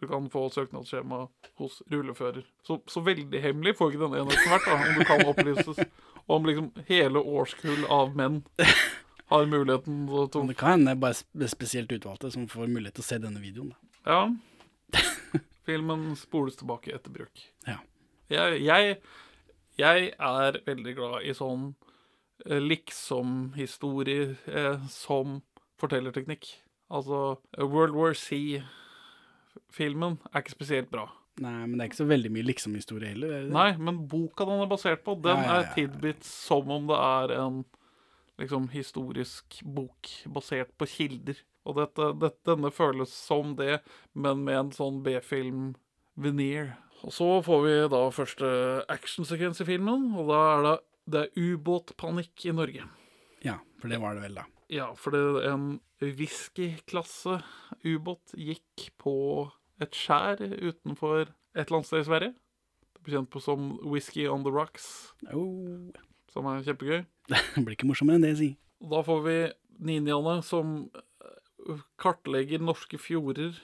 Du 0.01 0.09
kan 0.11 0.27
få 0.31 0.49
søknadsskjema 0.51 1.21
hos 1.63 1.79
rullefører. 1.93 2.43
Så, 2.67 2.81
så 2.91 3.01
veldig 3.07 3.39
hemmelig 3.45 3.77
får 3.79 3.93
ikke 3.93 4.03
denne 4.03 4.25
enheten 4.25 4.51
vært, 4.51 4.67
da, 4.67 4.79
om 4.83 4.99
du 4.99 5.05
kan 5.07 5.23
opplyses 5.31 5.85
om 6.27 6.49
liksom 6.49 6.73
hele 6.89 7.23
årskull 7.23 7.85
av 7.95 8.17
menn 8.19 8.41
har 9.31 9.47
muligheten 9.51 10.05
til 10.11 10.41
å 10.43 10.45
det 10.51 10.57
kan 10.59 10.77
hende 10.77 10.97
bare 10.99 11.15
sp- 11.19 11.47
spesielt 11.51 11.93
utvalgte 11.95 12.33
som 12.35 12.49
får 12.51 12.67
mulighet 12.71 12.99
til 12.99 13.05
å 13.05 13.09
se 13.09 13.19
denne 13.23 13.43
videoen. 13.43 13.73
Da. 13.75 14.11
Ja. 14.11 15.01
Filmen 15.67 16.09
spoles 16.19 16.59
tilbake 16.59 16.95
etter 16.95 17.15
bruk. 17.15 17.47
Ja. 17.67 17.79
Jeg, 18.31 18.61
jeg, 18.67 18.99
jeg 19.79 20.11
er 20.19 20.61
veldig 20.67 20.95
glad 20.99 21.27
i 21.27 21.35
sånn 21.35 21.73
liksom-historier 22.47 24.37
eh, 24.47 24.87
som 24.93 25.43
fortellerteknikk. 25.81 26.47
Altså, 26.91 27.39
eh, 27.57 27.65
World 27.67 27.95
War 27.97 28.15
C-filmen 28.15 28.63
er 30.33 30.39
ikke 30.43 30.59
spesielt 30.59 30.91
bra. 30.93 31.09
Nei, 31.43 31.67
men 31.67 31.77
det 31.77 31.83
er 31.85 31.91
ikke 31.91 32.05
så 32.05 32.09
veldig 32.09 32.31
mye 32.33 32.47
liksom-historie 32.49 33.09
heller. 33.13 33.33
Er? 33.37 33.49
Nei, 33.53 33.77
men 33.77 34.09
boka 34.09 34.47
den 34.49 34.63
er 34.63 34.71
basert 34.71 35.03
på, 35.05 35.19
den 35.21 35.37
Ja, 35.37 35.43
ja, 35.43 35.49
ja, 35.49 35.59
er 35.67 35.75
tidbits 35.77 36.29
som 36.47 36.71
om 36.73 36.87
det 36.89 36.97
er 36.97 37.35
en 37.43 37.59
liksom 38.41 38.69
historisk 38.73 39.61
bok 39.65 40.09
basert 40.33 40.73
på 40.79 40.89
kilder. 40.89 41.37
Og 41.67 41.77
dette, 41.81 42.13
dette, 42.23 42.41
denne 42.47 42.71
føles 42.73 43.13
som 43.13 43.57
det, 43.59 43.81
men 44.15 44.45
med 44.47 44.57
en 44.61 44.73
sånn 44.73 45.03
B-film-veneer. 45.05 46.77
Og 47.05 47.13
så 47.13 47.29
får 47.45 47.65
vi 47.65 47.75
da 47.93 48.03
første 48.15 48.49
actionsekvens 48.93 49.61
i 49.61 49.69
filmen, 49.69 50.13
og 50.17 50.31
da 50.31 50.41
er 50.55 50.65
det 50.67 50.77
Det 51.07 51.21
er 51.27 51.37
ubåtpanikk 51.55 52.47
i 52.51 52.55
Norge. 52.57 52.87
Ja, 53.45 53.59
for 53.81 53.93
det 53.93 54.01
var 54.03 54.17
det 54.17 54.25
vel, 54.27 54.39
da. 54.41 54.47
Ja, 54.73 54.89
for 54.99 55.15
det, 55.15 55.21
en 55.47 55.77
whiskyklasse 56.03 57.39
ubåt 57.87 58.35
gikk 58.35 58.89
på 58.99 59.13
et 59.81 59.95
skjær 59.95 60.41
utenfor 60.43 61.29
et 61.55 61.63
eller 61.67 61.79
annet 61.79 61.89
sted 61.91 62.03
i 62.03 62.09
Sverige. 62.09 62.33
Det 62.97 63.05
blir 63.07 63.19
kjent 63.21 63.31
på 63.31 63.43
som 63.45 63.69
Whisky 63.87 64.27
on 64.29 64.43
the 64.43 64.51
Rocks, 64.51 65.13
Oh. 65.33 65.93
som 66.33 66.49
er 66.51 66.65
kjempegøy. 66.67 67.05
Det 67.31 67.43
blir 67.65 67.77
ikke 67.77 67.87
morsommere 67.89 68.19
enn 68.19 68.27
det, 68.27 68.35
si. 68.41 68.51
Da 68.83 69.03
får 69.07 69.23
vi 69.29 69.37
ninjaene 69.87 70.41
som 70.45 70.75
øh, 70.91 71.81
kartlegger 72.03 72.59
norske 72.65 72.99
fjorder 72.99 73.55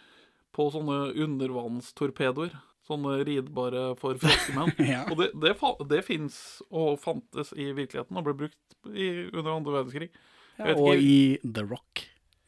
på 0.55 0.69
sånne 0.71 1.11
undervannstorpedoer. 1.25 2.55
Sånne 2.89 3.21
ridbare 3.25 3.83
for 4.01 4.17
froskemenn. 4.23 4.73
Ja. 4.83 5.05
Og 5.13 5.21
det, 5.21 5.29
det, 5.43 5.53
det 5.93 6.01
fins 6.07 6.37
og 6.71 6.97
fantes 7.03 7.53
i 7.55 7.69
virkeligheten 7.77 8.19
og 8.19 8.27
ble 8.27 8.35
brukt 8.45 8.79
i, 8.91 9.11
under 9.31 9.53
andre 9.55 9.77
verdenskrig. 9.79 10.09
Ja, 10.59 10.73
Og 10.75 10.95
ikke- 10.97 11.03
i 11.03 11.53
The 11.57 11.63
Rock, 11.71 12.03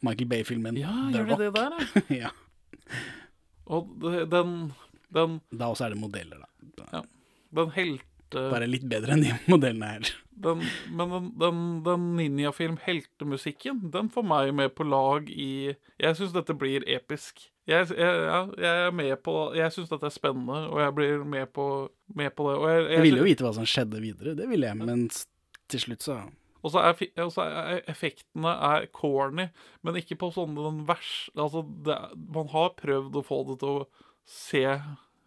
Michael 0.05 0.29
Bay-filmen 0.29 0.77
Ja, 0.77 0.91
The 1.13 1.23
gjør 1.23 1.31
Rock. 1.31 1.45
det 1.45 1.53
der, 1.55 2.19
ja. 2.25 2.33
Og 3.75 3.95
den, 4.29 4.51
den 5.15 5.39
Da 5.57 5.71
også 5.73 5.87
er 5.87 5.95
det 5.95 6.01
modeller, 6.03 6.43
da. 6.43 6.89
Ja. 6.99 7.01
Den 7.55 7.71
helte... 7.77 8.11
Bare 8.51 8.67
litt 8.67 8.85
bedre 8.91 9.15
enn 9.15 9.23
de 9.25 9.33
modellene 9.53 9.93
her. 9.95 10.11
Den, 10.45 10.65
men 10.91 11.13
den, 11.15 11.31
den, 11.39 11.59
den 11.87 12.07
ninjafilm-heltemusikken, 12.19 13.85
den 13.95 14.09
får 14.13 14.27
meg 14.27 14.51
med 14.59 14.73
på 14.75 14.85
lag 14.89 15.29
i 15.31 15.71
Jeg 16.03 16.19
syns 16.19 16.35
dette 16.35 16.57
blir 16.59 16.83
episk. 16.91 17.47
Jeg, 17.65 17.89
jeg, 17.97 18.17
ja, 18.29 18.41
jeg 18.61 18.81
er 18.91 18.91
med 18.93 19.15
på 19.25 19.35
Jeg 19.57 19.73
syns 19.73 19.89
dette 19.89 20.05
er 20.05 20.13
spennende, 20.13 20.67
og 20.69 20.83
jeg 20.83 20.95
blir 20.99 21.23
med 21.25 21.49
på, 21.57 21.67
med 22.13 22.35
på 22.37 22.49
det. 22.51 22.57
Og 22.61 22.67
jeg, 22.69 22.83
jeg, 22.93 23.05
ville 23.07 23.23
jo 23.23 23.29
vite 23.31 23.47
hva 23.47 23.53
som 23.57 23.69
skjedde 23.69 24.03
videre, 24.05 24.35
det 24.37 24.49
ville 24.51 24.69
jeg, 24.69 24.81
men 24.83 25.07
til 25.73 25.81
slutt 25.81 26.05
så 26.05 26.19
Og 26.65 26.75
så 26.75 26.83
er, 26.85 27.01
er 27.45 27.81
effektene 27.93 28.53
er 28.69 28.87
corny, 28.93 29.49
men 29.85 30.01
ikke 30.01 30.17
på 30.21 30.31
sånne 30.37 30.61
den 30.61 30.85
vers... 30.89 31.15
Altså, 31.37 31.65
det, 31.87 31.97
man 32.37 32.53
har 32.53 32.77
prøvd 32.81 33.17
å 33.21 33.25
få 33.25 33.41
det 33.51 33.59
til 33.65 33.81
å 33.81 33.89
se 34.29 34.65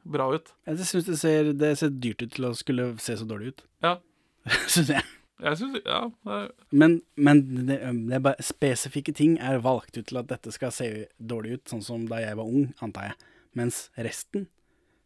bra 0.08 0.30
ut. 0.34 0.54
Jeg 0.70 0.88
syns 0.88 1.10
det, 1.10 1.18
ser- 1.20 1.54
det 1.58 1.74
ser 1.82 1.94
dyrt 1.94 2.22
ut 2.24 2.34
til 2.38 2.48
å 2.50 2.56
skulle 2.58 2.92
se 3.02 3.18
så 3.20 3.28
dårlig 3.28 3.54
ut. 3.54 3.66
Ja. 3.86 3.98
Syns 4.74 4.94
jeg. 4.94 5.04
Jeg 5.44 5.58
syns 5.60 5.80
Ja. 5.86 6.02
Men, 6.72 7.02
men 7.16 7.42
det, 7.68 7.78
det 8.10 8.22
bare 8.26 8.42
spesifikke 8.44 9.14
ting 9.14 9.38
er 9.40 9.60
valgt 9.62 9.98
ut 9.98 10.08
til 10.10 10.18
at 10.18 10.28
dette 10.32 10.52
skal 10.56 10.72
se 10.74 10.88
dårlig 11.22 11.60
ut, 11.60 11.66
sånn 11.70 11.84
som 11.86 12.06
da 12.10 12.22
jeg 12.24 12.38
var 12.40 12.46
ung, 12.50 12.72
antar 12.82 13.12
jeg. 13.12 13.18
Mens 13.58 13.88
resten, 13.98 14.48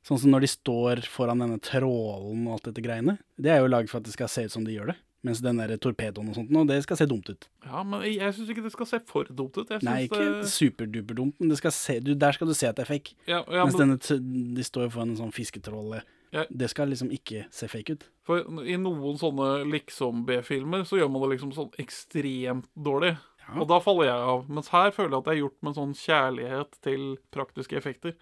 sånn 0.08 0.20
som 0.24 0.32
når 0.34 0.46
de 0.46 0.52
står 0.54 1.02
foran 1.12 1.44
denne 1.44 1.60
trålen 1.64 2.48
og 2.48 2.58
alt 2.58 2.70
dette 2.72 2.84
greiene, 2.84 3.18
det 3.38 3.52
er 3.54 3.60
jo 3.64 3.72
laget 3.72 3.92
for 3.92 4.00
at 4.02 4.08
det 4.08 4.16
skal 4.16 4.32
se 4.32 4.46
ut 4.48 4.52
som 4.56 4.64
de 4.68 4.76
gjør 4.78 4.94
det. 4.94 4.98
Mens 5.22 5.38
den 5.46 5.60
der 5.62 5.76
torpedoen 5.78 6.32
og 6.32 6.34
sånt 6.40 6.50
nå, 6.50 6.64
det 6.66 6.80
skal 6.82 6.98
se 6.98 7.06
dumt 7.06 7.28
ut. 7.30 7.46
ja, 7.68 7.84
men 7.86 8.02
jeg, 8.08 8.32
syns 8.34 8.50
ikke 8.50 8.64
det 8.66 8.72
skal 8.74 8.88
se 8.90 9.00
for 9.06 9.28
dumt 9.30 9.54
ut. 9.60 9.68
Synes 9.70 9.84
Nei, 9.86 10.08
ikke 10.08 10.18
det, 10.40 10.48
superduperdumt, 10.50 11.36
men 11.38 11.52
det 11.52 11.60
skal 11.60 11.76
se, 11.76 12.00
du, 12.02 12.16
der 12.18 12.34
skal 12.34 12.50
du 12.50 12.56
se 12.58 12.66
at 12.72 12.80
det 12.80 12.88
er 12.88 12.90
fake. 12.90 13.14
Ja, 13.30 13.44
ja, 13.46 13.68
Mens 13.68 13.78
men- 13.78 13.94
denne, 14.00 14.56
de 14.58 14.66
står 14.66 14.90
foran 14.90 15.12
en 15.14 15.20
sånn 15.20 15.36
fisketroll. 15.36 16.00
Ja. 16.32 16.46
Det 16.50 16.70
skal 16.72 16.92
liksom 16.92 17.12
ikke 17.12 17.46
se 17.52 17.68
fake 17.68 17.98
ut. 17.98 18.06
For 18.28 18.46
i 18.64 18.78
noen 18.80 19.20
sånne 19.20 19.66
liksom-B-filmer 19.68 20.86
så 20.88 21.02
gjør 21.02 21.12
man 21.12 21.26
det 21.26 21.34
liksom 21.34 21.52
sånn 21.56 21.74
ekstremt 21.82 22.70
dårlig. 22.76 23.18
Og 23.60 23.66
da 23.68 23.82
faller 23.84 24.08
jeg 24.08 24.28
av. 24.32 24.46
Mens 24.48 24.72
her 24.72 24.94
føler 24.96 25.12
jeg 25.12 25.20
at 25.20 25.28
det 25.28 25.34
er 25.34 25.42
gjort 25.42 25.58
med 25.60 25.72
en 25.72 25.80
sånn 25.80 25.96
kjærlighet 26.00 26.78
til 26.86 27.08
praktiske 27.36 27.76
effekter. 27.80 28.16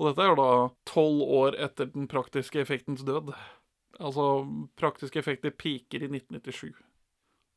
Og 0.00 0.08
dette 0.08 0.24
er 0.24 0.30
jo 0.30 0.38
da 0.38 0.52
tolv 0.88 1.24
år 1.40 1.58
etter 1.60 1.90
den 1.92 2.08
praktiske 2.08 2.62
effektens 2.62 3.04
død. 3.04 3.34
Altså, 4.00 4.28
praktiske 4.80 5.20
effekter 5.20 5.52
piker 5.52 6.06
i 6.06 6.08
1997. 6.08 6.72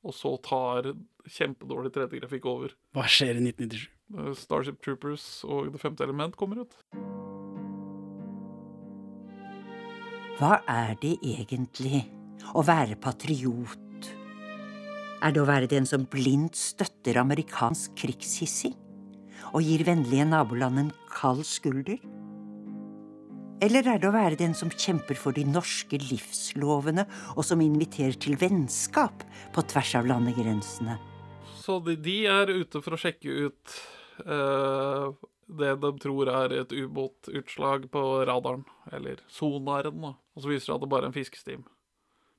Og 0.04 0.16
så 0.18 0.34
tar 0.43 0.91
kjempedårlig 1.32 1.93
3D-grafikk 1.95 2.47
over. 2.51 2.76
Hva 2.91 3.08
skjer 3.08 3.39
i 3.39 3.45
1997? 3.45 3.88
Eh, 4.18 4.34
Starship 4.36 4.84
Troopers 4.84 5.28
og 5.47 5.72
Det 5.72 5.80
femte 5.80 6.04
element 6.04 6.36
kommer 6.36 6.66
ut. 6.66 6.76
Hva 10.39 10.63
er 10.65 10.95
det 10.97 11.19
egentlig 11.21 11.99
å 12.57 12.63
være 12.65 12.95
patriot? 12.97 14.07
Er 15.21 15.36
det 15.36 15.41
å 15.43 15.45
være 15.45 15.69
den 15.69 15.86
som 15.86 16.07
blindt 16.09 16.57
støtter 16.57 17.19
amerikansk 17.21 17.93
krigshissing 18.01 18.73
og 19.53 19.61
gir 19.61 19.84
vennlige 19.86 20.25
naboland 20.25 20.81
en 20.81 20.91
kald 21.13 21.45
skulder? 21.45 22.01
Eller 23.61 23.86
er 23.86 24.01
det 24.01 24.09
å 24.09 24.15
være 24.15 24.39
den 24.41 24.57
som 24.57 24.73
kjemper 24.73 25.21
for 25.21 25.38
de 25.38 25.45
norske 25.45 26.01
livslovene 26.01 27.05
og 27.36 27.45
som 27.45 27.61
inviterer 27.61 28.17
til 28.17 28.34
vennskap 28.41 29.21
på 29.53 29.63
tvers 29.69 29.93
av 30.01 30.09
landegrensene? 30.09 30.97
Så 31.61 31.77
de, 31.86 32.23
er 32.25 32.49
ute 32.49 32.81
for 32.81 32.97
å 32.97 32.99
sjekke 32.99 33.51
ut 33.51 33.77
eh, 34.22 35.28
det 35.53 35.76
de 35.84 35.91
tror 36.01 36.32
er 36.32 36.55
et 36.55 36.74
ubåtutslag 36.74 37.89
på 37.91 38.03
radaren, 38.30 38.64
eller 38.91 39.22
sonaren, 39.32 40.01
da. 40.01 40.14
Og 40.34 40.43
så 40.43 40.49
viser 40.49 40.64
det 40.64 40.70
seg 40.70 40.76
at 40.78 40.86
det 40.86 40.91
bare 40.93 41.07
er 41.07 41.11
en 41.11 41.18
fiskestim. 41.18 41.66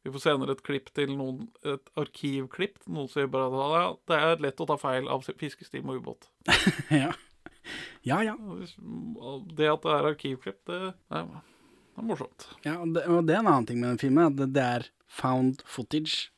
Vi 0.04 0.12
får 0.12 0.20
senere 0.20 0.52
et 0.52 0.64
klipp 0.66 0.90
til 0.96 1.14
noen, 1.16 1.46
et 1.64 1.86
arkivklipp. 2.00 2.82
Noen 2.92 3.08
sier 3.08 3.28
bare 3.32 3.48
at 3.48 3.76
ja, 3.76 3.86
det 4.10 4.18
er 4.20 4.42
lett 4.44 4.60
å 4.60 4.66
ta 4.68 4.76
feil 4.80 5.08
av 5.08 5.24
fiskestim 5.40 5.88
og 5.88 6.02
ubåt. 6.02 6.28
ja. 7.04 7.14
Ja, 8.04 8.18
ja. 8.20 8.34
Det 8.36 9.70
at 9.70 9.86
det 9.86 9.94
er 9.94 10.10
arkivklipp, 10.10 10.60
det 10.68 10.80
er, 10.84 10.92
det 11.08 12.02
er 12.02 12.08
morsomt. 12.10 12.50
Ja, 12.66 12.76
og 12.82 12.92
det, 12.96 13.06
og 13.08 13.24
det 13.24 13.38
er 13.38 13.40
en 13.40 13.48
annen 13.48 13.68
ting 13.70 13.80
med 13.80 13.94
den 13.94 14.02
filmen, 14.02 14.28
at 14.28 14.36
det, 14.42 14.50
det 14.58 14.66
er 14.78 14.86
found 15.08 15.64
footage. 15.64 16.28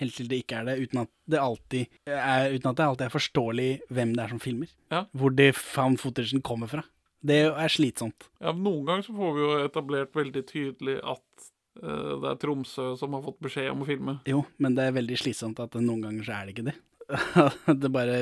Helt 0.00 0.16
til 0.18 0.26
det 0.30 0.40
ikke 0.42 0.58
er 0.60 0.66
det, 0.66 0.74
uten 0.82 1.04
at 1.04 1.10
det 1.30 1.38
alltid 1.38 1.98
er, 2.10 2.48
uten 2.50 2.70
at 2.70 2.78
det 2.80 2.86
alltid 2.88 3.06
er 3.06 3.14
forståelig 3.14 3.68
hvem 3.94 4.14
det 4.16 4.24
er 4.24 4.32
som 4.34 4.42
filmer. 4.42 4.70
Ja. 4.90 5.04
Hvor 5.14 5.34
det 5.34 5.52
found 5.54 6.00
footagen 6.02 6.42
kommer 6.42 6.70
fra. 6.70 6.82
Det 7.24 7.40
er 7.48 7.72
slitsomt. 7.72 8.26
Ja, 8.42 8.52
men 8.52 8.66
Noen 8.66 8.88
ganger 8.88 9.06
så 9.06 9.14
får 9.16 9.36
vi 9.36 9.44
jo 9.44 9.52
etablert 9.64 10.16
veldig 10.18 10.42
tydelig 10.50 10.96
at 11.00 11.46
uh, 11.80 12.16
det 12.20 12.32
er 12.32 12.40
Tromsø 12.42 12.90
som 13.00 13.14
har 13.16 13.22
fått 13.24 13.38
beskjed 13.46 13.70
om 13.72 13.84
å 13.84 13.88
filme. 13.88 14.18
Jo, 14.28 14.42
men 14.58 14.76
det 14.76 14.88
er 14.88 14.98
veldig 14.98 15.20
slitsomt 15.22 15.62
at 15.62 15.78
noen 15.80 16.02
ganger 16.04 16.26
så 16.26 16.36
er 16.36 16.48
det 16.48 16.56
ikke 16.56 16.66
det. 16.68 16.76
det 17.82 17.90
bare 17.92 18.18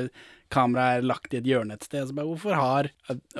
Kameraet 0.53 0.99
er 0.99 1.05
lagt 1.07 1.33
i 1.33 1.39
et 1.39 1.47
hjørne 1.49 1.73
et 1.77 1.85
sted. 1.85 2.05
Så 2.07 2.15
bare, 2.15 2.29
hvorfor 2.29 2.57
har 2.57 2.89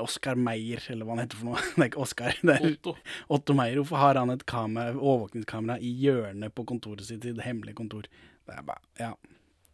Oskar 0.01 0.39
Meyer, 0.39 0.81
eller 0.89 1.05
hva 1.05 1.13
han 1.13 1.23
heter 1.25 1.39
for 1.39 1.51
noe 1.51 1.59
Det 1.75 1.83
er 1.83 1.91
ikke 1.91 2.05
Oskar, 2.05 2.39
det 2.41 2.55
er 2.55 2.69
Otto. 2.71 2.95
Otto 3.37 3.57
Meyer. 3.57 3.81
Hvorfor 3.81 4.01
har 4.01 4.19
han 4.21 4.33
et 4.33 4.45
kamera, 4.49 4.95
overvåkningskamera 4.95 5.77
i 5.77 5.91
hjørnet 6.01 6.55
på 6.57 6.65
kontoret 6.69 7.05
sitt, 7.05 7.25
i 7.25 7.35
det 7.35 7.45
hemmelige 7.45 7.77
kontor? 7.77 8.09
Det 8.47 8.57
er 8.57 8.65
bare, 8.65 8.81
ja, 8.99 9.11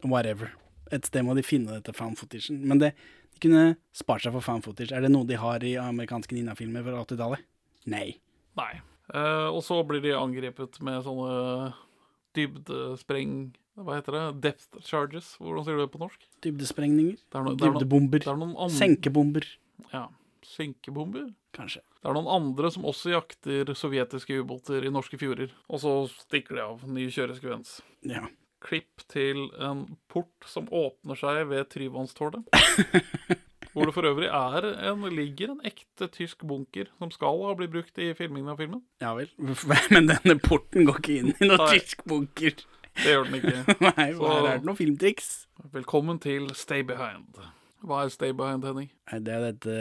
whatever. 0.04 0.52
Et 0.92 1.06
sted 1.06 1.24
må 1.26 1.38
de 1.38 1.46
finne 1.46 1.78
dette 1.78 1.96
fan 1.96 2.18
footagen. 2.20 2.60
Men 2.68 2.82
det, 2.82 2.92
de 3.36 3.44
kunne 3.46 3.64
spart 3.96 4.26
seg 4.26 4.36
for 4.36 4.44
fan 4.44 4.64
footage. 4.66 4.92
Er 4.96 5.06
det 5.06 5.14
noe 5.14 5.28
de 5.28 5.40
har 5.40 5.64
i 5.64 5.78
amerikanske 5.80 6.36
Nina-filmer 6.36 6.84
fra 6.86 7.06
80-tallet? 7.06 7.46
Nei. 7.94 8.08
Nei. 8.60 8.74
Eh, 9.14 9.48
og 9.48 9.62
så 9.66 9.80
blir 9.88 10.04
de 10.04 10.18
angrepet 10.18 10.82
med 10.86 11.06
sånne 11.06 11.72
dybdespreng... 12.38 13.56
Hva 13.80 13.96
heter 14.00 14.16
det? 14.18 14.24
Depth 14.44 14.80
charges? 14.86 15.34
Hvordan 15.40 15.66
sier 15.68 15.78
du 15.80 15.84
det 15.86 15.92
på 15.94 16.02
norsk? 16.02 16.26
Dybdesprengninger. 16.46 17.18
Det 17.30 17.40
er 17.40 17.46
no- 17.46 17.56
det 17.56 17.64
er 17.68 17.72
no- 17.72 17.80
Dybdebomber. 17.80 18.20
det 18.26 18.38
noen 18.42 18.56
andre- 18.58 18.78
Senkebomber. 18.80 19.46
Ja. 19.94 20.08
Senkebomber? 20.44 21.30
Kanskje. 21.54 21.82
Det 22.02 22.10
er 22.10 22.14
noen 22.16 22.28
andre 22.32 22.72
som 22.72 22.84
også 22.88 23.12
jakter 23.14 23.72
sovjetiske 23.76 24.40
ubåter 24.44 24.86
i 24.86 24.92
norske 24.94 25.18
fjorder. 25.20 25.52
Og 25.70 25.80
så 25.84 25.94
stikker 26.26 26.56
de 26.56 26.62
av. 26.64 26.84
Ny 26.88 27.08
kjøreskvens. 27.10 27.82
Ja. 28.08 28.26
Klipp 28.62 29.06
til 29.08 29.50
en 29.60 29.86
port 30.12 30.44
som 30.46 30.68
åpner 30.68 31.16
seg 31.20 31.48
ved 31.48 31.70
Tryvannstårnet. 31.70 32.44
hvor 33.74 33.86
det 33.86 33.94
for 33.94 34.04
øvrig 34.10 34.28
er 34.28 34.66
en, 34.90 35.04
ligger 35.14 35.52
en 35.54 35.62
ekte 35.68 36.08
tysk 36.12 36.42
bunker 36.48 36.90
som 36.98 37.12
skal 37.14 37.38
ha 37.46 37.54
blitt 37.60 37.72
brukt 37.72 38.00
i 38.02 38.10
filmingen 38.18 38.50
av 38.50 38.58
filmen. 38.60 38.82
Ja 39.04 39.14
vel. 39.16 39.30
Men 39.94 40.10
denne 40.10 40.40
porten 40.42 40.88
går 40.90 41.00
ikke 41.00 41.20
inn 41.22 41.34
i 41.38 41.48
noen 41.52 41.70
tysk 41.78 42.04
bunker. 42.10 42.58
Det 43.04 43.14
gjør 43.14 43.30
den 43.30 43.40
ikke. 43.40 43.56
Nei, 43.88 44.10
Så- 44.18 44.28
her 44.34 44.50
er 44.54 44.60
det 44.60 44.68
noen 44.68 44.78
filmtriks. 44.80 45.30
Velkommen 45.74 46.20
til 46.24 46.50
Stay 46.58 46.84
Behind. 46.88 47.40
Hva 47.86 48.02
er 48.06 48.12
Stay 48.12 48.34
Behind, 48.36 48.66
Henning? 48.68 48.90
Det 49.24 49.34
er 49.36 49.46
dette 49.54 49.76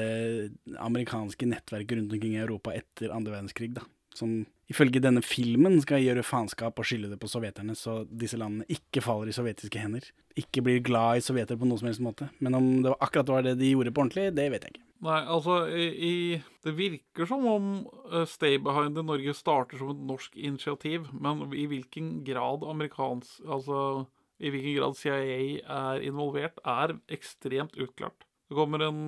amerikanske 0.79 1.49
nettverket 1.51 1.99
rundt 1.99 2.13
omkring 2.15 2.37
i 2.37 2.43
Europa 2.45 2.75
etter 2.79 3.11
andre 3.15 3.35
verdenskrig, 3.35 3.73
da. 3.79 3.83
Som 4.19 4.41
ifølge 4.71 5.01
denne 5.03 5.23
filmen 5.23 5.79
skal 5.83 6.03
gjøre 6.03 6.25
faenskap 6.27 6.79
og 6.83 6.87
skylde 6.87 7.11
det 7.13 7.19
på 7.23 7.31
sovjeterne, 7.31 7.75
så 7.79 8.01
disse 8.11 8.39
landene 8.41 8.67
ikke 8.73 9.03
faller 9.05 9.31
i 9.31 9.37
sovjetiske 9.37 9.79
hender. 9.83 10.07
Ikke 10.39 10.63
blir 10.67 10.83
glad 10.85 11.19
i 11.21 11.25
sovjeter 11.25 11.59
på 11.59 11.67
noen 11.69 11.79
som 11.81 11.91
helst 11.91 12.03
måte. 12.05 12.29
Men 12.43 12.55
om 12.59 12.67
det 12.83 12.93
var 12.93 13.01
akkurat 13.07 13.31
var 13.35 13.47
det 13.47 13.57
de 13.61 13.71
gjorde 13.73 13.95
på 13.95 14.03
ordentlig, 14.05 14.29
det 14.37 14.49
vet 14.55 14.67
jeg 14.67 14.75
ikke. 14.77 14.85
Nei, 14.99 15.19
altså 15.31 15.61
i, 15.71 16.41
Det 16.65 16.73
virker 16.75 17.29
som 17.31 17.45
om 17.47 17.67
eh, 18.11 18.25
Stay 18.27 18.59
Behind 18.63 18.99
i 18.99 19.05
Norge 19.07 19.35
starter 19.37 19.79
som 19.79 19.93
et 19.93 20.01
norsk 20.09 20.35
initiativ, 20.35 21.07
men 21.15 21.45
i 21.55 21.69
hvilken 21.71 22.25
grad 22.27 22.67
amerikansk 22.67 23.45
Altså 23.47 24.07
i 24.39 24.51
hvilken 24.55 24.77
grad 24.79 24.95
CIA 24.99 25.23
er 25.67 26.05
involvert, 26.07 26.61
er 26.63 26.93
ekstremt 27.11 27.75
utklart. 27.75 28.23
Det 28.47 28.55
kommer 28.55 28.85
en, 28.87 29.01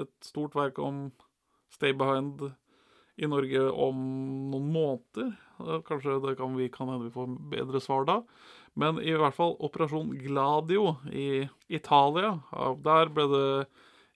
et 0.00 0.14
stort 0.24 0.56
verk 0.56 0.80
om 0.80 1.10
Stay 1.72 1.92
Behind 1.92 2.46
i 3.20 3.28
Norge 3.28 3.66
om 3.68 3.98
noen 4.52 4.70
måneder. 4.72 5.34
Eh, 5.64 5.80
Kanskje 5.88 6.20
det 6.24 6.38
kan 6.40 6.56
vi 6.56 6.70
kan 6.72 6.92
hende 6.92 7.08
vi 7.08 7.16
får 7.16 7.36
bedre 7.52 7.82
svar 7.84 8.08
da. 8.08 8.22
Men 8.78 9.00
i 9.02 9.12
hvert 9.16 9.36
fall 9.36 9.56
Operasjon 9.64 10.12
Gladio 10.22 10.98
i 11.10 11.48
Italia, 11.68 12.36
der 12.84 13.12
ble 13.12 13.28
det 13.32 13.48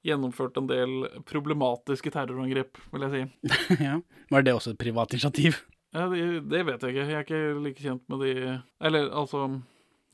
gjennomført 0.07 0.57
en 0.59 0.69
del 0.71 0.95
problematiske 1.29 2.13
terrorangrep, 2.15 2.81
vil 2.93 3.07
jeg 3.07 3.13
si. 3.13 3.53
ja. 3.89 3.99
Var 4.33 4.47
det 4.47 4.57
også 4.57 4.75
et 4.75 4.81
privat 4.81 5.15
initiativ? 5.15 5.61
Ja, 5.93 6.07
det, 6.09 6.49
det 6.49 6.65
vet 6.65 6.83
jeg 6.83 6.95
ikke. 6.95 7.05
Jeg 7.05 7.19
er 7.19 7.27
ikke 7.27 7.43
like 7.61 7.85
kjent 7.85 8.09
med 8.09 8.23
de 8.25 8.33
Eller 8.81 9.11
altså 9.13 9.43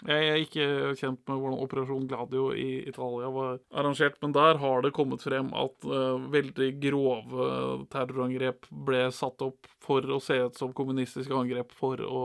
Jeg 0.08 0.26
er 0.26 0.40
ikke 0.42 0.66
kjent 0.98 1.20
med 1.26 1.38
hvordan 1.38 1.62
Operasjon 1.62 2.08
Gladio 2.10 2.48
i 2.54 2.82
Italia 2.90 3.30
var 3.34 3.58
arrangert, 3.70 4.18
men 4.22 4.34
der 4.34 4.58
har 4.62 4.82
det 4.82 4.92
kommet 4.94 5.24
frem 5.26 5.50
at 5.58 5.86
uh, 5.90 6.18
veldig 6.30 6.68
grove 6.82 7.48
terrorangrep 7.90 8.68
ble 8.70 9.08
satt 9.14 9.42
opp 9.42 9.66
for 9.82 10.06
å 10.06 10.20
se 10.22 10.38
ut 10.44 10.58
som 10.58 10.74
kommunistiske 10.74 11.34
angrep 11.34 11.74
for 11.74 12.02
å 12.06 12.22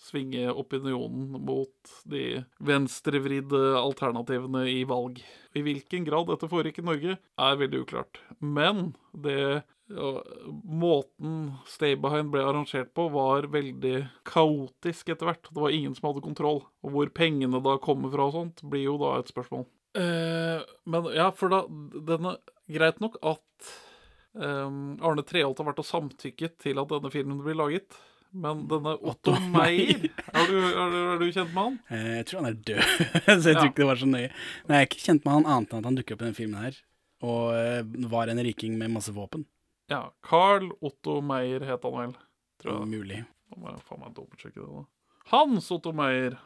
svinge 0.00 0.50
opinionen 0.52 1.38
mot 1.46 1.94
de 2.04 2.42
venstrevridde 2.62 3.62
alternativene 3.78 4.66
i 4.70 4.82
valg. 4.88 5.22
I 5.56 5.62
hvilken 5.64 6.04
grad 6.06 6.28
dette 6.30 6.50
foregikk 6.50 6.82
i 6.82 6.86
Norge, 6.90 7.16
er 7.16 7.62
veldig 7.62 7.86
uklart. 7.86 8.20
Men 8.40 8.92
det 9.16 9.64
måten 10.66 11.52
Stay 11.70 11.96
Behind 11.96 12.32
ble 12.32 12.42
arrangert 12.42 12.92
på, 12.96 13.06
var 13.14 13.46
veldig 13.52 13.96
kaotisk 14.26 15.12
etter 15.12 15.30
hvert. 15.30 15.50
Det 15.50 15.62
var 15.62 15.74
ingen 15.74 15.94
som 15.94 16.10
hadde 16.10 16.24
kontroll. 16.24 16.62
Og 16.82 16.94
hvor 16.94 17.12
pengene 17.14 17.62
da 17.62 17.76
kommer 17.82 18.12
fra 18.12 18.26
og 18.26 18.34
sånt, 18.34 18.64
blir 18.66 18.86
jo 18.88 18.96
da 19.02 19.16
et 19.20 19.30
spørsmål. 19.30 19.66
Eh, 19.96 20.64
men 20.90 21.10
ja, 21.16 21.30
for 21.32 21.52
da 21.52 21.62
denne, 22.10 22.36
Greit 22.66 22.98
nok 22.98 23.14
at 23.22 23.70
eh, 24.42 24.66
Arne 25.06 25.22
Treholt 25.22 25.62
har 25.62 25.70
vært 25.70 25.84
og 25.84 25.86
samtykket 25.86 26.58
til 26.64 26.82
at 26.82 26.90
denne 26.90 27.12
filmen 27.14 27.38
blir 27.44 27.58
laget. 27.58 27.94
Men 28.36 28.64
denne 28.68 28.92
Otto 29.08 29.32
Meyer, 29.52 30.02
er 30.36 30.50
du, 30.50 30.56
er, 30.60 30.96
er 31.14 31.20
du 31.22 31.26
kjent 31.32 31.52
med 31.56 31.62
han? 31.62 31.76
Eh, 31.88 32.08
Jeg 32.18 32.26
tror 32.28 32.42
han 32.42 32.48
er 32.50 32.58
død, 32.68 32.80
så 33.40 33.48
jeg 33.48 33.56
tror 33.56 33.68
ikke 33.70 33.80
det 33.82 33.88
var 33.90 34.00
så 34.02 34.08
nøye. 34.10 34.30
Men 34.66 34.74
jeg 34.76 34.82
er 34.84 34.88
ikke 34.90 35.02
kjent 35.06 35.24
med 35.24 35.32
han 35.38 35.48
annet 35.54 35.72
enn 35.72 35.80
at 35.84 35.88
han 35.90 35.98
dukker 36.00 36.16
opp 36.18 36.24
i 36.24 36.26
denne 36.26 36.38
filmen 36.40 36.60
her, 36.66 36.80
og 37.24 37.44
eh, 37.56 38.08
var 38.12 38.32
en 38.32 38.42
riking 38.44 38.76
med 38.80 38.92
masse 38.92 39.14
våpen. 39.16 39.46
Ja. 39.88 40.02
Carl 40.26 40.68
Otto 40.84 41.20
Meyer 41.24 41.64
het 41.68 41.86
han 41.86 41.96
vel. 42.02 42.12
Tror 42.60 42.80
jeg. 42.82 42.90
Mulig. 42.92 43.22
Da 43.52 43.60
må 43.62 43.70
jeg 43.72 43.84
faen 43.86 44.02
meg 44.02 44.14
dobbeltsjekke 44.16 44.60
det, 44.60 44.68
da. 44.82 44.84
Hans 45.32 45.70
Otto 45.74 45.92
Meyer. 45.96 46.36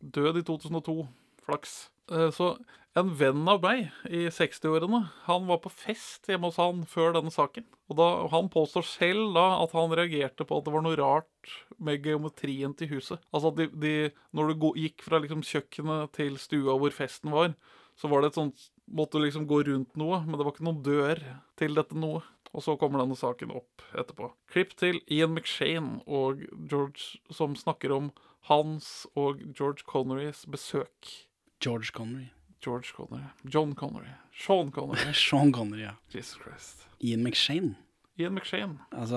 Død 0.00 0.40
i 0.40 0.44
2002. 0.44 0.96
Flaks. 1.44 1.74
Eh, 2.12 2.30
Så 2.30 2.56
en 2.94 3.10
venn 3.18 3.48
av 3.50 3.62
meg 3.64 3.88
i 4.06 4.28
60-årene, 4.30 5.00
han 5.26 5.46
var 5.48 5.58
på 5.64 5.72
fest 5.72 6.28
hjemme 6.30 6.46
hos 6.46 6.60
han 6.62 6.84
før 6.86 7.16
denne 7.16 7.32
saken. 7.34 7.64
Og 7.90 7.96
da, 7.98 8.08
Han 8.30 8.48
påstår 8.48 8.84
selv 8.86 9.34
da 9.34 9.62
at 9.62 9.72
han 9.72 9.90
reagerte 9.90 10.46
på 10.46 10.58
at 10.58 10.64
det 10.64 10.74
var 10.74 10.84
noe 10.84 10.98
rart 11.00 11.54
med 11.78 12.04
geometrien 12.06 12.74
til 12.78 12.92
huset. 12.94 13.18
Altså 13.32 13.50
at 13.50 13.56
de, 13.56 13.66
de, 13.82 14.12
Når 14.32 14.54
du 14.54 14.70
gikk 14.78 15.02
fra 15.02 15.18
liksom 15.18 15.42
kjøkkenet 15.42 16.12
til 16.12 16.38
stua 16.38 16.78
hvor 16.78 16.94
festen 16.94 17.34
var, 17.34 17.54
så 17.96 18.08
var 18.08 18.22
det 18.22 18.32
et 18.32 18.40
sånt 18.40 18.70
Måtte 18.84 19.16
liksom 19.16 19.46
gå 19.48 19.62
rundt 19.64 19.94
noe, 19.96 20.18
men 20.26 20.36
det 20.36 20.44
var 20.44 20.52
ikke 20.52 20.66
noen 20.66 20.82
dør 20.84 21.16
til 21.56 21.72
dette 21.74 21.96
noe. 21.96 22.20
Og 22.52 22.62
så 22.62 22.76
kommer 22.76 23.00
denne 23.00 23.16
saken 23.16 23.50
opp 23.56 23.80
etterpå. 23.96 24.28
Klipp 24.52 24.76
til 24.76 25.00
Ian 25.08 25.32
McShane 25.32 26.02
og 26.06 26.44
George 26.68 27.16
som 27.32 27.56
snakker 27.56 27.94
om 27.96 28.12
hans 28.50 29.06
og 29.16 29.40
George 29.56 29.88
Connerys 29.88 30.44
besøk. 30.44 31.24
George 31.64 31.92
Connery. 31.92 32.26
George 32.64 32.92
Connery. 32.96 33.24
John 33.44 33.74
Connery. 33.74 34.12
Sean 34.32 34.70
Connery. 34.70 35.12
Sean 35.26 35.52
Connery, 35.52 35.82
ja. 35.82 35.94
Jesus 36.10 36.36
Christ. 36.42 36.86
Ian 37.00 37.22
McShane. 37.22 37.74
Ian 38.18 38.34
McShane. 38.34 38.78
Altså 38.92 39.16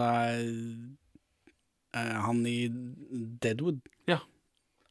Er 1.93 2.19
Han 2.21 2.45
i 2.45 2.67
Deadwood. 3.43 3.79
Ja. 4.07 4.19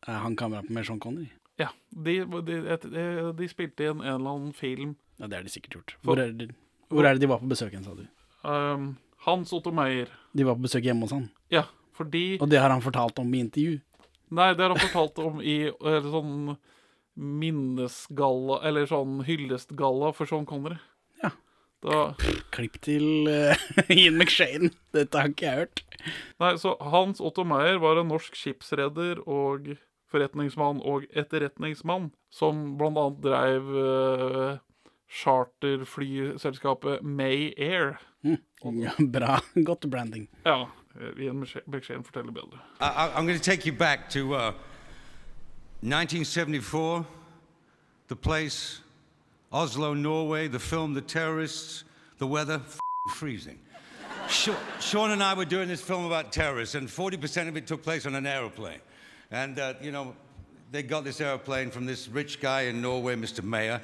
Er 0.06 0.20
han 0.22 0.36
kameraten 0.36 0.74
med 0.74 0.84
Sean 0.84 1.00
Connery? 1.00 1.28
Ja. 1.58 1.68
De, 1.90 2.18
de, 2.24 2.76
de, 2.82 3.32
de 3.38 3.48
spilte 3.48 3.88
inn 3.88 4.02
en 4.02 4.14
eller 4.18 4.30
annen 4.36 4.52
film. 4.52 4.94
Ja, 5.16 5.26
det 5.26 5.38
har 5.38 5.46
de 5.46 5.52
sikkert 5.52 5.78
gjort. 5.78 5.96
Hvor 6.04 6.20
er, 6.20 6.32
det, 6.36 6.50
hvor 6.92 7.04
er 7.08 7.16
det 7.16 7.24
de 7.24 7.30
var 7.30 7.40
på 7.40 7.48
besøk 7.50 7.72
hen, 7.72 7.84
sa 7.86 7.94
du? 7.96 8.04
Um, 8.44 8.90
Hans 9.24 9.52
Otto 9.56 9.72
Meyer. 9.74 10.12
De 10.36 10.44
var 10.46 10.58
på 10.58 10.66
besøk 10.68 10.84
hjemme 10.84 11.08
hos 11.08 11.14
han. 11.16 11.30
Ja, 11.52 11.64
fordi 11.96 12.36
Og 12.40 12.50
det 12.52 12.60
har 12.60 12.70
han 12.70 12.84
fortalt 12.84 13.18
om 13.18 13.32
i 13.34 13.40
intervju. 13.40 13.78
Nei, 14.36 14.50
det 14.54 14.62
har 14.66 14.74
han 14.74 14.82
fortalt 14.82 15.18
om 15.24 15.40
i 15.40 15.58
eller 15.72 16.10
sånn 16.12 16.56
minnesgalla, 17.16 18.60
eller 18.68 18.86
sånn 18.90 19.22
hyllestgalla 19.26 20.12
for 20.16 20.28
Sean 20.30 20.46
Connery. 20.48 20.76
Ja. 21.22 21.30
Da, 21.84 22.14
Klipp 22.54 22.78
til 22.84 23.26
uh, 23.28 23.56
Ian 23.92 24.16
McShane. 24.20 24.70
Dette 24.96 25.18
har 25.20 25.28
ikke 25.32 25.46
jeg 25.48 25.56
hørt. 25.64 25.82
nei, 26.40 26.52
så 26.60 26.76
Hans 26.92 27.20
Otto 27.24 27.44
Meyer 27.48 27.78
var 27.82 27.98
en 28.00 28.08
norsk 28.12 28.36
skipsreder 28.38 29.20
og 29.26 29.72
forretningsmann 30.12 30.78
og 30.86 31.04
etterretningsmann, 31.18 32.10
som 32.32 32.76
annet 33.00 33.22
dreiv 33.24 33.72
uh, 33.74 34.58
charterflyselskapet 35.10 37.02
May 37.02 37.52
Air. 37.58 37.96
Ja, 38.22 38.90
bra. 38.98 39.40
Godt 39.54 39.84
branding. 39.90 40.28
Ja, 40.46 40.68
Ian 41.20 41.42
McShane 41.66 42.02
forteller 42.06 42.32
bedre. 42.34 42.58
I, 42.80 42.88
I- 42.88 43.12
I'm 43.18 43.26
1974, 45.82 47.06
the 48.08 48.16
place, 48.16 48.80
Oslo, 49.52 49.94
Norway, 49.94 50.48
the 50.48 50.58
film 50.58 50.94
The 50.94 51.02
Terrorists, 51.02 51.84
the 52.18 52.26
weather, 52.26 52.60
freezing. 53.14 53.58
Sean 54.28 55.10
and 55.10 55.22
I 55.22 55.34
were 55.34 55.44
doing 55.44 55.68
this 55.68 55.80
film 55.80 56.04
about 56.04 56.32
terrorists, 56.32 56.74
and 56.74 56.88
40% 56.88 57.48
of 57.48 57.56
it 57.56 57.66
took 57.66 57.82
place 57.82 58.06
on 58.06 58.14
an 58.14 58.26
aeroplane. 58.26 58.80
And, 59.30 59.58
uh, 59.58 59.74
you 59.80 59.92
know, 59.92 60.16
they 60.72 60.82
got 60.82 61.04
this 61.04 61.20
airplane 61.20 61.70
from 61.70 61.86
this 61.86 62.08
rich 62.08 62.40
guy 62.40 62.62
in 62.62 62.80
Norway, 62.80 63.14
Mr. 63.14 63.44
Mayer. 63.44 63.80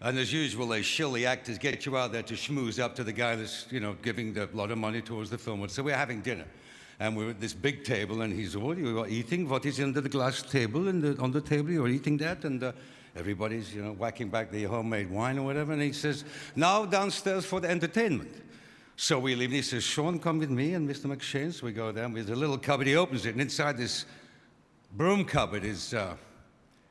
And 0.00 0.18
as 0.18 0.32
usual, 0.32 0.66
they 0.66 0.82
shill 0.82 1.12
the 1.12 1.26
actors, 1.26 1.58
get 1.58 1.86
you 1.86 1.96
out 1.96 2.12
there 2.12 2.22
to 2.22 2.34
schmooze 2.34 2.82
up 2.82 2.94
to 2.96 3.04
the 3.04 3.12
guy 3.12 3.36
that's, 3.36 3.66
you 3.70 3.80
know, 3.80 3.96
giving 4.02 4.36
a 4.36 4.48
lot 4.52 4.70
of 4.70 4.78
money 4.78 5.00
towards 5.00 5.30
the 5.30 5.38
film. 5.38 5.66
So 5.68 5.82
we're 5.82 5.96
having 5.96 6.20
dinner. 6.20 6.46
And 7.00 7.16
we're 7.16 7.30
at 7.30 7.40
this 7.40 7.54
big 7.54 7.84
table, 7.84 8.22
and 8.22 8.32
he's, 8.32 8.56
what, 8.56 8.78
you 8.78 9.00
are 9.00 9.08
eating? 9.08 9.48
What 9.48 9.66
is 9.66 9.80
under 9.80 10.00
the 10.00 10.08
glass 10.08 10.42
table? 10.42 10.88
And 10.88 11.02
the, 11.02 11.20
on 11.20 11.32
the 11.32 11.40
table, 11.40 11.70
you're 11.70 11.88
eating 11.88 12.16
that? 12.18 12.44
And 12.44 12.62
uh, 12.62 12.72
everybody's, 13.16 13.74
you 13.74 13.82
know, 13.82 13.92
whacking 13.92 14.28
back 14.28 14.50
the 14.50 14.64
homemade 14.64 15.10
wine 15.10 15.38
or 15.38 15.42
whatever. 15.42 15.72
And 15.72 15.82
he 15.82 15.92
says, 15.92 16.24
now 16.54 16.84
downstairs 16.84 17.44
for 17.44 17.60
the 17.60 17.68
entertainment. 17.68 18.32
So 18.96 19.18
we 19.18 19.34
leave, 19.34 19.48
and 19.48 19.56
he 19.56 19.62
says, 19.62 19.82
Sean, 19.82 20.20
come 20.20 20.38
with 20.38 20.50
me 20.50 20.74
and 20.74 20.88
Mr. 20.88 21.06
McShane. 21.06 21.52
So 21.52 21.66
we 21.66 21.72
go 21.72 21.90
down. 21.90 22.12
There's 22.12 22.30
a 22.30 22.36
little 22.36 22.58
cupboard. 22.58 22.86
He 22.86 22.94
opens 22.94 23.26
it, 23.26 23.30
and 23.30 23.40
inside 23.40 23.76
this 23.76 24.04
broom 24.92 25.24
cupboard 25.24 25.64
is 25.64 25.94
uh, 25.94 26.14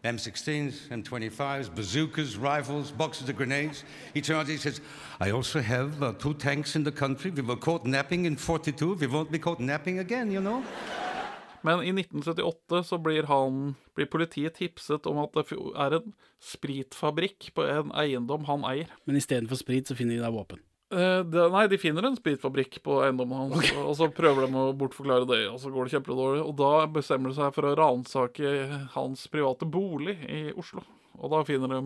M16s, 0.03 0.89
M25s, 0.89 1.69
bazookas, 1.73 2.35
rifles, 2.35 2.91
boxes 2.91 3.29
of 3.29 3.35
grenades. 3.35 3.85
He 4.13 4.21
turns, 4.21 4.49
he 4.49 4.57
says, 4.57 4.81
I 5.21 5.31
also 5.31 5.61
have 5.61 6.03
uh, 6.03 6.11
two 6.13 6.33
tanks 6.33 6.75
in 6.75 6.83
the 6.83 6.91
country. 6.91 7.31
We 7.31 7.41
were 7.41 7.55
caught 7.55 7.85
napping 7.85 8.25
in 8.25 8.35
42. 8.35 8.95
We 8.95 9.07
won't 9.07 9.31
be 9.31 9.39
caught 9.39 9.61
napping 9.61 9.99
again, 9.99 10.31
you 10.31 10.41
know? 10.41 10.63
Men 11.63 11.79
i 11.79 11.93
1978 11.95 12.83
så 12.83 12.97
blir, 12.99 13.23
han, 13.23 13.75
blir 13.95 14.09
politiet 14.11 14.57
tipset 14.59 15.07
om 15.07 15.21
at 15.23 15.31
det 15.37 15.45
er 15.55 15.95
en 16.01 16.11
spritfabrikk 16.43 17.53
på 17.55 17.63
en 17.63 17.93
eiendom 17.95 18.43
han 18.49 18.65
eier. 18.67 18.91
Men 19.07 19.15
istedenfor 19.15 19.61
sprit, 19.61 19.87
så 19.87 19.95
finner 19.95 20.19
de 20.19 20.25
der 20.25 20.35
våpen. 20.35 20.59
Eh, 20.93 21.19
det, 21.25 21.43
nei, 21.49 21.67
de 21.71 21.77
finner 21.81 22.05
en 22.05 22.17
spritfabrikk 22.17 22.77
på 22.85 22.99
eiendommen 23.05 23.47
hans, 23.47 23.71
og 23.81 23.93
så 23.97 24.09
prøver 24.13 24.45
de 24.45 24.59
å 24.59 24.73
bortforklare 24.77 25.25
det, 25.29 25.45
og 25.49 25.61
så 25.61 25.71
går 25.73 25.87
det 25.87 25.95
kjempedårlig. 25.95 26.43
Og 26.45 26.57
da 26.59 26.73
bestemmer 26.91 27.31
de 27.33 27.39
seg 27.39 27.55
for 27.55 27.69
å 27.69 27.77
ransake 27.79 28.51
hans 28.93 29.25
private 29.33 29.69
bolig 29.69 30.19
i 30.29 30.43
Oslo. 30.53 30.83
Og 31.21 31.29
da 31.29 31.43
finner 31.45 31.69
de 31.69 31.79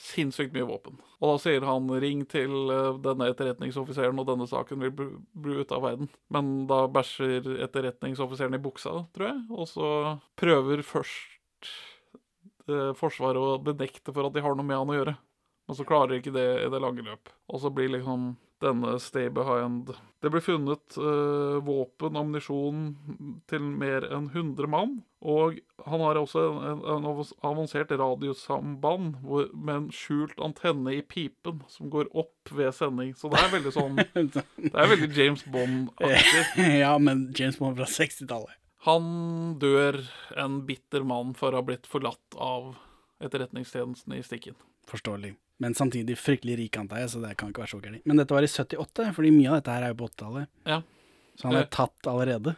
sinnssykt 0.00 0.54
mye 0.54 0.66
våpen. 0.66 0.96
Og 1.22 1.30
da 1.30 1.42
sier 1.44 1.64
han 1.66 1.86
'ring 1.88 2.24
til 2.26 2.52
eh, 2.74 2.98
denne 3.02 3.30
etterretningsoffiseren', 3.30 4.18
og 4.18 4.26
denne 4.26 4.48
saken 4.50 4.82
vil 4.82 4.90
bli, 4.90 5.08
bli 5.34 5.58
ute 5.62 5.74
av 5.74 5.86
verden. 5.86 6.10
Men 6.30 6.66
da 6.70 6.84
bæsjer 6.90 7.46
etterretningsoffiseren 7.66 8.58
i 8.58 8.62
buksa, 8.62 9.06
tror 9.14 9.28
jeg, 9.30 9.42
og 9.50 9.68
så 9.70 9.90
prøver 10.36 10.82
først 10.82 11.70
eh, 12.68 12.92
Forsvaret 12.98 13.38
å 13.38 13.58
benekte 13.62 14.14
for 14.14 14.26
at 14.26 14.34
de 14.34 14.42
har 14.42 14.54
noe 14.54 14.66
med 14.66 14.78
han 14.78 14.90
å 14.90 14.98
gjøre. 14.98 15.16
Men 15.68 15.78
så 15.78 15.86
klarer 15.86 16.10
de 16.10 16.20
ikke 16.20 16.34
det 16.34 16.48
i 16.66 16.70
det 16.70 16.80
lange 16.82 17.04
løp. 17.06 17.30
Og 17.48 17.62
så 17.62 17.70
blir 17.70 17.88
liksom 17.94 18.34
denne 18.62 18.94
stay 19.02 19.28
behind 19.34 19.90
Det 20.22 20.30
ble 20.30 20.40
funnet 20.44 20.96
eh, 21.00 21.56
våpen, 21.66 22.14
ammunisjon 22.18 22.84
til 23.50 23.64
mer 23.66 24.06
enn 24.06 24.28
100 24.30 24.70
mann. 24.70 24.92
Og 25.22 25.58
han 25.86 26.02
har 26.02 26.18
også 26.18 26.44
en, 26.46 26.80
en 26.94 27.06
avans- 27.10 27.34
avansert 27.46 27.90
radiosamband 27.98 29.16
hvor, 29.22 29.48
med 29.54 29.74
en 29.74 29.88
skjult 29.94 30.38
antenne 30.42 30.94
i 30.96 31.02
pipen 31.02 31.60
som 31.70 31.90
går 31.90 32.10
opp 32.14 32.52
ved 32.54 32.70
sending. 32.74 33.12
Så 33.18 33.30
det 33.32 33.42
er 33.42 33.52
veldig 33.56 33.74
sånn 33.74 33.98
Det 34.32 34.72
er 34.72 34.90
veldig 34.94 35.10
James 35.18 35.44
Bond-aktig. 35.50 36.66
ja, 36.84 36.94
men 37.02 37.28
James 37.38 37.58
Bond 37.58 37.78
fra 37.82 37.90
60-tallet. 37.90 38.58
Han 38.86 39.04
dør 39.62 40.00
en 40.42 40.62
bitter 40.66 41.04
mann 41.06 41.36
for 41.38 41.54
å 41.54 41.60
ha 41.60 41.66
blitt 41.66 41.86
forlatt 41.86 42.34
av 42.34 42.72
etterretningstjenesten 43.22 44.16
i 44.16 44.22
stikken. 44.26 44.56
Forståelig. 44.90 45.36
Men 45.62 45.76
samtidig 45.78 46.16
fryktelig 46.18 46.56
rik, 46.58 46.76
antar 46.80 47.02
jeg, 47.04 47.10
så 47.12 47.20
det 47.22 47.36
kan 47.38 47.52
ikke 47.52 47.62
være 47.62 47.72
så 47.74 47.80
gærent. 47.84 48.02
Men 48.08 48.18
dette 48.18 48.34
var 48.34 48.42
i 48.46 48.50
78, 48.50 49.12
fordi 49.14 49.30
mye 49.36 49.52
av 49.52 49.60
dette 49.60 49.76
her 49.76 49.86
er 49.86 49.92
jo 49.94 49.98
på 50.02 50.08
80-tallet. 50.10 50.48
Ja. 50.66 50.80
Så 51.38 51.46
han 51.48 51.56
er 51.60 51.66
Eh. 51.66 51.70
tatt 51.70 52.08
allerede 52.10 52.56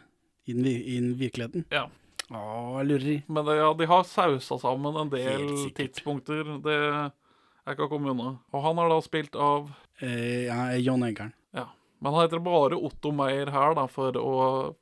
i 0.49 0.53
den, 0.57 0.65
i 0.65 0.95
den 0.99 1.11
virkeligheten. 1.19 1.65
Ja. 1.73 1.85
Å, 2.33 2.81
lureri. 2.83 3.19
Men 3.29 3.45
det, 3.45 3.59
ja, 3.59 3.69
de 3.77 3.85
har 3.85 4.03
sausa 4.09 4.57
sammen 4.57 4.95
en 4.97 5.11
del 5.13 5.45
tidspunkter. 5.77 6.47
Det 6.65 6.77
er 6.81 7.75
ikke 7.75 7.85
å 7.85 7.91
komme 7.91 8.09
unna. 8.15 8.31
Og 8.51 8.63
han 8.65 8.79
er 8.81 8.89
da 8.89 9.01
spilt 9.05 9.35
av 9.37 9.69
Eh, 10.03 10.47
ja, 10.49 10.73
John 10.83 11.05
Eggern. 11.07 11.29
Ja. 11.55 11.69
Men 12.03 12.11
han 12.13 12.25
heter 12.25 12.41
bare 12.43 12.75
Otto 12.75 13.13
Meyer 13.15 13.47
her, 13.53 13.75
da, 13.77 13.85
for 13.87 14.11
å 14.19 14.33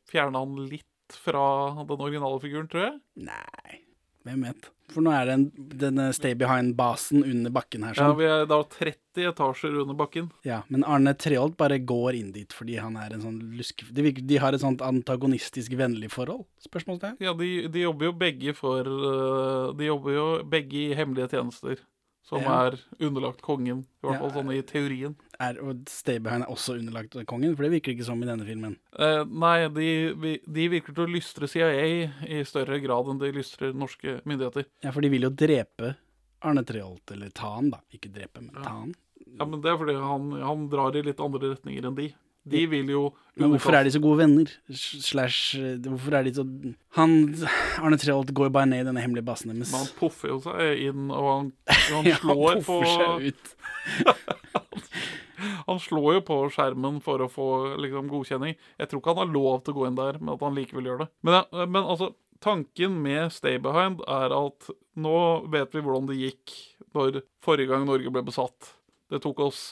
fjerne 0.09 0.39
han 0.41 0.55
litt 0.71 0.87
fra 1.13 1.43
den 1.85 2.01
originale 2.01 2.39
figuren, 2.41 2.65
tror 2.71 2.87
jeg. 2.87 2.95
Nei, 3.27 3.77
hvem 4.25 4.47
vet. 4.47 4.71
For 4.93 5.05
nå 5.05 5.13
er 5.13 5.29
det 5.29 5.35
en, 5.37 5.45
denne 5.83 6.07
Stay 6.15 6.37
Behind-basen 6.37 7.23
under 7.25 7.53
bakken 7.53 7.85
her. 7.87 7.97
Ja, 7.97 8.07
Sånn. 8.09 8.17
Vi 8.19 8.27
er 8.29 8.45
da 8.49 8.59
30 8.75 9.27
etasjer 9.29 9.79
under 9.83 9.97
bakken. 9.97 10.29
Ja, 10.47 10.61
men 10.73 10.85
Arne 10.89 11.13
Treholt 11.17 11.57
bare 11.59 11.79
går 11.81 12.17
inn 12.19 12.31
dit 12.35 12.53
fordi 12.53 12.77
han 12.81 12.97
er 13.01 13.13
en 13.17 13.23
sånn 13.25 13.39
luske... 13.57 13.87
De, 13.93 14.11
de 14.13 14.39
har 14.41 14.55
et 14.55 14.63
sånt 14.63 14.81
antagonistisk 14.85 15.75
vennlig 15.79 16.11
forhold? 16.13 16.45
Spørsmålstegn? 16.65 17.17
Ja, 17.23 17.33
de, 17.37 17.51
de 17.73 17.85
jobber 17.85 18.09
jo 18.11 18.13
begge 18.23 18.53
for 18.57 18.87
øh, 18.87 19.73
De 19.77 19.89
jobber 19.89 20.15
jo 20.15 20.27
begge 20.49 20.79
i 20.87 20.93
hemmelige 20.97 21.33
tjenester. 21.35 21.81
Som 22.23 22.39
Ja. 22.41 22.67
er 22.67 22.77
underlagt 23.03 23.41
kongen, 23.41 23.81
i 23.83 24.05
hvert 24.07 24.13
Ja. 24.13 24.19
fall 24.19 24.31
sånn 24.31 24.53
i 24.55 24.61
teorien. 24.61 25.15
Er, 25.39 25.57
og 25.61 25.89
Stay 25.89 26.15
er 26.15 26.45
også 26.47 26.79
underlagt 26.79 27.11
kongen, 27.27 27.55
for 27.55 27.63
det 27.63 27.71
virker 27.81 27.93
ikke 27.97 28.05
som 28.05 28.21
i 28.23 28.25
denne 28.25 28.45
filmen. 28.47 28.77
Eh, 28.97 29.25
nei, 29.25 29.67
de, 29.67 30.39
de 30.47 30.67
virker 30.69 30.95
til 30.95 31.05
å 31.05 31.11
lystre 31.11 31.49
CIA 31.49 32.13
i 32.29 32.43
større 32.43 32.79
grad 32.81 33.07
enn 33.11 33.19
de 33.19 33.31
lystrer 33.33 33.73
norske 33.75 34.21
myndigheter. 34.25 34.65
Ja, 34.81 34.91
for 34.91 35.01
de 35.01 35.09
vil 35.09 35.21
jo 35.27 35.29
drepe 35.31 35.95
Arne 36.41 36.63
Treholt, 36.63 37.11
eller 37.11 37.29
ta 37.29 37.55
han, 37.55 37.69
da. 37.71 37.79
Ikke 37.93 38.11
drepe, 38.11 38.41
men 38.41 38.51
ta 38.63 38.69
han. 38.69 38.95
Ja, 39.39 39.45
men 39.45 39.61
det 39.61 39.71
er 39.71 39.77
fordi 39.77 39.95
han, 39.99 40.31
han 40.41 40.69
drar 40.69 40.95
i 40.95 41.01
litt 41.01 41.19
andre 41.19 41.55
retninger 41.55 41.85
enn 41.87 41.95
de. 41.95 42.13
De 42.43 42.65
vil 42.67 42.89
jo 42.91 43.01
Men 43.39 43.53
hvorfor 43.53 43.77
er 43.77 43.87
de 43.87 43.93
så 43.93 44.01
gode 44.03 44.19
venner? 44.19 44.49
Slash 44.75 45.55
eh, 45.55 45.77
Hvorfor 45.79 46.17
er 46.17 46.27
de 46.27 46.33
så 46.35 46.43
Han 46.97 47.13
Arne 47.79 47.99
Treholt 48.01 48.33
går 48.35 48.51
bare 48.53 48.67
ned 48.69 48.83
i 48.83 48.87
denne 48.89 49.03
hemmelige 49.03 49.25
basen 49.25 49.53
deres. 49.53 49.71
Men 49.71 49.85
han 49.85 49.93
puffer 49.99 50.33
jo 50.33 50.39
seg 50.43 50.83
inn, 50.89 51.07
og 51.07 51.29
han, 51.29 51.51
han 51.93 52.09
Ja, 52.09 52.19
han 52.19 52.63
poffer 52.65 52.89
seg 52.89 53.29
ut. 53.31 53.53
Han 55.67 55.79
slår 55.79 56.17
jo 56.17 56.21
på 56.27 56.35
skjermen 56.53 56.99
for 57.03 57.19
å 57.23 57.29
få 57.31 57.47
liksom, 57.81 58.07
godkjenning. 58.11 58.53
Jeg 58.79 58.89
tror 58.89 59.01
ikke 59.01 59.13
han 59.15 59.21
har 59.25 59.31
lov 59.33 59.63
til 59.63 59.73
å 59.73 59.77
gå 59.77 59.87
inn 59.89 59.97
der, 59.97 60.19
men 60.21 60.35
at 60.35 60.43
han 60.45 60.55
likevel 60.55 60.87
gjør 60.87 61.01
det. 61.03 61.07
Men, 61.25 61.35
ja, 61.35 61.65
men 61.65 61.81
altså, 61.81 62.09
tanken 62.43 62.95
med 63.03 63.33
Stay 63.35 63.59
Behind 63.63 64.03
er 64.07 64.35
at 64.35 64.69
nå 64.99 65.17
vet 65.51 65.75
vi 65.75 65.83
hvordan 65.83 66.07
det 66.11 66.19
gikk 66.19 66.55
når 66.95 67.23
forrige 67.43 67.71
gang 67.73 67.87
Norge 67.89 68.11
ble 68.13 68.23
besatt. 68.27 68.73
Det 69.11 69.19
tok 69.23 69.41
oss 69.47 69.63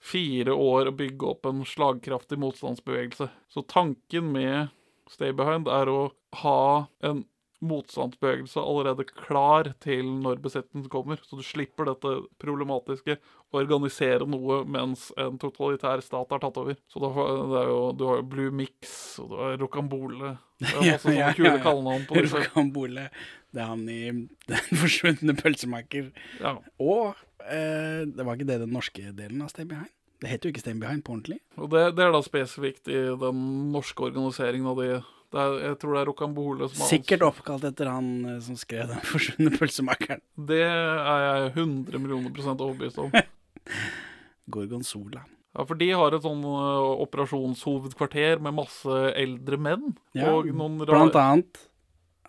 fire 0.00 0.54
år 0.56 0.90
å 0.90 0.96
bygge 0.96 1.32
opp 1.34 1.46
en 1.48 1.64
slagkraftig 1.68 2.38
motstandsbevegelse. 2.40 3.28
Så 3.52 3.64
tanken 3.68 4.32
med 4.32 4.72
Stay 5.10 5.34
Behind 5.36 5.68
er 5.68 5.90
å 5.90 6.00
ha 6.42 6.86
en 7.04 7.24
motstandsbevegelse 7.60 8.60
allerede 8.60 9.04
klar 9.08 9.68
til 9.84 10.06
når 10.22 10.40
besettelsen 10.44 10.88
kommer, 10.92 11.20
så 11.24 11.36
du 11.36 11.44
slipper 11.44 11.90
dette 11.90 12.14
problematiske 12.40 13.18
å 13.50 13.60
organisere 13.60 14.28
noe 14.30 14.60
mens 14.64 15.08
en 15.20 15.38
totalitær 15.40 16.02
stat 16.04 16.32
har 16.32 16.42
tatt 16.42 16.60
over. 16.60 16.78
Så 16.90 17.02
da, 17.02 17.10
det 17.50 17.60
er 17.60 17.70
jo, 17.72 17.78
du 17.98 18.06
har 18.08 18.20
jo 18.20 18.26
Blue 18.32 18.54
Mix, 18.54 18.94
og 19.22 19.32
du 19.32 19.36
har 19.40 19.60
Rocambole 19.60 20.34
Det 20.60 20.70
er 20.70 20.80
masse 20.88 21.04
sånne 21.04 21.30
kule 21.36 21.54
kallenavn 21.64 22.08
på 22.08 22.18
disse. 22.20 22.42
Rocambole. 22.46 23.06
Det 23.50 23.64
er 23.64 23.72
han 23.72 23.86
i 23.90 24.02
Den 24.50 24.82
forsvunne 24.82 25.36
pølsemaker. 25.38 26.10
Ja. 26.40 26.56
Og 26.80 27.14
eh, 27.44 28.04
det 28.08 28.26
var 28.26 28.36
ikke 28.38 28.50
det 28.52 28.60
den 28.64 28.76
norske 28.76 29.12
delen 29.16 29.44
av 29.44 29.52
Stay 29.52 29.68
Behind? 29.68 29.92
Det 30.20 30.28
heter 30.28 30.48
jo 30.48 30.54
ikke 30.54 30.64
Stay 30.64 30.76
Behind 30.80 31.04
på 31.04 31.16
ordentlig. 31.16 31.40
Og 31.60 31.72
det, 31.72 31.86
det 31.96 32.04
er 32.04 32.12
da 32.14 32.20
spesifikt 32.24 32.88
i 32.92 33.00
den 33.20 33.46
norske 33.74 34.08
organiseringen 34.10 34.68
av 34.70 34.80
de 34.80 34.92
det 34.92 35.02
er, 35.38 35.56
Jeg 35.68 35.78
tror 35.82 35.94
det 35.94 36.00
er 36.02 36.08
Rocambole 36.10 36.68
som 36.68 36.82
har 36.82 36.90
Sikkert 36.90 37.22
oppkalt 37.26 37.66
etter 37.68 37.90
han 37.92 38.08
eh, 38.26 38.38
som 38.42 38.56
skrev 38.58 38.88
Den 38.90 39.02
forsvunne 39.12 39.52
pølsemakeren. 39.54 40.22
Det 40.50 40.62
er 40.66 41.26
jeg 41.26 41.52
100 41.54 41.98
millioner 42.02 42.34
prosent 42.34 42.64
overbevist 42.64 42.98
om. 42.98 43.12
Gorgonzola. 44.54 45.24
Ja, 45.54 45.64
for 45.66 45.74
de 45.78 45.88
har 45.98 46.14
et 46.14 46.22
sånn 46.22 46.42
uh, 46.46 46.92
operasjonshovedkvarter 47.02 48.38
med 48.42 48.54
masse 48.54 49.00
eldre 49.18 49.58
menn. 49.58 49.88
Ja, 50.14 50.30
og 50.36 50.46
noen 50.54 50.78
ra- 50.84 50.94
blant 50.94 51.18
annet 51.18 51.64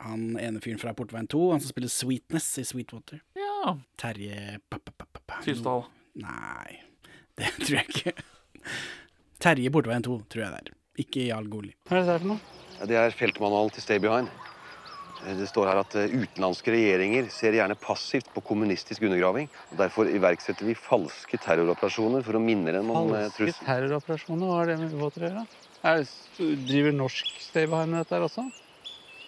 han 0.01 0.23
ene 0.41 0.57
fyren 0.63 0.79
fra 0.81 0.95
Portveien 0.97 1.27
2, 1.29 1.41
han 1.53 1.61
som 1.61 1.69
spiller 1.69 1.91
Sweetness 1.93 2.47
i 2.57 2.63
Sweetwater. 2.65 3.19
Ja. 3.37 3.75
Terje. 4.01 4.57
Tysdal. 5.45 5.83
Nei, 6.17 6.79
det 7.37 7.51
tror 7.59 7.77
jeg 7.77 7.91
ikke. 7.93 8.15
Terje 9.41 9.73
Portveien 9.73 10.05
2, 10.09 10.17
tror 10.31 10.43
jeg 10.45 10.55
det 10.55 10.61
er. 10.63 10.73
Ikke 11.05 11.27
Jarl 11.29 11.47
Goli. 11.53 11.75
Hva 11.85 11.99
er 11.99 12.01
det 12.01 12.09
der 12.15 12.23
for 12.25 12.31
noe? 12.33 12.57
Det 12.87 12.97
er 12.97 13.13
feltmanualen 13.13 13.71
til 13.75 13.83
Stay 13.83 13.99
Behind. 14.01 14.29
Eh, 15.25 15.35
Det 15.37 15.47
står 15.49 15.69
her 15.69 15.81
at 15.83 15.95
eh, 15.99 16.13
utenlandske 16.17 16.73
regjeringer 16.73 17.29
ser 17.33 17.53
gjerne 17.57 17.75
passivt 17.77 18.31
på 18.33 18.41
kommunistisk 18.41 19.03
undergraving. 19.05 19.49
og 19.71 19.77
Derfor 19.83 20.09
iverksetter 20.09 20.65
vi 20.65 20.73
falske 20.77 21.37
terroroperasjoner 21.37 22.25
for 22.25 22.39
å 22.39 22.41
minne 22.41 22.73
dem 22.73 22.89
om 22.89 23.13
eh, 23.13 23.27
Falske 23.27 23.37
trusselen. 23.37 23.67
terroroperasjoner, 23.69 24.47
hva 24.49 24.57
har 24.61 24.71
det 24.71 24.79
med 24.81 24.95
ubåter 24.97 25.27
å 25.27 25.29
gjøre? 25.29 25.45
Er 25.83 26.03
driver 26.69 26.93
norsk 26.93 27.29
stay 27.41 27.65
behind 27.69 27.93
med 27.93 28.03
dette 28.03 28.17
her 28.17 28.25
også? 28.27 28.47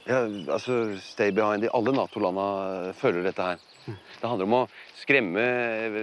Ja, 0.03 0.17
altså, 0.51 0.97
Stay 0.99 1.31
Behind 1.31 1.63
i 1.63 1.69
alle 1.71 1.93
Nato-landa 1.95 2.89
eh, 2.89 2.93
følger 2.99 3.23
dette 3.29 3.45
her. 3.53 3.61
Det 3.87 4.27
handler 4.27 4.47
om 4.49 4.55
å 4.57 4.63
skremme 4.99 5.39
eh, 5.43 5.95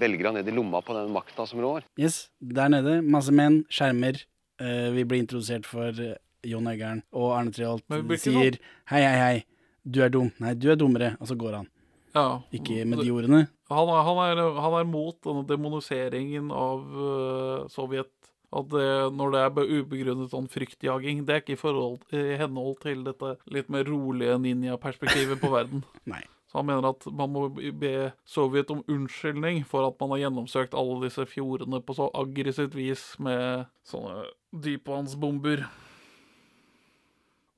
velgerne 0.00 0.40
ned 0.42 0.50
i 0.50 0.54
lomma 0.54 0.82
på 0.84 0.92
den 0.98 1.08
makta 1.14 1.46
som 1.48 1.62
rår. 1.64 1.86
Yes, 2.00 2.26
der 2.40 2.68
nede, 2.74 2.98
masse 3.06 3.32
menn, 3.32 3.62
skjermer. 3.72 4.20
Eh, 4.60 4.90
vi 4.92 5.04
blir 5.08 5.22
introdusert 5.24 5.64
for 5.68 5.88
eh, 5.96 6.14
Jon 6.46 6.68
Øigarden 6.70 7.02
og 7.12 7.32
Arne 7.36 7.52
Treholt. 7.54 7.86
Sier 8.22 8.58
hei, 8.92 9.02
hei, 9.02 9.16
hei, 9.20 9.38
du 9.84 10.00
er 10.04 10.12
dum. 10.14 10.30
Nei, 10.42 10.54
du 10.54 10.68
er 10.72 10.78
dummere. 10.80 11.14
Og 11.20 11.30
så 11.30 11.36
går 11.38 11.60
han. 11.60 11.70
Ja. 12.16 12.26
Ikke 12.54 12.84
med 12.88 13.02
de 13.04 13.10
ordene. 13.12 13.42
Han 13.68 13.90
er, 13.92 14.02
han, 14.06 14.20
er, 14.24 14.60
han 14.62 14.76
er 14.78 14.86
mot 14.88 15.16
denne 15.26 15.42
demoniseringen 15.48 16.52
av 16.54 16.84
uh, 16.96 17.66
Sovjet. 17.72 18.12
At 18.56 18.70
det, 18.70 18.86
når 19.12 19.32
det 19.34 19.40
er 19.42 19.50
be- 19.52 19.66
ubegrunnet 19.80 20.30
sånn 20.32 20.46
fryktjaging, 20.48 21.24
det 21.26 21.34
er 21.34 21.42
ikke 21.42 21.56
i, 21.56 21.60
forhold, 21.60 21.98
i 22.14 22.38
henhold 22.40 22.78
til 22.84 23.02
dette 23.04 23.34
litt 23.52 23.68
mer 23.74 23.84
rolige 23.90 24.38
ninja-perspektivet 24.40 25.42
på 25.42 25.50
verden. 25.52 25.82
Nei. 26.12 26.22
Så 26.46 26.60
han 26.60 26.68
mener 26.70 26.86
at 26.92 27.04
man 27.10 27.32
må 27.34 27.48
be 27.50 28.12
Sovjet 28.24 28.70
om 28.72 28.84
unnskyldning 28.88 29.64
for 29.68 29.88
at 29.90 29.98
man 30.00 30.14
har 30.14 30.22
gjennomsøkt 30.22 30.78
alle 30.78 31.00
disse 31.02 31.26
fjordene 31.28 31.82
på 31.84 31.96
så 31.98 32.06
aggressivt 32.16 32.78
vis 32.78 33.02
med 33.20 33.66
sånne 33.90 34.28
dypvannsbomber. 34.64 35.66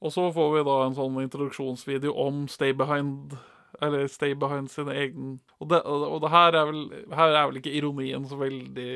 Og 0.05 0.14
så 0.14 0.28
får 0.34 0.51
vi 0.55 0.64
da 0.68 0.74
en 0.86 0.96
sånn 0.96 1.16
introduksjonsvideo 1.24 2.12
om 2.22 2.44
Stay 2.51 2.74
Behind 2.76 3.34
Eller 3.82 4.07
Stay 4.11 4.36
Behind 4.38 4.70
sin 4.70 4.90
egen 4.92 5.38
Og 5.59 5.70
det, 5.72 5.80
og 5.82 6.20
det 6.22 6.30
her, 6.32 6.59
er 6.61 6.68
vel, 6.70 6.84
her 7.18 7.34
er 7.34 7.49
vel 7.49 7.59
ikke 7.61 7.74
ironien 7.80 8.28
så 8.30 8.38
veldig 8.38 8.92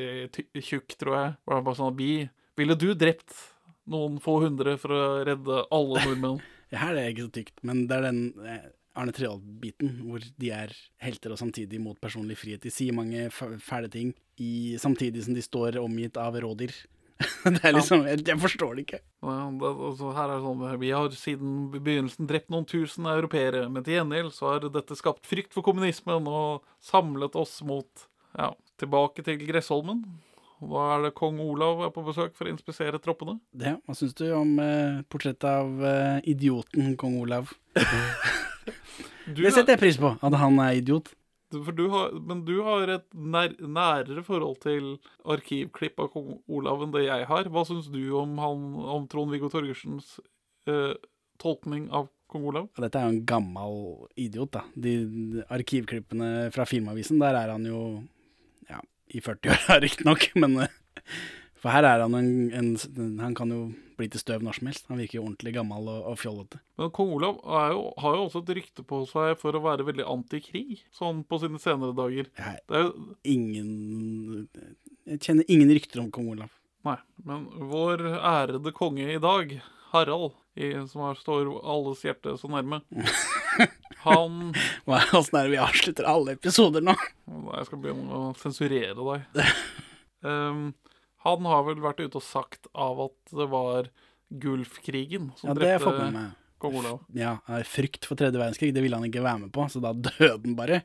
tjukk, 0.63 0.95
tror 0.99 1.17
jeg. 1.17 1.33
Det 1.43 1.57
er 1.57 1.65
bare 1.67 1.79
sånn 1.79 1.97
Bi, 1.97 2.13
Ville 2.59 2.77
du 2.79 2.93
drept 2.95 3.35
noen 3.91 4.15
få 4.23 4.37
hundre 4.45 4.77
for 4.79 4.95
å 4.95 5.03
redde 5.27 5.65
alle 5.73 6.05
nordmenn? 6.05 6.39
Her 6.73 6.95
er 6.95 7.03
det 7.03 7.09
ikke 7.11 7.25
så 7.27 7.33
tykt, 7.35 7.59
men 7.67 7.83
det 7.85 7.97
er 7.99 8.05
den 8.07 8.21
eh, 8.49 8.63
Arne 8.97 9.13
Treholt-biten 9.13 9.91
hvor 10.05 10.23
de 10.41 10.49
er 10.53 10.71
helter 11.03 11.33
og 11.33 11.39
samtidig 11.41 11.77
mot 11.81 11.99
personlig 12.01 12.37
frihet. 12.39 12.63
De 12.63 12.71
sier 12.73 12.95
mange 12.95 13.27
fæle 13.33 13.89
ting 13.93 14.13
i, 14.41 14.79
samtidig 14.81 15.25
som 15.25 15.37
de 15.37 15.43
står 15.45 15.77
omgitt 15.81 16.17
av 16.21 16.37
rådyr. 16.41 16.73
det 17.53 17.61
er 17.63 17.75
liksom 17.75 18.03
jeg, 18.07 18.23
jeg 18.27 18.39
forstår 18.41 18.75
det 18.75 18.83
ikke. 18.87 18.99
Ja, 19.23 19.35
det, 19.61 19.69
altså, 19.87 20.09
her 20.17 20.25
er 20.29 20.33
det 20.39 20.43
sånn 20.47 20.63
Vi 20.81 20.89
har 20.91 21.13
siden 21.15 21.53
begynnelsen 21.75 22.27
drept 22.29 22.49
noen 22.51 22.65
tusen 22.67 23.05
europeere, 23.07 23.67
men 23.71 23.85
til 23.85 23.99
gjengjeld 23.99 24.33
så 24.35 24.51
har 24.55 24.67
dette 24.73 24.97
skapt 24.99 25.25
frykt 25.29 25.53
for 25.55 25.63
kommunismen 25.65 26.27
og 26.27 26.63
samlet 26.83 27.35
oss 27.39 27.59
mot 27.67 28.07
Ja, 28.37 28.51
tilbake 28.81 29.23
til 29.23 29.37
Gressholmen. 29.45 30.01
Da 30.63 30.83
er 30.95 31.01
det 31.03 31.13
kong 31.19 31.41
Olav 31.43 31.81
er 31.85 31.89
på 31.91 32.01
besøk 32.05 32.35
for 32.37 32.47
å 32.47 32.53
inspisere 32.53 32.99
troppene. 33.03 33.35
Det, 33.51 33.75
hva 33.83 33.95
syns 33.99 34.13
du 34.15 34.25
om 34.31 34.53
eh, 34.63 35.01
portrettet 35.11 35.43
av 35.49 35.83
eh, 35.83 36.19
idioten 36.31 36.93
kong 36.99 37.17
Olav? 37.25 37.51
Du 39.27 39.39
det 39.41 39.49
er- 39.51 39.55
setter 39.55 39.75
jeg 39.77 39.79
pris 39.79 39.97
på, 39.99 40.09
at 40.19 40.33
han 40.39 40.57
er 40.59 40.79
idiot. 40.81 41.11
For 41.53 41.75
du 41.75 41.85
har, 41.93 42.13
men 42.17 42.43
du 42.47 42.55
har 42.65 42.89
et 42.89 43.05
nær, 43.13 43.53
nærere 43.61 44.23
forhold 44.25 44.59
til 44.63 44.95
arkivklipp 45.29 46.01
av 46.01 46.09
kong 46.15 46.37
Olav 46.51 46.83
enn 46.85 46.95
det 46.95 47.05
jeg 47.05 47.27
har. 47.29 47.49
Hva 47.53 47.65
syns 47.69 47.89
du 47.93 48.01
om, 48.19 48.37
om 48.39 49.07
Trond-Viggo 49.11 49.51
Torgersens 49.53 50.15
eh, 50.69 50.95
tolkning 51.41 51.89
av 51.93 52.09
kong 52.31 52.49
Olav? 52.49 52.71
Dette 52.79 52.99
er 52.99 53.07
jo 53.07 53.17
en 53.17 53.27
gammel 53.29 53.77
idiot, 54.19 54.55
da. 54.57 54.65
De, 54.73 54.97
de 55.05 55.45
arkivklippene 55.53 56.49
fra 56.55 56.67
Filmavisen, 56.69 57.21
der 57.21 57.37
er 57.43 57.53
han 57.53 57.69
jo 57.69 57.83
ja, 58.71 58.81
i 59.13 59.21
40-åra 59.23 59.79
riktignok, 59.85 60.31
men 60.39 60.65
eh, 60.65 60.77
For 61.63 61.71
her 61.71 61.87
er 61.87 62.01
han 62.03 62.15
en, 62.17 62.29
en 62.51 63.19
Han 63.23 63.35
kan 63.37 63.51
jo 63.53 63.61
bli 63.97 64.09
til 64.11 64.19
støv 64.19 64.43
når 64.43 64.57
som 64.57 64.67
helst. 64.67 64.87
Han 64.89 64.99
virker 64.99 65.19
jo 65.19 65.25
ordentlig 65.27 65.53
gammel 65.55 65.87
og, 65.87 65.99
og 66.11 66.17
fjollete. 66.19 66.59
Men 66.81 66.91
kong 66.95 67.13
Olav 67.15 67.37
jo, 67.71 67.83
har 68.03 68.17
jo 68.17 68.25
også 68.25 68.41
et 68.43 68.51
rykte 68.57 68.83
på 68.89 69.03
seg 69.07 69.37
for 69.39 69.55
å 69.55 69.61
være 69.63 69.85
veldig 69.87 70.07
antikrig, 70.09 70.81
sånn 70.97 71.21
på 71.29 71.39
sine 71.43 71.61
senere 71.61 71.95
dager. 71.95 72.27
Det 72.35 72.79
er 72.79 72.87
jo 72.87 72.91
Ingen 73.29 74.47
Jeg 75.07 75.21
kjenner 75.23 75.47
ingen 75.51 75.71
rykter 75.71 76.03
om 76.03 76.11
kong 76.13 76.33
Olav. 76.33 76.51
Nei, 76.83 76.97
men 77.23 77.45
vår 77.71 78.01
ærede 78.17 78.73
konge 78.75 79.07
i 79.13 79.21
dag, 79.23 79.53
Harald, 79.93 80.33
i, 80.59 80.73
som 80.89 81.05
er, 81.07 81.15
står 81.15 81.47
alles 81.63 82.03
hjerte 82.03 82.35
så 82.41 82.49
nærme, 82.51 82.81
han 84.03 84.51
Åssen 84.83 85.37
er 85.39 85.45
det 85.47 85.53
vi 85.53 85.61
avslutter 85.63 86.07
alle 86.09 86.35
episoder 86.35 86.83
nå? 86.83 86.97
Jeg 87.53 87.69
skal 87.69 87.79
begynne 87.85 88.19
å 88.19 88.33
sensurere 88.35 88.97
deg. 88.99 89.53
um, 90.27 90.65
han 91.23 91.45
har 91.49 91.63
vel 91.67 91.81
vært 91.83 92.01
ute 92.03 92.19
og 92.19 92.25
sagt 92.25 92.67
av 92.73 92.99
at 93.07 93.35
det 93.35 93.47
var 93.51 93.87
Gulfkrigen 94.43 95.31
som 95.37 95.51
Ja, 95.51 95.55
drepte 95.57 96.23
kong 96.63 96.77
Olav. 96.79 96.99
Ja, 97.15 97.37
Frykt 97.67 98.07
for 98.07 98.19
tredje 98.19 98.39
verdenskrig, 98.39 98.71
det 98.75 98.83
ville 98.83 98.97
han 98.97 99.07
ikke 99.09 99.23
være 99.23 99.45
med 99.45 99.51
på, 99.55 99.65
så 99.71 99.81
da 99.83 99.91
døde 99.93 100.35
han 100.35 100.55
bare. 100.57 100.81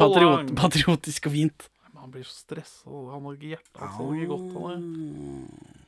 Patriot, 0.00 0.54
patriotisk 0.56 1.28
og 1.28 1.34
fint. 1.36 1.66
Men 1.92 2.00
han 2.06 2.14
blir 2.14 2.24
så 2.24 2.38
stressa. 2.38 2.88
Han 2.88 3.26
har 3.28 3.36
ikke 3.36 3.52
hjertet 3.54 3.82
hans 3.82 3.98
hadde 3.98 4.16
ikke 4.16 4.30
godt. 4.32 4.54
Han 4.56 4.86
er. 4.86 5.82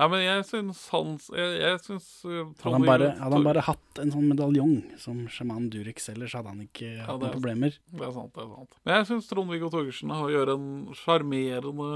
Ja, 0.00 0.06
men 0.08 0.22
jeg 0.24 0.44
syns 0.48 0.78
han 0.94 1.10
Jeg, 1.36 1.48
jeg 1.60 1.80
syns 1.84 2.04
uh, 2.24 2.46
Hadde 2.62 2.72
han, 2.78 2.86
bare, 2.88 3.08
hadde 3.18 3.36
han 3.36 3.44
bare 3.44 3.64
hatt 3.66 3.98
en 4.00 4.12
sånn 4.14 4.30
medaljong 4.30 4.72
som 5.02 5.18
sjaman 5.28 5.66
Durek 5.72 6.00
selger, 6.00 6.30
så 6.30 6.40
hadde 6.40 6.54
han 6.54 6.62
ikke 6.64 6.88
hatt 7.02 7.10
ja, 7.10 7.16
noen 7.18 7.26
er- 7.28 7.34
problemer. 7.36 7.76
Det 7.92 8.06
er 8.08 8.14
sant. 8.16 8.32
det 8.38 8.44
er 8.46 8.52
sant 8.54 8.78
Men 8.86 8.94
jeg 8.96 9.08
syns 9.10 9.28
Trond-Viggo 9.28 9.68
Torgersen 9.74 10.14
har 10.16 10.32
gjør 10.32 10.52
en 10.54 10.66
sjarmerende 11.02 11.90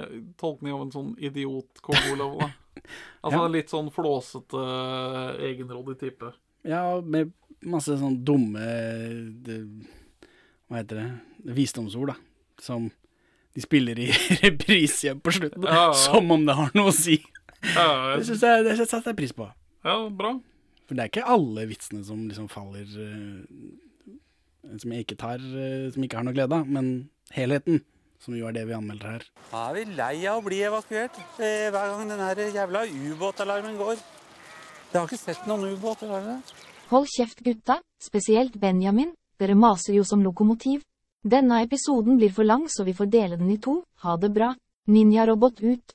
eh, 0.00 0.16
tolkning 0.40 0.72
av 0.78 0.86
en 0.86 0.94
sånn 0.94 1.12
idiot-kong 1.20 2.12
Olav. 2.14 2.38
Da. 2.44 2.50
Altså 3.26 3.40
Ja. 3.42 3.46
litt 3.50 3.70
sånn 3.72 3.88
flåsete, 3.90 4.60
egenrådig 5.42 5.96
type. 5.98 6.28
Ja, 6.68 7.00
med 7.02 7.32
masse 7.66 7.96
sånn 7.98 8.20
dumme 8.24 8.62
det, 9.42 9.56
Hva 10.68 10.78
heter 10.82 11.00
det? 11.00 11.06
Visdomsord, 11.56 12.12
da. 12.12 12.16
Som 12.62 12.90
de 13.56 13.64
spiller 13.64 13.98
i 14.04 14.10
reprise 14.44 15.14
på 15.24 15.32
slutten. 15.32 15.64
Ja, 15.64 15.88
ja. 15.88 15.96
Som 15.96 16.28
om 16.34 16.44
det 16.46 16.54
har 16.58 16.70
noe 16.76 16.92
å 16.92 16.94
si. 16.94 17.16
Ja, 17.64 17.86
Det 18.12 18.20
jeg, 18.20 18.26
syns 18.28 18.44
jeg, 18.44 18.64
det 18.68 18.76
setter 18.82 19.10
jeg 19.10 19.18
pris 19.24 19.32
på. 19.34 19.48
ja 19.86 19.96
bra. 20.12 20.34
For 20.86 20.94
det 20.94 21.02
er 21.02 21.10
ikke 21.10 21.24
alle 21.34 21.64
vitsene 21.66 22.04
som 22.06 22.20
liksom 22.28 22.46
faller 22.52 22.84
eh, 22.86 24.76
Som 24.78 24.92
jeg 24.94 25.02
ikke 25.02 25.16
tar 25.18 25.40
eh, 25.42 25.88
Som 25.90 26.04
ikke 26.06 26.20
har 26.20 26.26
noe 26.28 26.36
glede 26.36 26.54
av, 26.60 26.68
men 26.70 27.08
helheten, 27.34 27.80
som 28.22 28.36
jo 28.38 28.46
er 28.46 28.54
det 28.54 28.62
vi 28.68 28.76
anmelder 28.76 29.16
her. 29.16 29.24
Da 29.50 29.64
er 29.70 29.74
vi 29.80 29.96
lei 29.98 30.12
av 30.30 30.38
å 30.38 30.44
bli 30.46 30.60
evakuert 30.68 31.16
eh, 31.42 31.66
hver 31.74 31.90
gang 31.90 32.12
den 32.12 32.22
her 32.22 32.38
jævla 32.54 32.84
ubåtalarmen 32.86 33.74
går. 33.80 33.98
Jeg 34.92 35.00
har 35.00 35.08
ikke 35.08 35.18
sett 35.18 35.48
noen 35.50 35.66
ubåter, 35.74 36.12
har 36.12 36.22
dere? 36.22 36.62
Hold 36.92 37.08
kjeft 37.10 37.42
gutta, 37.42 37.80
spesielt 37.98 38.54
Benjamin, 38.62 39.10
dere 39.42 39.56
maser 39.58 39.96
jo 39.98 40.04
som 40.06 40.22
lokomotiv. 40.22 40.84
Denne 41.26 41.56
episoden 41.64 42.20
blir 42.20 42.30
for 42.30 42.46
lang 42.46 42.68
så 42.70 42.84
vi 42.86 42.92
får 42.94 43.06
dele 43.10 43.36
den 43.36 43.48
i 43.50 43.56
to, 43.58 43.80
ha 44.04 44.12
det 44.16 44.28
bra. 44.30 44.52
Ninjarobot 44.86 45.58
ut. 45.58 45.94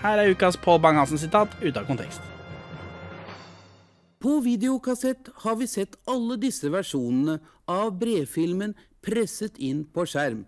Her 0.00 0.18
er 0.18 0.30
ukas 0.32 0.56
Pål 0.56 0.78
Bang-Hansen-sitat 0.80 1.58
ute 1.60 1.76
av 1.76 1.84
kontekst. 1.84 2.22
På 4.20 4.38
videokassett 4.40 5.28
har 5.44 5.58
vi 5.60 5.66
sett 5.68 5.98
alle 6.08 6.38
disse 6.40 6.70
versjonene 6.72 7.38
av 7.68 7.92
brevfilmen 8.00 8.72
presset 9.04 9.60
inn 9.60 9.82
på 9.84 10.06
skjerm, 10.08 10.46